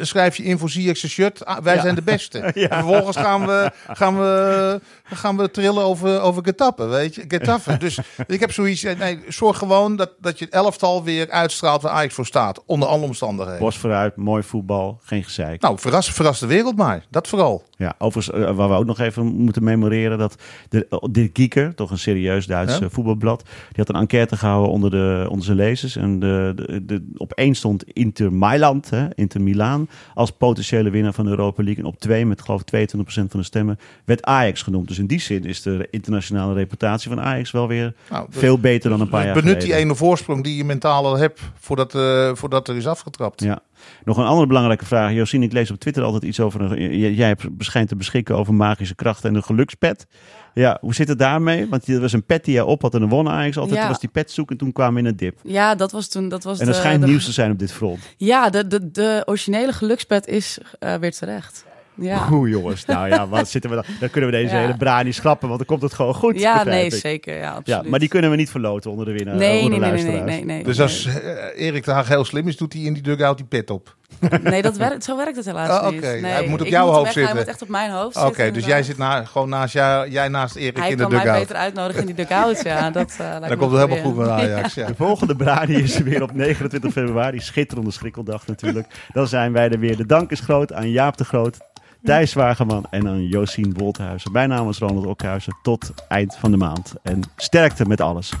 schrijf 0.00 0.36
je 0.36 0.42
in 0.42 0.58
voor 0.58 0.70
Ziyech's 0.70 1.06
shirt. 1.08 1.44
Ah, 1.44 1.58
wij 1.62 1.74
Ja. 1.74 1.80
zijn 1.82 1.94
de 1.94 2.02
beste. 2.02 2.50
Ja. 2.54 2.68
Vervolgens 2.68 3.16
gaan 3.16 3.46
we, 3.46 3.70
gaan 3.88 4.18
we, 4.18 4.80
gaan 5.04 5.36
we 5.36 5.50
trillen 5.50 5.82
over, 5.84 6.20
over 6.20 6.42
Getafe, 6.44 6.84
weet 6.86 7.14
je. 7.14 7.24
Getafe. 7.28 7.76
dus 7.86 7.98
ik 8.26 8.40
heb 8.40 8.52
zoiets, 8.52 8.82
eh, 8.84 8.98
nee, 8.98 9.20
zorg 9.28 9.58
gewoon 9.58 9.96
dat, 9.96 10.10
dat 10.20 10.38
je 10.38 10.44
het 10.44 10.54
elftal 10.54 11.04
weer 11.04 11.30
uitstraalt 11.30 11.82
waar 11.82 11.92
Ajax 11.92 12.14
voor 12.14 12.26
staat. 12.26 12.62
Onder 12.66 12.88
alle 12.88 13.02
omstandigheden. 13.04 13.60
Bos 13.60 13.78
vooruit, 13.78 14.16
mooi 14.16 14.42
voetbal, 14.42 15.00
geen 15.04 15.24
gezeik. 15.24 15.60
Nou, 15.60 15.78
verras, 15.78 16.12
verras 16.12 16.38
de 16.38 16.46
wereld 16.46 16.76
maar. 16.76 17.04
Dat 17.10 17.28
vooral. 17.28 17.64
Ja, 17.78 17.94
overigens, 17.98 18.36
eh, 18.36 18.56
waar 18.56 18.68
we 18.68 18.74
ook 18.74 18.84
nog 18.86 18.98
even 18.98 19.26
moeten 19.26 19.64
memoreren, 19.64 20.18
dat 20.18 20.36
de, 20.68 20.86
eh, 20.90 20.98
Dirk 21.10 21.32
Kieker, 21.32 21.74
toch 21.74 21.90
een 21.90 21.98
serieus 21.98 22.46
Duits 22.46 22.78
Ja. 22.78 22.84
eh, 22.84 22.90
voetbalblad, 22.90 23.42
die 23.42 23.76
had 23.76 23.88
een 23.88 24.00
enquête 24.00 24.36
gehouden 24.36 24.70
onder, 24.72 24.90
de, 24.90 25.26
onder 25.28 25.44
zijn 25.44 25.56
lezers. 25.56 25.96
En 25.96 26.18
de, 26.18 26.52
de, 26.56 26.84
de, 26.84 27.10
op 27.16 27.32
één 27.32 27.54
stond 27.54 27.84
Inter 27.92 28.32
Mailand, 28.32 28.90
hè, 28.90 29.06
Inter 29.14 29.40
Milaan, 29.40 29.88
als 30.14 30.30
potentiële 30.30 30.90
winnaar 30.90 31.12
van 31.12 31.24
de 31.24 31.30
Europa 31.30 31.62
League. 31.62 31.82
En 31.82 31.88
op 31.90 31.98
twee, 32.00 32.26
met 32.26 32.42
geloof 32.42 32.60
ik 32.60 32.66
22% 32.66 33.30
van 33.30 33.40
de 33.40 33.46
stemmen, 33.46 33.78
werd 34.04 34.22
Ajax 34.22 34.62
genoemd. 34.62 34.88
Dus 34.88 34.98
in 34.98 35.06
die 35.06 35.20
zin 35.20 35.44
is 35.44 35.62
de 35.62 35.88
internationale 35.90 36.54
reputatie 36.54 37.08
van 37.08 37.20
Ajax 37.20 37.50
wel 37.50 37.68
weer 37.68 37.94
Nou, 38.10 38.26
veel 38.30 38.58
beter 38.58 38.90
dan 38.90 39.00
een 39.00 39.08
paar 39.08 39.24
jaar 39.24 39.34
Benut 39.34 39.52
die 39.52 39.60
geleden. 39.62 39.82
ene 39.84 39.94
voorsprong 39.94 40.44
die 40.44 40.56
je 40.56 40.64
mentaal 40.64 41.06
al 41.06 41.16
hebt 41.16 41.40
voordat, 41.58 41.94
eh, 41.94 42.30
voordat 42.34 42.68
er 42.68 42.76
is 42.76 42.86
afgetrapt. 42.86 43.40
Ja. 43.42 43.60
Nog 44.04 44.16
een 44.16 44.24
andere 44.24 44.46
belangrijke 44.46 44.84
vraag. 44.84 45.12
Josien, 45.12 45.42
ik 45.42 45.52
lees 45.52 45.70
op 45.70 45.78
Twitter 45.78 46.02
altijd 46.02 46.22
iets 46.22 46.40
over... 46.40 46.60
Een, 46.60 46.98
jij 47.14 47.28
hebt- 47.28 47.44
schijnt 47.58 47.88
te 47.88 47.96
beschikken 47.96 48.36
over 48.36 48.54
magische 48.54 48.94
krachten 48.94 49.28
en 49.30 49.34
een 49.36 49.42
gelukspet. 49.42 50.06
Ja, 50.54 50.78
hoe 50.80 50.94
zit 50.94 51.08
het 51.08 51.18
daarmee? 51.18 51.68
Want 51.68 51.88
er 51.88 52.00
was 52.00 52.12
een 52.12 52.24
pet 52.24 52.44
die 52.44 52.54
jij 52.54 52.62
op 52.62 52.82
had 52.82 52.94
en 52.94 53.00
dan 53.00 53.08
won 53.08 53.28
Ajax 53.28 53.56
altijd. 53.56 53.74
Ja. 53.74 53.80
Toen 53.80 53.90
was 53.92 54.00
die 54.00 54.10
pet 54.10 54.30
zoek 54.30 54.50
en 54.50 54.56
toen 54.56 54.72
kwamen 54.72 54.94
we 54.94 55.00
in 55.00 55.06
een 55.06 55.16
dip. 55.16 55.38
Ja, 55.42 55.74
dat 55.74 55.92
was 55.92 56.08
toen. 56.08 56.28
Dat 56.28 56.44
was 56.44 56.58
En 56.58 56.66
dat 56.66 56.74
de- 56.74 56.80
schijnt 56.80 57.00
de- 57.00 57.06
nieuws 57.06 57.24
te 57.24 57.32
zijn 57.32 57.50
op 57.50 57.58
dit 57.58 57.72
front. 57.72 57.98
Ja, 58.16 58.50
de, 58.50 58.66
de, 58.66 58.90
de 58.90 59.22
originele 59.26 59.72
gelukspet 59.72 60.26
is 60.26 60.58
eh, 60.78 60.94
weer 60.94 61.12
terecht. 61.12 61.64
Ja, 62.00 62.28
Oeh 62.32 62.50
jongens, 62.50 62.84
nou 62.84 63.08
ja, 63.08 63.28
wat 63.28 63.48
zitten 63.48 63.70
we 63.70 63.76
dan? 63.76 63.84
Dan 64.00 64.10
kunnen 64.10 64.30
we 64.30 64.36
deze 64.36 64.54
Ja. 64.54 64.60
hele 64.60 64.76
brani 64.76 65.12
schrappen, 65.12 65.46
want 65.48 65.58
dan 65.60 65.68
komt 65.68 65.82
het 65.82 65.94
gewoon 65.94 66.14
goed. 66.14 66.40
ja 66.40 66.64
nee, 66.64 66.84
ik. 66.84 66.92
zeker. 66.92 67.34
Ja, 67.34 67.40
Ja, 67.42 67.50
absoluut. 67.52 67.88
maar 67.90 67.98
die 67.98 68.08
kunnen 68.08 68.30
we 68.30 68.36
niet 68.36 68.50
verloten 68.50 68.90
onder 68.90 69.06
de 69.06 69.12
winnaar. 69.12 69.34
Nee, 69.36 69.62
onder 69.62 69.78
nee, 69.80 69.90
de 69.90 69.96
nee, 70.02 70.12
nee, 70.12 70.22
nee, 70.22 70.44
nee. 70.44 70.64
Dus 70.64 70.80
als 70.80 71.06
eh, 71.06 71.66
Erik 71.66 71.84
de 71.84 71.90
Haag 71.90 72.08
heel 72.08 72.24
slim 72.24 72.48
is, 72.48 72.56
doet 72.56 72.72
hij 72.72 72.82
in 72.82 72.92
die 72.92 73.02
dugout 73.02 73.36
die 73.36 73.46
pet 73.46 73.70
op. 73.70 73.96
Nee, 74.42 74.62
dat 74.62 74.76
werkt, 74.76 75.04
zo 75.04 75.16
werkt 75.16 75.36
het 75.36 75.44
helaas 75.44 75.80
Oh, 75.80 75.88
niet. 75.90 75.98
oké. 75.98 76.12
Nee, 76.20 76.32
Hij 76.32 76.46
moet 76.46 76.60
op 76.60 76.66
jouw 76.66 76.86
hoofd 76.86 77.04
zitten. 77.12 77.24
Hij 77.24 77.34
moet 77.34 77.46
echt 77.48 77.62
op 77.62 77.68
mijn 77.68 77.90
hoofd 77.90 78.16
Oké, 78.16 78.26
zitten. 78.26 78.52
dus 78.52 78.64
jij 78.64 78.82
zit 78.82 78.98
na, 78.98 79.24
gewoon 79.24 79.48
naast 79.48 79.72
jou, 79.72 80.08
jij 80.10 80.28
naast 80.28 80.56
Erik 80.56 80.76
Hij 80.76 80.90
in 80.90 80.96
de 80.96 81.02
kan 81.02 81.12
mij 81.12 81.20
dugout. 81.22 81.40
beter 81.40 81.56
uitnodigen 81.56 82.00
in 82.00 82.06
die 82.06 82.14
dugout, 82.26 82.62
ja. 82.62 82.90
Dat, 82.98 83.10
eh, 83.10 83.18
lijkt 83.18 83.48
Dan 83.48 83.56
komt 83.56 83.70
het 83.72 83.80
helemaal 83.80 84.04
goed 84.04 84.16
met 84.16 84.28
Ajax. 84.28 84.74
Ja. 84.78 84.86
De 84.86 84.94
volgende 84.94 85.36
Brani 85.36 85.74
is 85.74 85.94
er 85.96 86.04
weer 86.04 86.22
op 86.22 86.34
29 86.34 86.92
februari. 86.92 87.40
Schitterende 87.40 87.90
schrikkeldag 87.90 88.46
natuurlijk. 88.46 88.86
Dan 89.12 89.26
zijn 89.28 89.52
wij 89.52 89.68
er 89.68 89.78
weer. 89.78 89.96
De 89.96 90.06
dank 90.06 90.30
is 90.30 90.40
groot 90.40 90.72
aan 90.72 90.90
Jaap 90.90 91.16
de 91.16 91.24
Groot, 91.24 91.56
Thijs 92.02 92.32
Wageman 92.32 92.86
en 92.90 93.08
aan 93.08 93.26
Josien 93.26 93.72
Bolthuizen. 93.72 94.32
Mijn 94.32 94.48
naam 94.48 94.68
is 94.68 94.78
Ronald 94.78 95.06
Okhuizen. 95.06 95.56
Tot 95.62 95.92
eind 96.08 96.36
van 96.36 96.50
de 96.50 96.56
maand. 96.56 96.94
En 97.02 97.22
sterkte 97.36 97.86
met 97.86 98.00
alles. 98.00 98.32